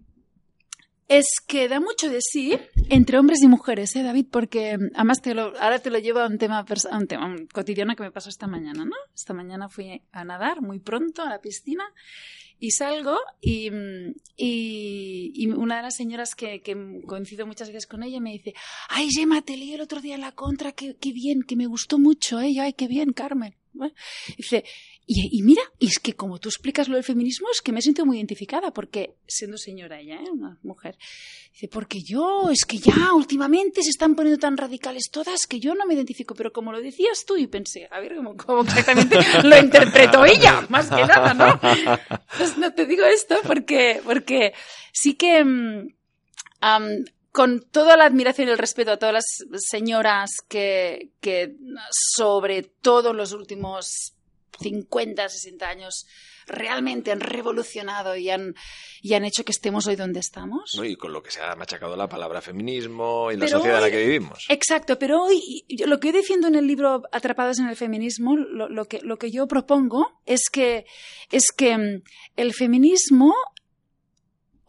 Es 1.08 1.26
que 1.46 1.68
da 1.68 1.80
mucho 1.80 2.08
de 2.08 2.20
sí 2.22 2.56
entre 2.90 3.18
hombres 3.18 3.42
y 3.42 3.48
mujeres, 3.48 3.96
¿eh, 3.96 4.04
David? 4.04 4.28
Porque 4.32 4.78
mm, 4.78 4.92
además 4.94 5.22
te 5.24 5.34
lo, 5.34 5.58
ahora 5.60 5.80
te 5.80 5.90
lo 5.90 5.98
llevo 5.98 6.20
a 6.20 6.28
un 6.28 6.38
tema, 6.38 6.60
a 6.60 6.98
un 6.98 7.08
tema 7.08 7.26
um, 7.26 7.48
cotidiano 7.48 7.96
que 7.96 8.04
me 8.04 8.12
pasó 8.12 8.30
esta 8.30 8.46
mañana, 8.46 8.86
¿no? 8.86 8.96
Esta 9.16 9.34
mañana 9.34 9.70
fui 9.70 10.04
a 10.12 10.24
nadar 10.24 10.62
muy 10.62 10.80
pronto 10.80 11.24
a 11.24 11.30
la 11.30 11.42
piscina 11.42 11.84
y 12.62 12.72
salgo 12.72 13.18
y, 13.42 13.72
mm, 13.72 14.14
y, 14.38 15.32
y 15.34 15.48
una 15.48 15.78
de 15.78 15.82
las 15.82 15.96
señoras 15.96 16.36
que, 16.36 16.62
que 16.62 16.78
coincido 17.08 17.48
muchas 17.48 17.70
veces 17.70 17.88
con 17.88 18.04
ella 18.04 18.20
me 18.20 18.34
dice, 18.34 18.54
ay, 18.88 19.10
Gemma, 19.10 19.42
te 19.42 19.58
leí 19.58 19.74
el 19.74 19.82
otro 19.82 20.00
día 20.00 20.14
en 20.14 20.22
la 20.22 20.34
contra, 20.34 20.72
qué, 20.72 20.96
bien, 21.12 21.42
que 21.42 21.56
me 21.56 21.66
gustó 21.66 21.98
mucho, 21.98 22.40
¿eh? 22.40 22.54
Ay, 22.62 22.74
qué 22.74 22.88
bien, 22.88 23.14
Carmen. 23.14 23.56
Dice, 24.38 24.64
y, 25.14 25.40
y 25.40 25.42
mira, 25.44 25.62
y 25.78 25.88
es 25.88 26.00
que 26.00 26.14
como 26.14 26.40
tú 26.40 26.48
explicas 26.48 26.88
lo 26.88 26.96
del 26.96 27.04
feminismo, 27.04 27.50
es 27.52 27.60
que 27.60 27.74
me 27.74 27.82
siento 27.82 28.06
muy 28.06 28.16
identificada, 28.16 28.72
porque 28.72 29.16
siendo 29.28 29.58
señora 29.58 30.00
ella, 30.00 30.16
¿eh? 30.16 30.30
una 30.32 30.58
mujer, 30.64 30.98
dice, 31.52 31.68
porque 31.68 32.02
yo, 32.02 32.50
es 32.50 32.64
que 32.64 32.78
ya 32.78 33.12
últimamente 33.14 33.84
se 33.84 33.90
están 33.90 34.16
poniendo 34.16 34.40
tan 34.40 34.56
radicales 34.56 35.10
todas 35.12 35.48
que 35.48 35.60
yo 35.60 35.76
no 35.76 35.86
me 35.86 35.96
identifico, 35.96 36.34
pero 36.34 36.54
como 36.54 36.72
lo 36.72 36.80
decías 36.80 37.26
tú, 37.26 37.36
y 37.36 37.48
pensé, 37.48 37.90
a 37.92 38.00
ver 38.00 38.16
cómo, 38.16 38.38
cómo 38.38 38.62
exactamente 38.62 39.18
lo 39.44 39.58
interpretó 39.58 40.24
ella, 40.24 40.66
más 40.70 40.88
que 40.88 41.06
nada, 41.06 41.34
¿no? 41.34 41.60
Pues 42.38 42.58
no 42.58 42.74
te 42.74 42.86
digo 42.86 43.04
esto 43.04 43.36
porque, 43.46 44.02
porque 44.06 44.54
sí 44.94 45.16
que... 45.16 45.44
mm, 45.44 45.88
con 47.34 47.62
toda 47.62 47.98
la 47.98 48.06
admiración 48.06 48.48
y 48.48 48.52
el 48.52 48.58
respeto 48.58 48.92
a 48.92 48.98
todas 48.98 49.14
las 49.14 49.26
señoras 49.70 50.32
que, 50.48 51.12
que 51.20 51.56
sobre 51.90 52.64
todo 52.64 53.12
en 53.12 53.18
los 53.18 53.32
últimos 53.32 54.16
50, 54.60 55.30
60 55.30 55.68
años 55.68 56.08
realmente 56.48 57.12
han 57.12 57.20
revolucionado 57.20 58.16
y 58.16 58.30
han, 58.30 58.56
y 59.02 59.14
han 59.14 59.26
hecho 59.26 59.44
que 59.44 59.52
estemos 59.52 59.88
hoy 59.88 59.96
donde 59.96 60.20
estamos. 60.20 60.74
¿no? 60.76 60.84
Y 60.84 60.96
con 60.96 61.14
lo 61.14 61.22
que 61.22 61.32
se 61.32 61.42
ha 61.42 61.56
machacado 61.56 61.96
la 61.96 62.08
palabra 62.08 62.42
feminismo 62.42 63.32
y 63.32 63.38
la 63.38 63.46
Pero 63.46 63.58
sociedad 63.60 63.78
en 63.78 63.84
la 63.84 63.92
que 63.92 64.06
vivimos. 64.06 64.46
Exacto, 64.50 64.98
pero 65.00 65.24
hoy 65.24 65.66
lo 65.86 66.00
que 66.00 66.10
yo 66.10 66.14
defiendo 66.14 66.48
en 66.48 66.56
el 66.56 66.68
libro 66.68 67.04
Atrapados 67.12 67.60
en 67.60 67.68
el 67.68 67.76
feminismo, 67.76 68.36
lo, 68.36 68.70
lo 68.70 68.86
que, 68.86 69.00
lo 69.02 69.18
que 69.18 69.32
yo 69.32 69.48
propongo 69.48 70.22
es 70.26 70.50
que, 70.52 70.86
es 71.32 71.52
que 71.56 71.78
mm, 71.78 72.04
el 72.38 72.54
feminismo 72.54 73.34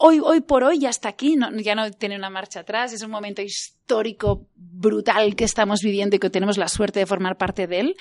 hoy, 0.04 0.18
hoy 0.20 0.40
por 0.40 0.64
hoy 0.64 0.78
ya 0.80 0.90
está 0.90 1.08
aquí, 1.10 1.36
no- 1.36 1.50
ya 1.60 1.74
no 1.74 1.90
tiene 1.92 2.16
una 2.16 2.28
marcha 2.30 2.60
atrás, 2.60 2.92
es 2.92 3.02
un 3.02 3.10
momento 3.10 3.40
histórico 3.42 4.46
brutal 4.56 5.36
que 5.36 5.44
estamos 5.44 5.80
viviendo 5.80 6.16
y 6.16 6.18
que 6.18 6.30
tenemos 6.30 6.58
la 6.58 6.68
suerte 6.68 6.98
de 7.00 7.06
formar 7.06 7.36
parte 7.36 7.66
de 7.66 7.80
él, 7.80 7.96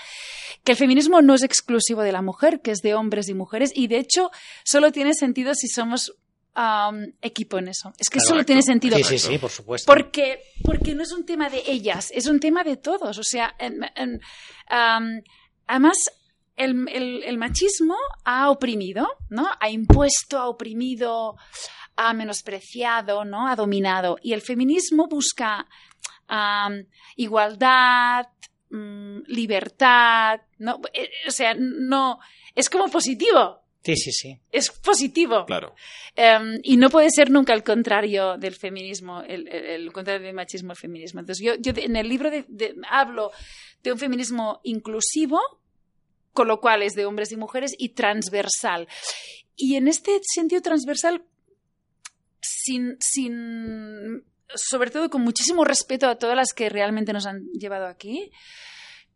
que 0.63 0.71
el 0.71 0.77
feminismo 0.77 1.21
no 1.21 1.33
es 1.35 1.43
exclusivo 1.43 2.01
de 2.01 2.11
la 2.11 2.21
mujer, 2.21 2.61
que 2.61 2.71
es 2.71 2.79
de 2.79 2.95
hombres 2.95 3.29
y 3.29 3.33
mujeres, 3.33 3.71
y 3.75 3.87
de 3.87 3.97
hecho 3.99 4.31
solo 4.63 4.91
tiene 4.91 5.13
sentido 5.13 5.53
si 5.53 5.67
somos 5.67 6.13
am, 6.53 7.13
equipo 7.21 7.59
en 7.59 7.69
eso. 7.69 7.93
Es 7.97 8.09
que 8.09 8.17
Claro, 8.19 8.29
solo 8.29 8.45
tiene 8.45 8.61
sentido. 8.61 8.97
Sí, 8.97 9.03
sí, 9.05 9.17
sí, 9.19 9.37
por 9.37 9.49
supuesto. 9.51 9.85
Porque, 9.91 10.41
porque 10.65 10.93
no 10.95 11.01
es 11.03 11.13
un 11.13 11.25
tema 11.25 11.49
de 11.49 11.63
ellas, 11.65 12.09
es 12.13 12.27
un 12.27 12.39
tema 12.41 12.63
de 12.65 12.75
todos. 12.75 13.17
O 13.17 13.23
sea, 13.23 13.55
en- 13.57 13.85
en- 13.95 14.19
am, 14.67 15.21
además, 15.67 15.95
el, 16.57 16.89
el- 16.89 17.23
el 17.23 17.37
machismo 17.37 17.95
ha 18.25 18.49
oprimido, 18.49 19.07
¿no? 19.29 19.47
Ha 19.61 19.69
impuesto, 19.69 20.37
ha 20.37 20.49
oprimido, 20.49 21.35
ha 21.95 22.13
menospreciado, 22.13 23.25
¿no? 23.25 23.47
Ha 23.47 23.55
dominado. 23.55 24.17
Y 24.21 24.33
el 24.33 24.41
feminismo 24.41 25.07
busca 25.07 25.67
am, 26.27 26.85
igualdad, 27.15 28.27
mm, 28.69 29.19
libertad, 29.27 30.41
¿no? 30.59 30.79
Eh, 30.93 31.09
O 31.27 31.31
sea, 31.31 31.53
no. 31.57 32.19
Es 32.55 32.69
como 32.69 32.87
positivo. 32.89 33.59
Sí, 33.83 33.95
sí, 33.95 34.11
sí. 34.11 34.39
Es 34.51 34.69
positivo. 34.69 35.45
Claro. 35.45 35.73
Em, 36.15 36.59
y 36.63 36.77
no 36.77 36.89
puede 36.89 37.09
ser 37.09 37.31
nunca 37.31 37.53
el 37.53 37.63
contrario 37.63 38.37
del 38.37 38.53
feminismo, 38.55 39.21
el, 39.21 39.47
el- 39.47 39.65
el 39.65 39.91
contrario 39.93 40.21
del 40.25 40.35
machismo, 40.35 40.71
el 40.73 40.77
feminismo. 40.77 41.19
Entonces, 41.19 41.43
yo, 41.43 41.55
yo 41.55 41.73
en 41.75 41.95
el 41.95 42.07
libro 42.07 42.29
de- 42.29 42.45
de- 42.47 42.75
hablo 42.89 43.31
de 43.81 43.91
un 43.91 43.97
feminismo 43.97 44.59
inclusivo, 44.63 45.39
con 46.31 46.47
lo 46.47 46.59
cual 46.61 46.83
es 46.83 46.93
de 46.93 47.05
hombres 47.05 47.31
y 47.31 47.37
mujeres, 47.37 47.73
y 47.77 47.89
transversal. 47.89 48.87
Y 49.55 49.75
en 49.75 49.87
este 49.87 50.19
sentido 50.23 50.61
transversal, 50.61 51.23
sin, 52.41 52.97
sin, 52.99 54.23
sobre 54.53 54.91
todo 54.91 55.09
con 55.09 55.21
muchísimo 55.21 55.63
respeto 55.63 56.07
a 56.07 56.15
todas 56.17 56.35
las 56.35 56.53
que 56.53 56.69
realmente 56.69 57.13
nos 57.13 57.25
han 57.25 57.45
llevado 57.53 57.87
aquí, 57.87 58.31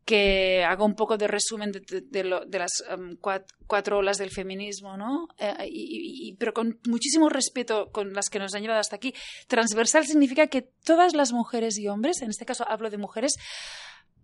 que 0.06 0.64
hago 0.64 0.86
un 0.86 0.94
poco 0.96 1.18
de 1.18 1.28
resumen 1.28 1.72
de, 1.72 1.80
de- 1.80 2.02
de 2.02 2.24
lo- 2.24 2.46
de 2.46 2.60
las 2.60 2.84
em, 2.90 3.18
cuat- 3.20 3.48
cuatro 3.66 3.98
olas 3.98 4.20
del 4.20 4.30
feminismo, 4.30 4.96
¿no? 4.98 5.28
Eh, 5.40 5.56
y- 5.68 6.30
y- 6.30 6.34
pero 6.36 6.54
con 6.54 6.80
muchísimo 6.88 7.28
respeto 7.28 7.90
con 7.92 8.14
las 8.14 8.30
que 8.30 8.38
nos 8.38 8.54
han 8.54 8.62
llevado 8.62 8.80
hasta 8.80 8.96
aquí. 8.98 9.16
Transversal 9.48 10.06
significa 10.06 10.46
que 10.46 10.62
todas 10.62 11.16
las 11.16 11.32
mujeres 11.34 11.80
y 11.80 11.88
hombres, 11.88 12.22
en 12.22 12.30
este 12.30 12.46
caso 12.46 12.70
hablo 12.70 12.92
de 12.92 13.00
mujeres, 13.00 13.36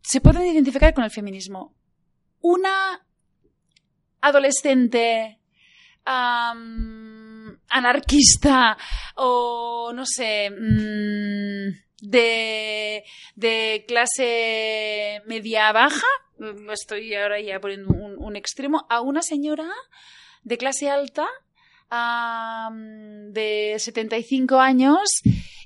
se 0.04 0.22
pueden 0.22 0.46
identificar 0.46 0.94
con 0.94 1.04
el 1.04 1.10
feminismo. 1.10 1.74
Una 2.42 3.04
adolescente 4.22 5.40
am, 6.06 7.21
anarquista 7.72 8.78
o 9.16 9.92
no 9.94 10.06
sé 10.06 10.50
mm, 10.50 12.08
de, 12.08 13.04
de 13.36 13.86
clase 13.88 15.22
media 15.26 15.72
baja 15.72 16.08
mm, 16.38 16.70
estoy 16.72 17.14
ahora 17.16 17.40
ya 17.40 17.60
poniendo 17.60 17.90
un, 17.94 18.36
extremo 18.36 18.86
a 18.90 19.02
una 19.02 19.22
señora 19.22 19.70
de 20.44 20.58
clase 20.58 20.90
alta 20.90 21.28
de 21.92 23.76
75 23.78 24.60
años 24.60 25.10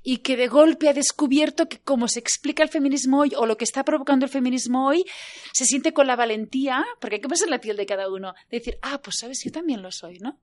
y 0.02 0.18
que 0.18 0.38
de 0.38 0.48
golpe 0.48 0.90
ha 0.90 0.94
descubierto 0.94 1.68
que 1.68 1.80
como 1.80 2.08
se 2.08 2.20
explica 2.20 2.64
el 2.64 2.70
feminismo 2.70 3.20
hoy 3.20 3.34
o 3.38 3.46
lo 3.46 3.58
que 3.58 3.64
está 3.64 3.84
provocando 3.84 4.26
el 4.26 4.32
feminismo 4.32 4.88
hoy, 4.88 5.06
se 5.52 5.66
siente 5.66 5.94
con 5.94 6.08
la 6.08 6.16
valentía, 6.16 6.86
porque 7.00 7.16
hay 7.16 7.22
que 7.22 7.28
ponerse 7.28 7.46
en 7.46 7.52
la 7.52 7.60
piel 7.60 7.78
de 7.78 7.86
cada 7.88 8.12
uno, 8.12 8.34
de 8.50 8.60
decir, 8.60 8.78
ah, 8.84 9.02
pues 9.04 9.18
sabes, 9.20 9.40
yo 9.44 9.52
también 9.52 9.82
lo 9.82 9.92
soy, 9.92 10.20
¿no? 10.20 10.40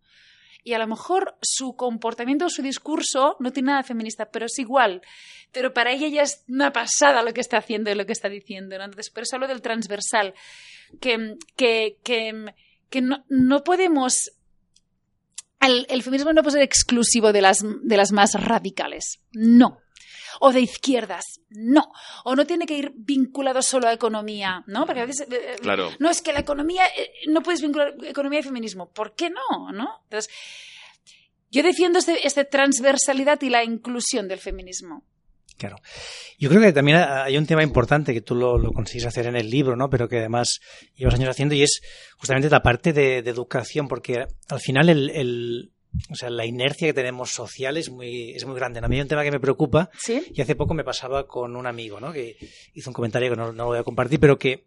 Y 0.64 0.74
a 0.74 0.78
lo 0.78 0.86
mejor 0.86 1.36
su 1.42 1.74
comportamiento 1.74 2.46
o 2.46 2.50
su 2.50 2.62
discurso 2.62 3.36
no 3.40 3.52
tiene 3.52 3.72
nada 3.72 3.82
feminista, 3.82 4.30
pero 4.30 4.46
es 4.46 4.58
igual. 4.58 5.02
Pero 5.50 5.72
para 5.74 5.92
ella 5.92 6.08
ya 6.08 6.22
es 6.22 6.44
una 6.48 6.72
pasada 6.72 7.22
lo 7.22 7.32
que 7.34 7.40
está 7.40 7.58
haciendo 7.58 7.90
y 7.90 7.94
lo 7.94 8.06
que 8.06 8.12
está 8.12 8.28
diciendo. 8.28 8.78
¿no? 8.78 8.84
Entonces, 8.84 9.10
por 9.10 9.24
eso 9.24 9.36
hablo 9.36 9.48
del 9.48 9.62
transversal, 9.62 10.34
que, 11.00 11.36
que, 11.56 11.98
que, 12.04 12.54
que 12.90 13.00
no, 13.00 13.24
no 13.28 13.64
podemos 13.64 14.30
el, 15.62 15.86
el 15.88 16.02
feminismo 16.02 16.32
no 16.32 16.42
puede 16.42 16.54
ser 16.54 16.62
exclusivo 16.62 17.32
de 17.32 17.40
las, 17.40 17.62
de 17.62 17.96
las 17.96 18.12
más 18.12 18.34
radicales. 18.34 19.20
No. 19.32 19.78
O 20.40 20.52
de 20.52 20.60
izquierdas. 20.60 21.40
No. 21.50 21.90
O 22.24 22.34
no 22.36 22.46
tiene 22.46 22.66
que 22.66 22.76
ir 22.76 22.92
vinculado 22.94 23.62
solo 23.62 23.88
a 23.88 23.92
economía, 23.92 24.64
¿no? 24.66 24.86
Porque 24.86 25.00
a 25.00 25.06
veces. 25.06 25.26
eh, 25.30 25.34
eh, 25.54 25.56
Claro. 25.60 25.90
No, 25.98 26.10
es 26.10 26.22
que 26.22 26.32
la 26.32 26.40
economía. 26.40 26.86
eh, 26.96 27.10
no 27.28 27.42
puedes 27.42 27.60
vincular 27.62 27.94
economía 28.04 28.40
y 28.40 28.44
feminismo. 28.44 28.90
¿Por 28.92 29.14
qué 29.14 29.30
no? 29.30 29.72
¿No? 29.72 30.00
Entonces. 30.04 30.32
Yo 31.50 31.62
defiendo 31.62 31.98
este, 31.98 32.26
esta 32.26 32.44
transversalidad 32.44 33.40
y 33.42 33.50
la 33.50 33.62
inclusión 33.62 34.26
del 34.26 34.38
feminismo. 34.38 35.04
Claro. 35.58 35.76
Yo 36.38 36.48
creo 36.48 36.62
que 36.62 36.72
también 36.72 36.96
hay 36.96 37.36
un 37.36 37.46
tema 37.46 37.62
importante 37.62 38.14
que 38.14 38.22
tú 38.22 38.34
lo, 38.34 38.56
lo 38.58 38.72
consigues 38.72 39.04
hacer 39.06 39.26
en 39.26 39.36
el 39.36 39.50
libro, 39.50 39.76
¿no? 39.76 39.90
Pero 39.90 40.08
que 40.08 40.18
además 40.18 40.60
llevas 40.96 41.14
años 41.14 41.28
haciendo 41.28 41.54
y 41.54 41.62
es 41.62 41.82
justamente 42.16 42.48
la 42.48 42.62
parte 42.62 42.92
de, 42.94 43.20
de 43.22 43.30
educación, 43.30 43.86
porque 43.86 44.26
al 44.48 44.60
final 44.60 44.88
el, 44.88 45.10
el- 45.10 45.71
o 46.10 46.14
sea, 46.14 46.30
la 46.30 46.46
inercia 46.46 46.88
que 46.88 46.94
tenemos 46.94 47.30
social 47.30 47.76
es 47.76 47.90
muy, 47.90 48.30
es 48.32 48.44
muy 48.44 48.54
grande. 48.54 48.80
A 48.82 48.88
mí 48.88 48.96
hay 48.96 49.02
un 49.02 49.08
tema 49.08 49.22
que 49.24 49.30
me 49.30 49.40
preocupa 49.40 49.90
¿Sí? 49.98 50.22
y 50.34 50.40
hace 50.40 50.54
poco 50.56 50.74
me 50.74 50.84
pasaba 50.84 51.26
con 51.26 51.56
un 51.56 51.66
amigo, 51.66 52.00
¿no? 52.00 52.12
Que 52.12 52.36
hizo 52.74 52.90
un 52.90 52.94
comentario 52.94 53.30
que 53.30 53.36
no, 53.36 53.46
no 53.52 53.64
lo 53.64 53.66
voy 53.66 53.78
a 53.78 53.82
compartir, 53.84 54.18
pero 54.20 54.38
que, 54.38 54.64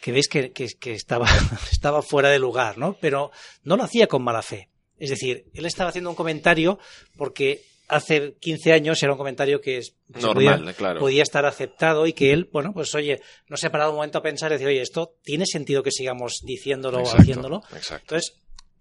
que 0.00 0.12
veis 0.12 0.28
que, 0.28 0.52
que- 0.52 0.74
que 0.78 0.92
estaba, 0.92 1.26
estaba 1.72 2.02
fuera 2.02 2.30
de 2.30 2.38
lugar, 2.38 2.78
¿no? 2.78 2.96
Pero 3.00 3.30
no 3.64 3.76
lo 3.76 3.82
hacía 3.84 4.06
con 4.06 4.22
mala 4.22 4.42
fe. 4.42 4.68
Es 4.98 5.10
decir, 5.10 5.46
él 5.52 5.66
estaba 5.66 5.90
haciendo 5.90 6.10
un 6.10 6.16
comentario 6.16 6.78
porque 7.16 7.60
hace 7.88 8.34
15 8.40 8.72
años 8.72 9.00
era 9.02 9.12
un 9.12 9.18
comentario 9.18 9.60
que 9.60 9.78
es, 9.78 9.94
Normal, 10.08 10.58
podía, 10.60 10.72
claro. 10.74 11.00
podía 11.00 11.22
estar 11.22 11.44
aceptado 11.44 12.06
y 12.06 12.12
que 12.14 12.32
él, 12.32 12.48
bueno, 12.52 12.72
pues 12.72 12.94
oye, 12.94 13.20
no 13.48 13.56
se 13.56 13.66
ha 13.66 13.70
parado 13.70 13.90
un 13.90 13.96
momento 13.96 14.18
a 14.18 14.22
pensar 14.22 14.50
y 14.50 14.54
decir, 14.54 14.68
oye, 14.68 14.80
esto 14.80 15.14
tiene 15.22 15.44
sentido 15.46 15.82
que 15.82 15.90
sigamos 15.92 16.40
diciéndolo 16.44 16.98
o 17.02 17.16
haciéndolo. 17.16 17.62
Exacto. 17.76 18.14
Entonces, 18.16 18.34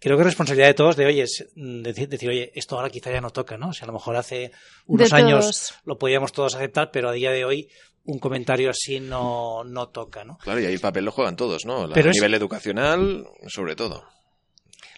creo 0.09 0.17
que 0.17 0.21
es 0.21 0.27
responsabilidad 0.27 0.67
de 0.67 0.73
todos 0.73 0.95
de, 0.95 1.05
oye, 1.05 1.23
es, 1.23 1.45
mm, 1.55 1.81
decir, 1.81 2.07
decir, 2.09 2.29
oye, 2.29 2.51
esto 2.55 2.75
ahora 2.77 2.89
quizá 2.89 3.11
ya 3.11 3.21
no 3.21 3.29
toca, 3.31 3.57
¿no? 3.57 3.69
O 3.69 3.73
sea, 3.73 3.83
a 3.85 3.87
lo 3.87 3.93
mejor 3.93 4.15
hace 4.15 4.51
unos 4.87 5.09
De 5.09 5.15
años 5.15 5.41
todos. 5.41 5.73
lo 5.85 5.97
podíamos 5.97 6.31
todos 6.31 6.55
aceptar, 6.55 6.91
pero 6.91 7.09
a 7.09 7.13
día 7.13 7.31
de 7.31 7.45
hoy 7.45 7.69
un 8.05 8.19
comentario 8.19 8.69
así 8.69 8.99
no, 8.99 9.63
no 9.63 9.89
toca, 9.89 10.23
¿no? 10.23 10.37
Claro, 10.37 10.59
y 10.61 10.65
ahí 10.65 10.73
el 10.73 10.79
papel 10.79 11.05
lo 11.05 11.11
juegan 11.11 11.35
todos, 11.35 11.65
¿no? 11.65 11.87
La- 11.87 11.93
Pero 11.95 12.09
a 12.09 12.11
es- 12.11 12.17
nivel 12.17 12.33
educacional, 12.35 13.25
sobre 13.47 13.75
todo. 13.75 14.03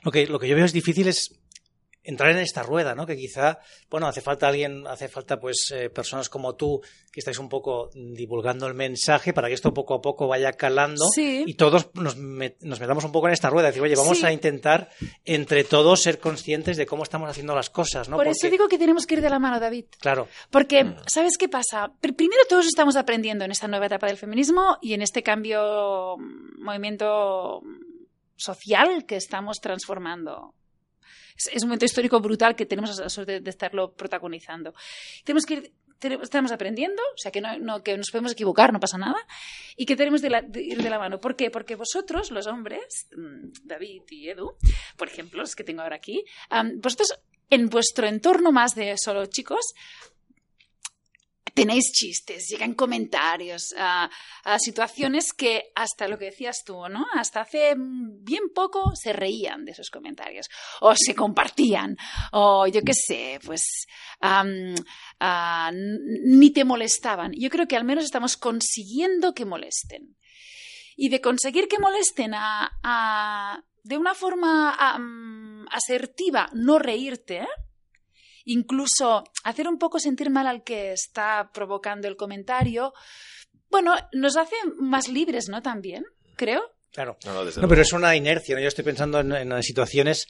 Lo 0.03 0.12
que, 0.12 0.28
lo 0.28 0.39
que 0.39 0.47
yo 0.47 0.55
veo 0.55 0.66
es 0.66 0.74
difícil 0.74 1.08
es 1.08 1.34
entrar 2.08 2.32
en 2.32 2.38
esta 2.39 2.64
rueda, 2.64 2.95
¿no? 2.95 3.05
Que 3.05 3.16
quizá, 3.16 3.60
bueno, 3.89 4.08
hace 4.08 4.22
falta 4.22 4.47
alguien, 4.47 4.88
hace 4.88 5.08
falta 5.10 5.39
pues 5.39 5.72
eh, 5.76 5.89
personas 5.89 6.30
como 6.30 6.55
tú 6.55 6.82
que 7.12 7.20
estáis 7.20 7.38
un 7.38 7.49
poco 7.49 7.89
divulgando 7.93 8.66
el 8.68 8.74
mensaje 8.74 9.34
para 9.34 9.47
que 9.49 9.53
esto 9.55 9.74
poco 9.74 9.93
a 9.95 10.01
poco 10.01 10.28
vaya 10.28 10.53
calando 10.53 11.05
Sí. 11.14 11.43
y 11.45 11.53
todos 11.55 11.89
nos, 11.95 12.18
met- 12.18 12.55
nos 12.62 12.80
metamos 12.80 13.03
un 13.03 13.12
poco 13.12 13.28
en 13.28 13.34
esta 13.34 13.49
rueda, 13.49 13.68
decir, 13.68 13.82
oye, 13.82 13.95
vamos 13.95 14.20
Sí. 14.20 14.26
a 14.26 14.32
intentar 14.32 14.89
entre 15.26 15.64
todos 15.64 16.01
ser 16.01 16.20
conscientes 16.20 16.78
de 16.78 16.86
cómo 16.86 17.03
estamos 17.03 17.30
haciendo 17.30 17.53
las 17.55 17.70
cosas, 17.70 18.08
¿no? 18.10 18.18
Por 18.18 18.28
eso 18.28 18.49
digo 18.49 18.68
que 18.68 18.78
tenemos 18.78 19.05
que 19.05 19.16
ir 19.16 19.22
de 19.22 19.30
la 19.30 19.39
mano, 19.39 19.60
David. 19.60 19.86
Claro, 19.99 20.28
Porque, 20.49 20.84
Mm. 20.86 20.95
¿sabes 21.08 21.38
qué 21.38 21.49
pasa? 21.49 21.91
Pr- 22.01 22.16
Primero 22.16 22.43
todos 22.47 22.66
estamos 22.68 22.95
aprendiendo 22.95 23.43
en 23.45 23.51
esta 23.51 23.68
nueva 23.68 23.88
etapa 23.88 24.08
del 24.08 24.18
feminismo 24.18 24.78
y 24.82 24.93
en 24.93 25.01
este 25.01 25.24
cambio, 25.24 26.16
mm, 26.18 26.64
movimiento 26.64 27.62
social 28.36 29.05
que 29.05 29.16
estamos 29.16 29.58
transformando. 29.60 30.53
Es, 31.36 31.64
un 31.64 31.70
momento 31.70 31.86
histórico 31.86 32.20
brutal 32.20 32.55
que 32.55 32.66
tenemos 32.66 32.97
la 32.97 33.10
suerte 33.10 33.39
de 33.41 33.49
estarlo 33.49 33.93
protagonizando. 33.93 34.74
Tenemos 35.24 35.45
que 35.45 35.53
ir, 35.55 35.74
estamos 36.22 36.51
aprendiendo, 36.51 37.01
o 37.01 37.18
sea 37.18 37.32
que, 37.32 37.41
no, 37.41 37.82
que 37.84 37.97
nos 37.97 38.12
podemos 38.12 38.32
equivocar, 38.34 38.72
no 38.72 38.80
pasa 38.80 38.97
nada, 38.97 39.18
y 39.76 39.86
que 39.86 39.95
tenemos 39.95 40.22
de 40.22 40.30
la- 40.30 40.45
ir 40.55 40.82
de 40.82 40.89
la 40.89 40.99
mano. 40.99 41.20
¿Por 41.20 41.36
qué? 41.36 41.49
Porque 41.49 41.76
vosotros, 41.76 42.32
los 42.32 42.47
hombres, 42.47 43.08
mm, 43.16 43.49
David 43.64 44.03
y 44.10 44.30
Edu, 44.30 44.55
por 44.97 45.08
ejemplo, 45.08 45.39
los 45.41 45.55
que 45.55 45.64
tengo 45.64 45.82
ahora 45.82 45.95
aquí, 45.95 46.24
vosotros 46.76 47.20
en 47.49 47.70
vuestro 47.70 48.08
entorno 48.08 48.51
más 48.51 48.76
de 48.76 48.95
solo 48.97 49.26
chicos, 49.28 49.74
tenéis 51.58 51.91
chistes, 51.91 52.47
llegan 52.49 52.74
comentarios, 52.76 53.74
a, 53.78 54.10
situaciones 54.60 55.34
que 55.34 55.72
hasta 55.76 56.08
lo 56.08 56.18
que 56.18 56.26
decías 56.26 56.64
tú, 56.66 56.88
¿no? 56.88 57.05
Hasta 57.16 57.41
hace 57.41 57.74
bien 57.78 58.43
poco 58.53 58.91
se 58.95 59.12
reían 59.14 59.66
de 59.66 59.72
esos 59.72 59.89
comentarios 59.89 60.47
o 60.82 60.93
se 60.95 61.14
compartían 61.16 61.97
o 62.32 62.68
yo 62.68 62.82
qué 62.82 62.93
sé, 62.93 63.39
pues 63.43 63.64
n- 65.74 65.99
ni 66.26 66.51
te 66.51 66.64
molestaban. 66.64 67.32
Yo 67.38 67.49
creo 67.49 67.68
que 67.68 67.76
al 67.76 67.84
menos 67.86 68.05
estamos 68.05 68.38
consiguiendo 68.38 69.34
que 69.34 69.45
molesten. 69.45 70.16
Y 70.95 71.10
de 71.10 71.22
conseguir 71.22 71.68
que 71.68 71.80
molesten 71.80 72.34
a, 72.34 72.72
a- 72.84 73.64
de 73.84 73.97
una 73.97 74.14
forma 74.16 74.76
asertiva, 75.72 76.49
no 76.53 76.78
reírte. 76.80 77.47
Incluso 78.47 79.23
hacer 79.43 79.67
un 79.67 79.77
poco 79.77 79.99
sentir 79.99 80.29
mal 80.29 80.47
al 80.47 80.63
que 80.63 80.93
está 80.93 81.51
provocando 81.53 82.07
el 82.07 82.15
comentario, 82.15 82.93
bueno, 83.69 83.95
nos 84.13 84.37
hace 84.37 84.55
más 84.79 85.09
libres, 85.09 85.49
¿no? 85.49 85.61
También, 85.61 86.05
creo. 86.35 86.61
claro. 86.91 87.17
No, 87.25 87.33
no, 87.33 87.45
desde 87.45 87.61
No, 87.61 87.67
pero 87.67 87.81
es 87.81 87.93
una 87.93 88.15
inercia. 88.15 88.55
¿no? 88.55 88.61
Yo 88.61 88.67
estoy 88.67 88.85
pensando 88.85 89.19
en, 89.19 89.31
en 89.33 89.63
situaciones. 89.63 90.27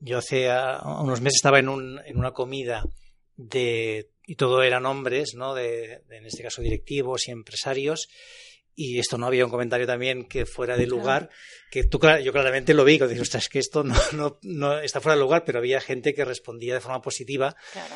Yo 0.00 0.18
hace 0.18 0.50
ah, 0.50 0.80
unos 1.02 1.20
meses 1.20 1.36
estaba 1.36 1.58
en, 1.58 1.68
un, 1.68 2.00
en 2.04 2.16
una 2.16 2.32
comida 2.32 2.84
de 3.36 4.10
y 4.24 4.36
todo 4.36 4.62
eran 4.62 4.86
hombres, 4.86 5.34
¿no? 5.34 5.54
De, 5.54 6.02
de, 6.08 6.16
en 6.18 6.26
este 6.26 6.42
caso 6.42 6.62
directivos 6.62 7.26
y 7.26 7.32
empresarios. 7.32 8.08
Y 8.82 8.98
esto 8.98 9.18
no 9.18 9.26
había 9.26 9.44
un 9.44 9.50
comentario 9.50 9.86
también 9.86 10.24
que 10.24 10.46
fuera 10.46 10.76
de 10.76 10.86
lugar, 10.86 11.28
que 11.70 11.84
tú, 11.84 12.00
yo 12.22 12.32
claramente 12.32 12.72
lo 12.72 12.84
vi, 12.84 12.98
que 12.98 13.06
dije, 13.08 13.20
ostras, 13.20 13.42
es 13.44 13.48
que 13.50 13.58
esto 13.58 13.84
no, 13.84 13.94
no, 14.12 14.38
no 14.42 14.78
está 14.80 15.00
fuera 15.02 15.16
de 15.16 15.20
lugar, 15.22 15.44
pero 15.44 15.58
había 15.58 15.80
gente 15.82 16.14
que 16.14 16.24
respondía 16.24 16.72
de 16.74 16.80
forma 16.80 17.02
positiva 17.02 17.54
Claro. 17.72 17.94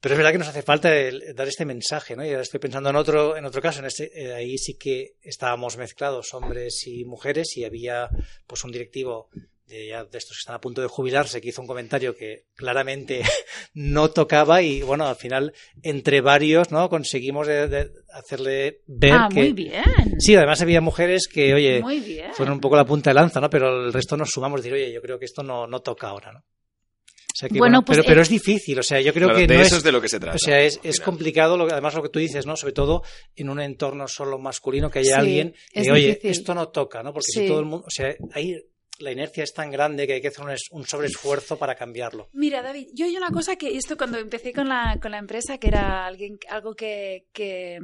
pero 0.00 0.14
es 0.14 0.18
verdad 0.18 0.32
que 0.32 0.38
nos 0.38 0.48
hace 0.48 0.62
falta 0.62 0.94
el- 0.94 1.34
dar 1.34 1.48
este 1.48 1.64
mensaje, 1.64 2.14
¿no? 2.16 2.24
Y 2.26 2.28
ahora 2.30 2.42
estoy 2.42 2.60
pensando 2.60 2.90
en 2.90 2.96
otro, 2.96 3.36
en 3.38 3.44
otro 3.46 3.62
caso, 3.62 3.78
en 3.78 3.86
este, 3.86 4.10
eh, 4.14 4.34
ahí 4.34 4.58
sí 4.58 4.74
que 4.74 5.14
estábamos 5.22 5.76
mezclados 5.78 6.34
hombres 6.34 6.86
y 6.86 7.04
mujeres 7.04 7.56
y 7.56 7.64
había 7.64 8.10
pues 8.46 8.64
un 8.64 8.72
directivo 8.72 9.28
de, 9.72 9.86
ya 9.88 10.04
de 10.04 10.18
estos 10.18 10.36
que 10.36 10.40
están 10.40 10.54
a 10.56 10.60
punto 10.60 10.80
de 10.82 10.88
jubilarse 10.88 11.40
que 11.40 11.48
hizo 11.48 11.60
un 11.60 11.66
comentario 11.66 12.14
que 12.14 12.44
claramente 12.54 13.22
no 13.74 14.10
tocaba 14.10 14.62
y 14.62 14.82
bueno, 14.82 15.06
al 15.06 15.16
final 15.16 15.52
entre 15.82 16.20
varios, 16.20 16.70
¿no? 16.70 16.88
Conseguimos 16.88 17.46
de- 17.46 17.68
de 17.68 17.90
hacerle 18.12 18.82
ver 18.86 19.12
ah, 19.14 19.28
que 19.32 19.40
muy 19.40 19.52
bien. 19.52 19.82
sí, 20.18 20.34
además 20.36 20.60
había 20.62 20.80
mujeres 20.80 21.26
que, 21.26 21.54
oye, 21.54 21.80
Muy 21.80 22.00
bien. 22.00 22.32
fueron 22.34 22.54
un 22.54 22.60
poco 22.60 22.76
la 22.76 22.84
punta 22.84 23.10
de 23.10 23.14
lanza, 23.14 23.40
¿no? 23.40 23.48
Pero 23.50 23.86
el 23.86 23.92
resto 23.92 24.16
nos 24.16 24.30
sumamos 24.30 24.60
y 24.60 24.62
decir, 24.64 24.74
oye, 24.74 24.92
yo 24.92 25.00
creo 25.00 25.18
que 25.18 25.24
esto 25.24 25.42
no, 25.42 25.66
no 25.66 25.80
toca 25.80 26.08
ahora, 26.08 26.32
¿no? 26.32 26.38
O 26.40 27.34
sea 27.34 27.48
que, 27.48 27.58
Bueno, 27.58 27.78
bueno, 27.78 27.84
pues, 27.86 27.96
pero, 27.98 28.06
pero 28.08 28.20
eh, 28.20 28.22
es 28.24 28.28
difícil, 28.28 28.78
o 28.78 28.82
sea, 28.82 29.00
yo 29.00 29.14
creo 29.14 29.28
Claro, 29.28 29.40
que 29.40 29.46
de 29.46 29.56
no 29.56 29.62
eso 29.62 29.78
es, 29.78 29.82
de 29.82 29.90
lo 29.90 30.02
que 30.02 30.08
se 30.10 30.20
trata. 30.20 30.36
o 30.36 30.38
sea, 30.38 30.60
es, 30.60 30.78
es 30.82 31.00
complicado, 31.00 31.56
lo, 31.56 31.66
que- 31.66 31.72
además 31.72 31.94
lo 31.94 32.02
que 32.02 32.10
tú 32.10 32.18
dices, 32.18 32.44
¿no? 32.44 32.56
Sobre 32.56 32.74
todo 32.74 33.02
en 33.34 33.48
un 33.48 33.58
entorno 33.58 34.06
solo 34.06 34.38
masculino, 34.38 34.90
que 34.90 34.98
haya 34.98 35.14
Sí, 35.14 35.20
alguien 35.20 35.54
es 35.72 35.86
que, 35.86 35.92
oye, 35.92 36.06
difícil. 36.08 36.30
esto 36.30 36.54
no 36.54 36.68
toca, 36.68 37.02
¿no? 37.02 37.14
Porque 37.14 37.24
Sí. 37.32 37.40
si 37.40 37.46
todo 37.48 37.60
el 37.60 37.64
mundo, 37.64 37.86
o 37.86 37.90
sea, 37.90 38.14
ahí 38.34 38.54
la 38.98 39.10
inercia 39.12 39.42
es 39.44 39.52
tan 39.52 39.70
grande 39.70 40.06
que 40.06 40.14
hay 40.14 40.20
que 40.20 40.28
hacer 40.28 40.44
un, 40.44 40.54
un 40.70 40.86
sobreesfuerzo 40.86 41.58
para 41.58 41.74
cambiarlo. 41.74 42.28
Mira, 42.32 42.62
David, 42.62 42.88
yo 42.94 43.06
hay 43.06 43.16
una 43.16 43.30
cosa 43.30 43.56
que 43.56 43.76
esto 43.76 43.96
cuando 43.96 44.18
empecé 44.18 44.52
con 44.52 44.68
la, 44.68 44.98
con 45.00 45.10
la 45.10 45.18
empresa, 45.18 45.58
que 45.58 45.68
era 45.68 46.06
alguien, 46.06 46.38
algo 46.48 46.74
que, 46.74 47.26
que, 47.32 47.78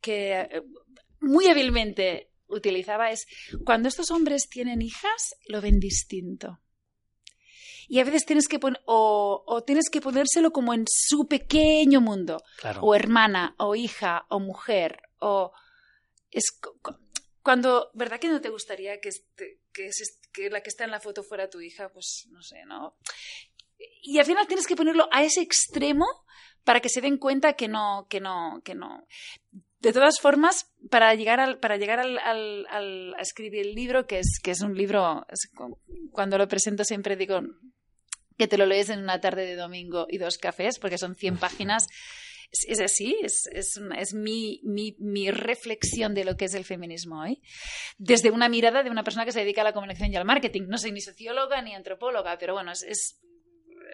que, 0.00 0.40
eh, 0.40 0.62
muy 1.20 1.46
hábilmente 1.48 2.30
utilizaba, 2.46 3.10
es 3.10 3.26
cuando 3.66 3.88
estos 3.88 4.10
hombres 4.10 4.48
tienen 4.48 4.80
hijas, 4.80 5.34
lo 5.48 5.60
ven 5.60 5.78
distinto. 5.80 6.60
Y 7.90 8.00
a 8.00 8.04
veces 8.04 8.26
tienes 8.26 8.48
que 8.48 8.58
poner, 8.58 8.80
o, 8.84 9.42
o 9.46 9.62
tienes 9.64 9.88
que 9.90 10.00
ponérselo 10.02 10.50
como 10.50 10.74
en 10.74 10.84
su 10.86 11.26
pequeño 11.26 12.00
mundo. 12.00 12.38
Claro. 12.60 12.80
o 12.82 12.94
hermana, 12.94 13.54
o 13.58 13.74
hija, 13.74 14.26
o 14.28 14.40
mujer, 14.40 15.00
o 15.20 15.52
es 16.30 16.44
cu- 16.60 16.78
cu- 16.82 16.98
cuando, 17.42 17.90
¿verdad 17.94 18.20
que 18.20 18.28
no 18.28 18.42
te 18.42 18.50
gustaría 18.50 19.00
que, 19.00 19.08
este- 19.08 19.60
que, 19.82 19.86
es- 19.86 20.18
que 20.32 20.50
la 20.50 20.60
que 20.60 20.68
está 20.70 20.84
en 20.84 20.90
la 20.90 21.00
foto 21.00 21.22
fuera 21.22 21.48
tu 21.48 21.60
hija? 21.60 21.88
Pues 21.90 22.26
no 22.30 22.42
sé, 22.42 22.64
¿no? 22.66 22.96
Y 24.02 24.18
al 24.18 24.24
final 24.26 24.46
tienes 24.46 24.66
que 24.66 24.74
ponerlo 24.76 25.08
a 25.12 25.22
ese 25.22 25.40
extremo 25.40 26.06
para 26.64 26.80
que 26.80 26.88
se 26.88 27.00
den 27.00 27.16
cuenta 27.18 27.52
que 27.54 27.68
no, 27.68 28.06
que 28.10 28.20
no, 28.20 28.60
que 28.64 28.74
no. 28.74 29.06
De 29.80 29.92
todas 29.92 30.18
formas, 30.20 30.66
para 30.90 31.14
llegar 31.14 31.38
al, 31.38 31.58
para 31.60 31.76
llegar 31.76 32.00
al, 32.00 32.18
al- 32.18 32.66
al- 32.68 33.14
a 33.14 33.20
escribir 33.22 33.60
el 33.66 33.74
libro, 33.74 34.06
que 34.06 34.18
es, 34.18 34.40
que 34.42 34.50
es 34.50 34.60
un 34.62 34.74
libro, 34.76 35.24
es 35.30 35.48
cu- 35.54 35.78
cuando 36.10 36.36
lo 36.38 36.48
presento 36.48 36.82
siempre 36.84 37.14
digo 37.16 37.40
que 38.36 38.48
te 38.48 38.58
lo 38.58 38.66
lees 38.66 38.88
en 38.90 39.00
una 39.00 39.20
tarde 39.20 39.46
de 39.46 39.54
domingo 39.56 40.06
y 40.08 40.18
dos 40.18 40.38
cafés, 40.38 40.78
porque 40.80 40.98
son 40.98 41.14
100 41.14 41.38
páginas. 41.38 41.86
Es, 42.50 42.80
así, 42.80 43.16
es, 43.22 43.46
es, 43.52 43.78
es 43.98 44.14
mi, 44.14 44.60
mi, 44.64 44.96
mi 44.98 45.30
reflexión 45.30 46.14
de 46.14 46.24
lo 46.24 46.36
que 46.36 46.46
es 46.46 46.54
el 46.54 46.64
feminismo 46.64 47.20
hoy, 47.20 47.42
desde 47.98 48.30
una 48.30 48.48
mirada 48.48 48.82
de 48.82 48.90
una 48.90 49.04
persona 49.04 49.24
que 49.26 49.32
se 49.32 49.40
dedica 49.40 49.60
a 49.60 49.64
la 49.64 49.72
comunicación 49.74 50.12
y 50.12 50.16
al 50.16 50.24
marketing. 50.24 50.62
No 50.68 50.78
soy 50.78 50.92
ni 50.92 51.00
socióloga 51.02 51.60
ni 51.60 51.74
antropóloga, 51.74 52.38
pero 52.38 52.54
bueno, 52.54 52.72
es, 52.72 52.82
es- 52.82 53.20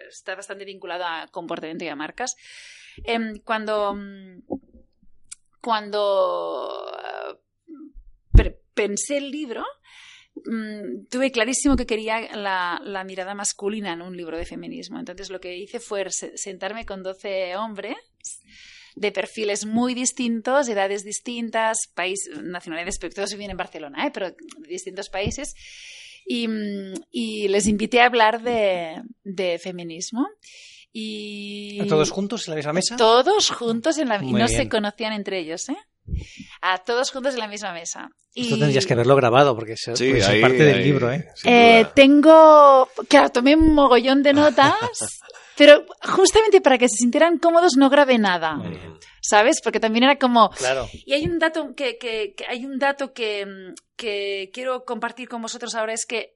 está 0.09 0.35
bastante 0.35 0.63
vinculado 0.65 1.03
a 1.05 1.27
comportamiento 1.31 1.83
y 1.83 1.89
a 1.89 1.95
marcas. 1.95 2.35
Em, 3.03 3.39
cuando 3.43 3.93
mm, 3.95 4.41
cuando 5.61 6.91
eh, 8.37 8.57
pensé 8.73 9.17
el 9.17 9.31
libro, 9.31 9.63
mm, 10.45 11.07
tuve 11.09 11.31
clarísimo 11.31 11.75
que 11.75 11.85
quería 11.85 12.35
la, 12.35 13.03
mirada 13.05 13.33
masculina 13.35 13.93
en 13.93 14.01
un 14.01 14.15
libro 14.15 14.37
de 14.37 14.45
feminismo. 14.45 14.99
Entonces 14.99 15.29
lo 15.29 15.39
que 15.39 15.57
hice 15.57 15.79
fue 15.79 16.09
se- 16.11 16.37
sentarme 16.37 16.85
con 16.85 17.03
12 17.03 17.55
hombres 17.55 17.95
de 18.95 19.11
perfiles 19.11 19.65
muy 19.65 19.93
distintos, 19.93 20.69
edades 20.69 21.03
distintas, 21.03 21.77
país, 21.93 22.29
nacionalidades, 22.41 22.97
todos 23.13 23.31
viven 23.33 23.51
en 23.51 23.57
Barcelona, 23.57 24.07
¿eh? 24.07 24.11
pero 24.13 24.29
de 24.31 24.35
distintos 24.67 25.09
países. 25.09 25.53
Y, 26.25 26.47
mm, 26.47 26.93
y 27.11 27.47
les 27.49 27.67
invité 27.67 27.99
a 28.01 28.05
hablar 28.05 28.41
de, 28.41 29.01
de 29.23 29.59
feminismo. 29.59 30.27
Y 30.97 31.85
¿Todos 31.89 32.09
juntos 32.09 32.47
en 32.47 32.51
la 32.51 32.55
misma 32.55 32.73
mesa? 32.73 32.95
todos 32.95 33.49
juntos 33.49 33.97
en 33.97 34.07
la 34.07 34.15
y 34.15 34.31
Muy 34.31 34.39
no 34.41 34.47
bien. 34.47 34.57
se 34.61 34.69
conocían 34.69 35.11
entre 35.11 35.39
ellos, 35.39 35.67
¿eh? 35.69 35.77
A 36.61 36.77
todos 36.85 37.11
juntos 37.11 37.33
en 37.33 37.41
la 37.41 37.47
misma 37.49 37.73
mesa. 37.73 38.09
Esto 38.33 38.55
Y- 38.55 38.59
tendrías 38.59 38.85
que 38.85 38.93
haberlo 38.93 39.15
grabado 39.17 39.55
porque 39.55 39.73
es, 39.73 39.81
Sí, 39.81 40.09
puede 40.09 40.21
ser 40.21 40.35
ahí- 40.35 40.41
parte 40.41 40.63
del 40.63 40.83
libro, 40.83 41.11
¿eh? 41.11 41.27
Eh, 41.43 41.85
tengo, 41.95 42.89
claro, 43.09 43.29
tomé 43.29 43.55
un 43.55 43.73
mogollón 43.73 44.23
de 44.23 44.33
notas, 44.33 44.79
pero 45.57 45.85
justamente 46.03 46.61
para 46.61 46.77
que 46.77 46.87
se 46.89 46.97
sintieran 46.97 47.37
cómodos 47.39 47.73
no 47.77 47.89
grabé 47.89 48.17
nada. 48.17 48.59
¿sabes? 49.21 49.59
Porque 49.63 49.79
también 49.79 50.03
era 50.03 50.19
como, 50.19 50.51
Claro. 50.51 50.87
y 50.93 51.13
hay 51.13 51.25
un 51.25 51.39
dato 51.39 51.73
que, 51.75 51.97
que- 51.97 52.35
que- 52.37 52.45
hay 52.47 52.63
un 52.63 52.77
dato 52.77 53.11
que, 53.11 53.43
mm, 53.45 53.73
que 53.95 54.51
quiero 54.53 54.85
compartir 54.85 55.27
con 55.27 55.41
vosotros 55.41 55.73
ahora 55.73 55.93
es 55.93 56.05
que 56.05 56.35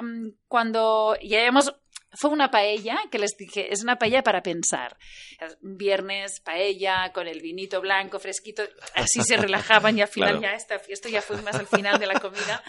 mm, 0.00 0.28
cuando 0.46 1.16
ya 1.20 1.40
hemos 1.44 1.74
fue 2.14 2.30
una 2.30 2.50
paella 2.50 2.98
que 3.10 3.18
les 3.18 3.36
dije, 3.36 3.72
es 3.72 3.82
una 3.82 3.96
paella 3.96 4.22
para 4.22 4.42
pensar. 4.42 4.96
Viernes, 5.60 6.40
paella, 6.40 7.12
con 7.12 7.26
el 7.26 7.40
vinito 7.40 7.80
blanco, 7.80 8.18
fresquito, 8.18 8.62
así 8.94 9.22
se 9.22 9.36
relajaban 9.36 9.96
y 9.98 10.02
al 10.02 10.08
final 10.08 10.38
Claro. 10.38 10.42
ya 10.42 10.54
esta, 10.54 10.76
esto 10.88 11.08
ya 11.08 11.22
fue 11.22 11.40
más 11.42 11.56
al 11.56 11.66
final 11.66 11.98
de 11.98 12.06
la 12.06 12.20
comida. 12.20 12.62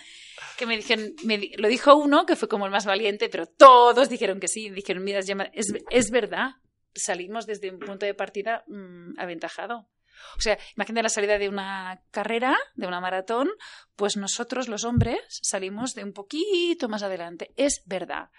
Que 0.58 0.66
me 0.66 0.78
dijeron, 0.78 1.14
me 1.24 1.52
lo 1.58 1.68
dijo 1.68 1.96
uno, 1.96 2.26
que 2.26 2.36
fue 2.36 2.48
como 2.48 2.66
el 2.66 2.72
más 2.72 2.86
valiente, 2.86 3.28
pero 3.30 3.46
todos 3.48 4.10
dijeron 4.10 4.40
que 4.40 4.48
sí. 4.48 4.70
Dijeron, 4.70 5.04
mira, 5.04 5.20
es, 5.20 5.74
es 5.90 6.12
verdad, 6.12 6.52
salimos 6.94 7.46
desde 7.46 7.72
un 7.72 7.80
punto 7.80 8.06
de 8.06 8.14
partida 8.14 8.64
mm, 8.68 9.20
aventajado. 9.20 9.90
O 10.38 10.42
sea, 10.42 10.58
imagínate 10.76 11.04
la 11.04 11.10
salida 11.10 11.38
de 11.40 11.50
una 11.50 12.02
carrera, 12.12 12.56
de 12.76 12.88
una 12.88 13.02
maratón, 13.02 13.50
pues 13.96 14.16
nosotros 14.16 14.68
los 14.70 14.84
hombres 14.86 15.20
salimos 15.42 15.96
de 15.96 16.04
un 16.04 16.14
poquito 16.14 16.88
más 16.88 17.04
adelante. 17.04 17.52
Es 17.58 17.82
verdad. 17.86 18.30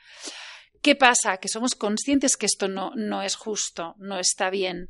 ¿Qué 0.85 0.95
pasa? 0.97 1.39
Que 1.39 1.49
somos 1.49 1.75
conscientes 1.75 2.37
que 2.37 2.45
esto 2.47 2.69
no, 2.69 2.93
no 2.95 3.23
es 3.23 3.35
justo, 3.37 3.95
no 3.99 4.19
está 4.19 4.51
bien, 4.51 4.89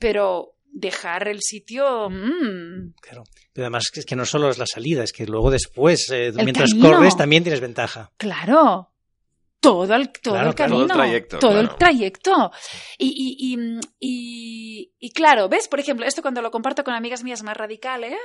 pero 0.00 0.54
dejar 0.72 1.28
el 1.28 1.40
sitio... 1.42 2.08
mm, 2.08 2.94
Claro. 3.02 3.24
Pero 3.52 3.66
además 3.66 3.84
es 3.94 4.06
que 4.06 4.16
no 4.16 4.24
solo 4.24 4.48
es 4.48 4.56
la 4.58 4.64
salida, 4.66 5.04
es 5.04 5.12
que 5.12 5.26
luego 5.26 5.50
después, 5.50 6.08
eh, 6.10 6.32
mientras 6.34 6.70
camino. 6.70 6.90
corres, 6.96 7.14
también 7.16 7.42
tienes 7.44 7.60
ventaja. 7.60 8.10
claro. 8.16 8.90
Todo 9.60 9.92
el, 9.96 10.10
todo 10.10 10.34
Claro, 10.34 10.48
el 10.50 10.54
camino. 10.54 10.76
Todo 10.86 10.86
el 10.86 10.92
trayecto, 10.92 11.38
Todo 11.40 11.60
el 11.60 11.68
trayecto. 11.74 12.52
Y, 12.96 13.08
y, 13.08 13.56
y, 13.56 13.80
y- 13.98 14.92
y 15.00 15.10
claro, 15.10 15.48
¿ves? 15.48 15.66
Por 15.66 15.80
ejemplo, 15.80 16.06
esto 16.06 16.22
cuando 16.22 16.40
lo 16.42 16.52
comparto 16.52 16.84
con 16.84 16.94
amigas 16.94 17.24
mías 17.24 17.42
más 17.42 17.56
radicales, 17.56 18.16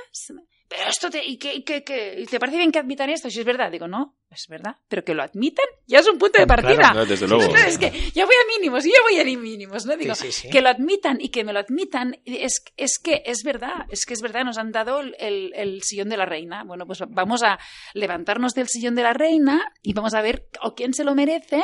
pero 0.68 0.88
esto 0.88 1.10
te, 1.10 1.24
¿y 1.26 1.32
y 1.42 2.26
te 2.26 2.38
parece 2.38 2.56
bien 2.58 2.70
que 2.70 2.78
admitan 2.78 3.10
esto? 3.10 3.28
Si 3.30 3.40
es 3.40 3.44
verdad, 3.44 3.72
digo, 3.72 3.88
no, 3.88 4.16
es 4.34 4.46
verdad, 4.48 4.76
pero 4.88 5.04
que 5.04 5.14
lo 5.14 5.22
admitan 5.22 5.64
ya 5.86 6.00
es 6.00 6.06
un 6.08 6.18
punto 6.18 6.38
de 6.38 6.46
Claro, 6.46 6.62
partida. 6.62 6.92
No, 6.92 7.06
desde 7.06 7.26
luego. 7.28 7.52
No, 7.52 7.58
es 7.58 7.78
que 7.78 7.90
yo 8.14 8.26
voy 8.26 8.34
a 8.34 8.56
mínimos, 8.58 8.84
yo 8.84 8.90
voy 9.02 9.18
a 9.20 9.24
mínimos, 9.24 9.86
¿no? 9.86 9.96
Digo, 9.96 10.14
Sí, 10.14 10.32
sí, 10.32 10.42
sí. 10.42 10.50
que 10.50 10.60
lo 10.60 10.68
admitan 10.68 11.18
y 11.20 11.28
que 11.30 11.44
me 11.44 11.52
lo 11.52 11.60
admitan, 11.60 12.20
es, 12.24 12.62
es 12.76 12.98
que 12.98 13.22
es 13.26 13.42
verdad, 13.44 13.86
es 13.90 14.04
que 14.06 14.14
es 14.14 14.20
verdad, 14.20 14.44
nos 14.44 14.58
han 14.58 14.72
dado 14.72 15.00
el, 15.00 15.14
el- 15.18 15.52
el 15.54 15.82
sillón 15.82 16.08
de 16.08 16.16
la 16.16 16.26
reina. 16.26 16.64
Bueno, 16.64 16.86
pues 16.86 17.00
vamos 17.08 17.42
a 17.42 17.58
levantarnos 17.94 18.54
del 18.54 18.68
sillón 18.68 18.94
de 18.94 19.02
la 19.02 19.12
reina 19.14 19.72
y 19.82 19.92
vamos 19.94 20.14
a 20.14 20.20
ver 20.22 20.48
o 20.62 20.74
quién 20.74 20.92
se 20.94 21.04
lo 21.04 21.14
merece 21.14 21.62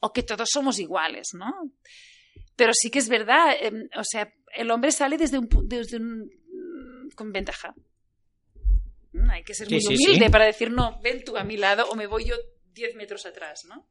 o 0.00 0.12
que 0.12 0.22
todos 0.22 0.48
somos 0.52 0.78
iguales, 0.78 1.28
¿no? 1.34 1.52
Pero 2.56 2.72
sí 2.74 2.90
que 2.90 2.98
es 2.98 3.08
verdad, 3.08 3.54
em, 3.60 3.88
o 3.96 4.02
sea, 4.04 4.32
el 4.54 4.70
hombre 4.70 4.90
sale 4.92 5.16
desde 5.16 5.38
un, 5.38 5.48
desde 5.66 5.96
un 5.98 6.28
con 7.14 7.32
ventaja. 7.32 7.74
Mm, 9.12 9.30
Hay 9.30 9.42
que 9.44 9.54
ser 9.54 9.66
Sí, 9.68 9.74
muy 9.74 9.80
sí, 9.82 10.04
humilde 10.06 10.26
sí. 10.26 10.30
para 10.30 10.44
decir, 10.44 10.70
no, 10.70 11.00
ven 11.02 11.24
tú 11.24 11.36
a 11.36 11.44
mi 11.44 11.56
lado 11.56 11.88
o 11.88 11.94
me 11.96 12.06
voy 12.06 12.24
yo 12.26 12.36
10 12.74 12.94
metros 12.96 13.26
atrás, 13.26 13.64
¿no? 13.68 13.86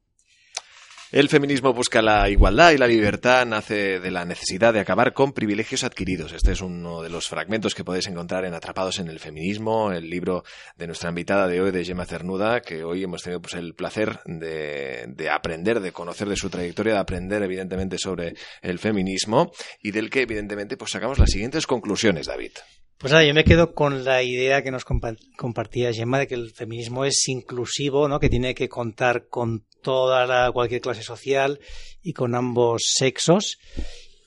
El 1.10 1.30
feminismo 1.30 1.72
busca 1.72 2.02
la 2.02 2.28
igualdad 2.28 2.72
y 2.72 2.76
la 2.76 2.86
libertad 2.86 3.46
nace 3.46 3.98
de 3.98 4.10
la 4.10 4.26
necesidad 4.26 4.74
de 4.74 4.80
acabar 4.80 5.14
con 5.14 5.32
privilegios 5.32 5.82
adquiridos. 5.82 6.32
Este 6.32 6.52
es 6.52 6.60
uno 6.60 7.00
de 7.00 7.08
los 7.08 7.28
fragmentos 7.28 7.74
que 7.74 7.82
podéis 7.82 8.08
encontrar 8.08 8.44
en 8.44 8.52
Atrapados 8.52 8.98
en 8.98 9.08
el 9.08 9.18
Feminismo, 9.18 9.90
el 9.90 10.10
libro 10.10 10.44
de 10.76 10.86
nuestra 10.86 11.08
invitada 11.08 11.48
de 11.48 11.62
hoy, 11.62 11.70
de 11.70 11.82
Gemma 11.82 12.04
Cernuda, 12.04 12.60
que 12.60 12.84
hoy 12.84 13.04
hemos 13.04 13.22
tenido 13.22 13.40
pues, 13.40 13.54
el 13.54 13.74
placer 13.74 14.20
de, 14.26 15.06
de 15.08 15.30
aprender, 15.30 15.80
de 15.80 15.92
conocer 15.92 16.28
de 16.28 16.36
su 16.36 16.50
trayectoria, 16.50 16.92
de 16.92 16.98
aprender 17.00 17.42
evidentemente 17.42 17.96
sobre 17.96 18.34
el 18.60 18.78
feminismo 18.78 19.50
y 19.80 19.92
del 19.92 20.10
que 20.10 20.20
evidentemente 20.20 20.76
pues 20.76 20.90
sacamos 20.90 21.18
las 21.18 21.30
siguientes 21.30 21.66
conclusiones, 21.66 22.26
David. 22.26 22.52
Pues 22.98 23.12
nada, 23.12 23.24
yo 23.24 23.32
me 23.32 23.44
quedo 23.44 23.74
con 23.74 24.04
la 24.04 24.22
idea 24.24 24.62
que 24.62 24.70
nos 24.72 24.84
compa- 24.84 25.16
compartía 25.36 25.92
Gemma 25.92 26.18
de 26.18 26.26
que 26.26 26.34
el 26.34 26.50
feminismo 26.50 27.04
es 27.04 27.28
inclusivo, 27.28 28.08
¿no? 28.08 28.18
que 28.18 28.28
tiene 28.28 28.54
que 28.54 28.68
contar 28.68 29.28
con 29.28 29.64
toda 29.82 30.26
la, 30.26 30.50
cualquier 30.52 30.80
clase 30.80 31.02
social 31.02 31.60
y 32.02 32.12
con 32.12 32.34
ambos 32.34 32.82
sexos. 32.96 33.58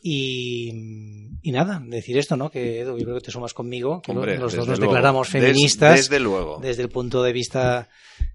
Y, 0.03 0.71
y 1.43 1.51
nada, 1.51 1.79
decir 1.85 2.17
esto, 2.17 2.35
¿no? 2.35 2.49
Que 2.49 2.79
Edu, 2.79 2.97
yo 2.97 3.03
creo 3.03 3.15
que 3.17 3.25
te 3.25 3.31
sumas 3.31 3.53
conmigo, 3.53 4.01
que 4.01 4.11
Hombre, 4.11 4.37
los 4.37 4.55
dos 4.55 4.67
nos 4.67 4.79
luego. 4.79 4.93
declaramos 4.93 5.31
Des- 5.31 5.41
feministas 5.43 5.95
desde 6.09 6.19
luego. 6.19 6.59
desde 6.59 6.81
el 6.81 6.89
punto 6.89 7.21
de 7.21 7.33
vista 7.33 7.87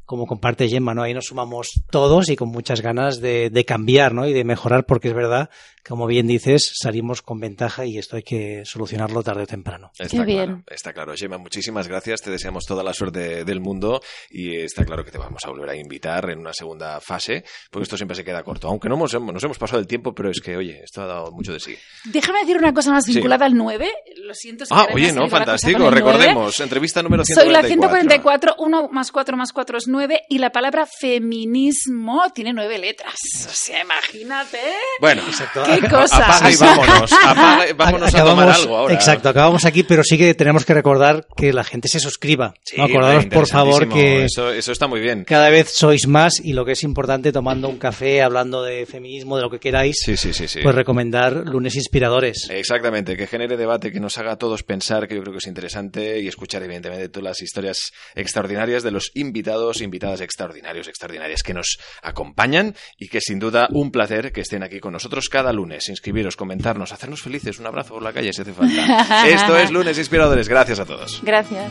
como 0.06 0.26
comparte 0.26 0.68
Gemma, 0.68 0.94
¿no? 0.94 1.02
Ahí 1.02 1.12
nos 1.14 1.26
sumamos 1.26 1.82
todos 1.90 2.28
y 2.30 2.36
con 2.36 2.48
muchas 2.48 2.80
ganas 2.80 3.20
de, 3.20 3.50
de 3.50 3.64
cambiar, 3.64 4.14
¿no? 4.14 4.26
Y 4.26 4.32
de 4.32 4.44
mejorar, 4.44 4.86
porque 4.86 5.08
es 5.08 5.14
verdad, 5.14 5.50
como 5.86 6.06
bien 6.06 6.26
dices, 6.26 6.72
salimos 6.80 7.22
con 7.22 7.38
ventaja 7.40 7.84
y 7.84 7.98
esto 7.98 8.16
hay 8.16 8.22
que 8.22 8.62
solucionarlo 8.64 9.22
tarde 9.22 9.42
o 9.42 9.46
temprano. 9.46 9.90
Está 9.98 10.18
Qué 10.18 10.24
bien. 10.24 10.44
claro, 10.46 10.62
está 10.68 10.92
claro. 10.92 11.12
Gemma, 11.16 11.38
muchísimas 11.38 11.86
gracias. 11.88 12.22
Te 12.22 12.30
deseamos 12.30 12.64
toda 12.64 12.82
la 12.82 12.92
suerte 12.94 13.44
del 13.44 13.60
mundo 13.60 14.00
y 14.30 14.56
está 14.56 14.84
claro 14.84 15.04
que 15.04 15.10
te 15.10 15.18
vamos 15.18 15.42
a 15.44 15.50
volver 15.50 15.68
a 15.70 15.76
invitar 15.76 16.30
en 16.30 16.38
una 16.38 16.52
segunda 16.52 17.00
fase, 17.00 17.44
porque 17.70 17.82
esto 17.84 17.96
siempre 17.96 18.14
se 18.16 18.24
queda 18.24 18.42
corto. 18.44 18.68
Aunque 18.68 18.88
no 18.88 18.94
hemos, 18.94 19.12
nos 19.20 19.42
hemos 19.44 19.58
pasado 19.58 19.80
el 19.80 19.86
tiempo, 19.88 20.14
pero 20.14 20.30
es 20.30 20.40
que, 20.40 20.56
oye, 20.56 20.80
esto 20.84 21.02
ha 21.02 21.06
dado 21.06 21.32
mucho 21.32 21.52
de 21.52 21.60
sí. 21.60 21.74
Déjame 22.04 22.40
decir 22.40 22.56
una 22.56 22.72
cosa 22.72 22.92
más 22.92 23.04
Sí. 23.04 23.12
vinculada 23.12 23.46
al 23.46 23.54
9. 23.54 23.88
Lo 24.24 24.34
siento. 24.34 24.64
si 24.66 24.72
Ah, 24.74 24.86
oye, 24.94 25.12
no, 25.12 25.28
fantástico. 25.28 25.78
con 25.78 25.86
el 25.94 26.00
9. 26.02 26.12
Recordemos, 26.12 26.60
entrevista 26.60 27.02
número 27.02 27.24
Soy 27.24 27.48
la 27.50 27.62
144. 27.62 27.66
144, 27.66 28.54
1 28.58 28.88
más 28.92 29.10
4 29.12 29.36
más 29.36 29.52
4 29.52 29.78
es 29.78 29.88
9 29.88 29.95
y 30.28 30.38
la 30.38 30.50
palabra 30.50 30.86
feminismo 30.86 32.22
tiene 32.34 32.52
9 32.52 32.78
letras. 32.78 33.14
O 33.46 33.52
sea, 33.52 33.82
imagínate. 33.82 34.58
Bueno, 35.00 35.22
Exacto. 35.26 35.62
Qué 35.64 35.88
cosa. 35.88 36.16
apaga 36.26 36.50
y 36.50 36.56
vámonos. 36.56 37.12
Apaga 37.12 37.70
y 37.70 37.72
vámonos 37.72 38.14
a 38.14 38.24
tomar 38.24 38.48
algo 38.50 38.76
ahora. 38.76 38.94
Exacto, 38.94 39.28
acabamos 39.28 39.64
aquí, 39.64 39.82
pero 39.82 40.02
sí 40.04 40.18
que 40.18 40.34
tenemos 40.34 40.64
que 40.64 40.74
recordar 40.74 41.26
que 41.36 41.52
la 41.52 41.64
gente 41.64 41.88
se 41.88 42.00
suscriba. 42.00 42.54
Sí, 42.64 42.76
¿no? 42.76 42.84
Acordaros, 42.84 43.26
por 43.26 43.46
favor, 43.46 43.88
que 43.88 44.24
Eso, 44.24 44.50
eso 44.50 44.72
está 44.72 44.86
muy 44.86 45.00
bien. 45.00 45.24
cada 45.24 45.50
vez 45.50 45.70
sois 45.72 46.06
más 46.06 46.40
y 46.42 46.52
lo 46.52 46.64
que 46.64 46.72
es 46.72 46.82
importante, 46.82 47.32
tomando 47.32 47.68
un 47.68 47.78
café, 47.78 48.22
hablando 48.22 48.62
de 48.62 48.86
feminismo, 48.86 49.36
de 49.36 49.42
lo 49.42 49.50
que 49.50 49.58
queráis, 49.60 49.96
Sí, 50.04 50.16
sí, 50.16 50.32
sí, 50.32 50.48
sí. 50.48 50.60
pues 50.62 50.74
recomendar 50.74 51.32
lunes 51.46 51.76
inspiradores. 51.76 52.48
Exactamente, 52.50 53.16
que 53.16 53.26
genere 53.26 53.56
debate, 53.56 53.92
que 53.92 54.00
nos 54.00 54.18
haga 54.18 54.32
a 54.32 54.36
todos 54.36 54.62
pensar, 54.62 55.08
que 55.08 55.14
yo 55.14 55.22
creo 55.22 55.32
que 55.32 55.38
es 55.38 55.46
interesante, 55.46 56.20
y 56.20 56.28
escuchar, 56.28 56.62
evidentemente, 56.62 57.08
todas 57.08 57.24
las 57.24 57.42
historias 57.42 57.92
extraordinarias 58.14 58.82
de 58.82 58.90
los 58.90 59.10
invitados, 59.14 59.80
invitadas 59.86 60.20
extraordinarios, 60.20 60.88
extraordinarias 60.88 61.42
que 61.42 61.54
nos 61.54 61.78
acompañan, 62.02 62.74
y 62.98 63.08
que 63.08 63.20
sin 63.20 63.38
duda 63.38 63.68
un 63.72 63.90
placer 63.90 64.32
que 64.32 64.42
estén 64.42 64.62
aquí 64.62 64.80
con 64.80 64.92
nosotros 64.92 65.28
cada 65.28 65.52
lunes. 65.52 65.88
Inscribiros, 65.88 66.36
comentarnos, 66.36 66.92
hacernos 66.92 67.22
felices. 67.22 67.58
Un 67.58 67.66
abrazo 67.66 67.94
por 67.94 68.02
la 68.02 68.12
calle 68.12 68.32
si 68.32 68.42
hace 68.42 68.52
falta. 68.52 69.26
Esto 69.26 69.56
es 69.56 69.70
Lunes 69.70 69.98
Inspiradores. 69.98 70.48
Gracias 70.48 70.78
a 70.78 70.84
todos. 70.84 71.20
Gracias. 71.22 71.70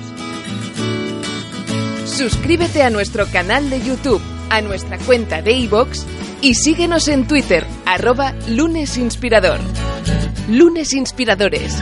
Suscríbete 2.05 2.81
a 2.81 2.89
nuestro 2.89 3.27
canal 3.27 3.69
de 3.69 3.81
YouTube, 3.81 4.21
a 4.49 4.61
nuestra 4.61 4.97
cuenta 4.99 5.41
de 5.41 5.51
iVoox 5.51 6.05
y 6.41 6.53
síguenos 6.53 7.07
en 7.07 7.27
Twitter, 7.27 7.65
arroba 7.85 8.33
lunesinspirador. 8.47 9.59
Lunes 10.47 10.93
Inspiradores. 10.93 11.81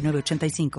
906985. 0.00 0.70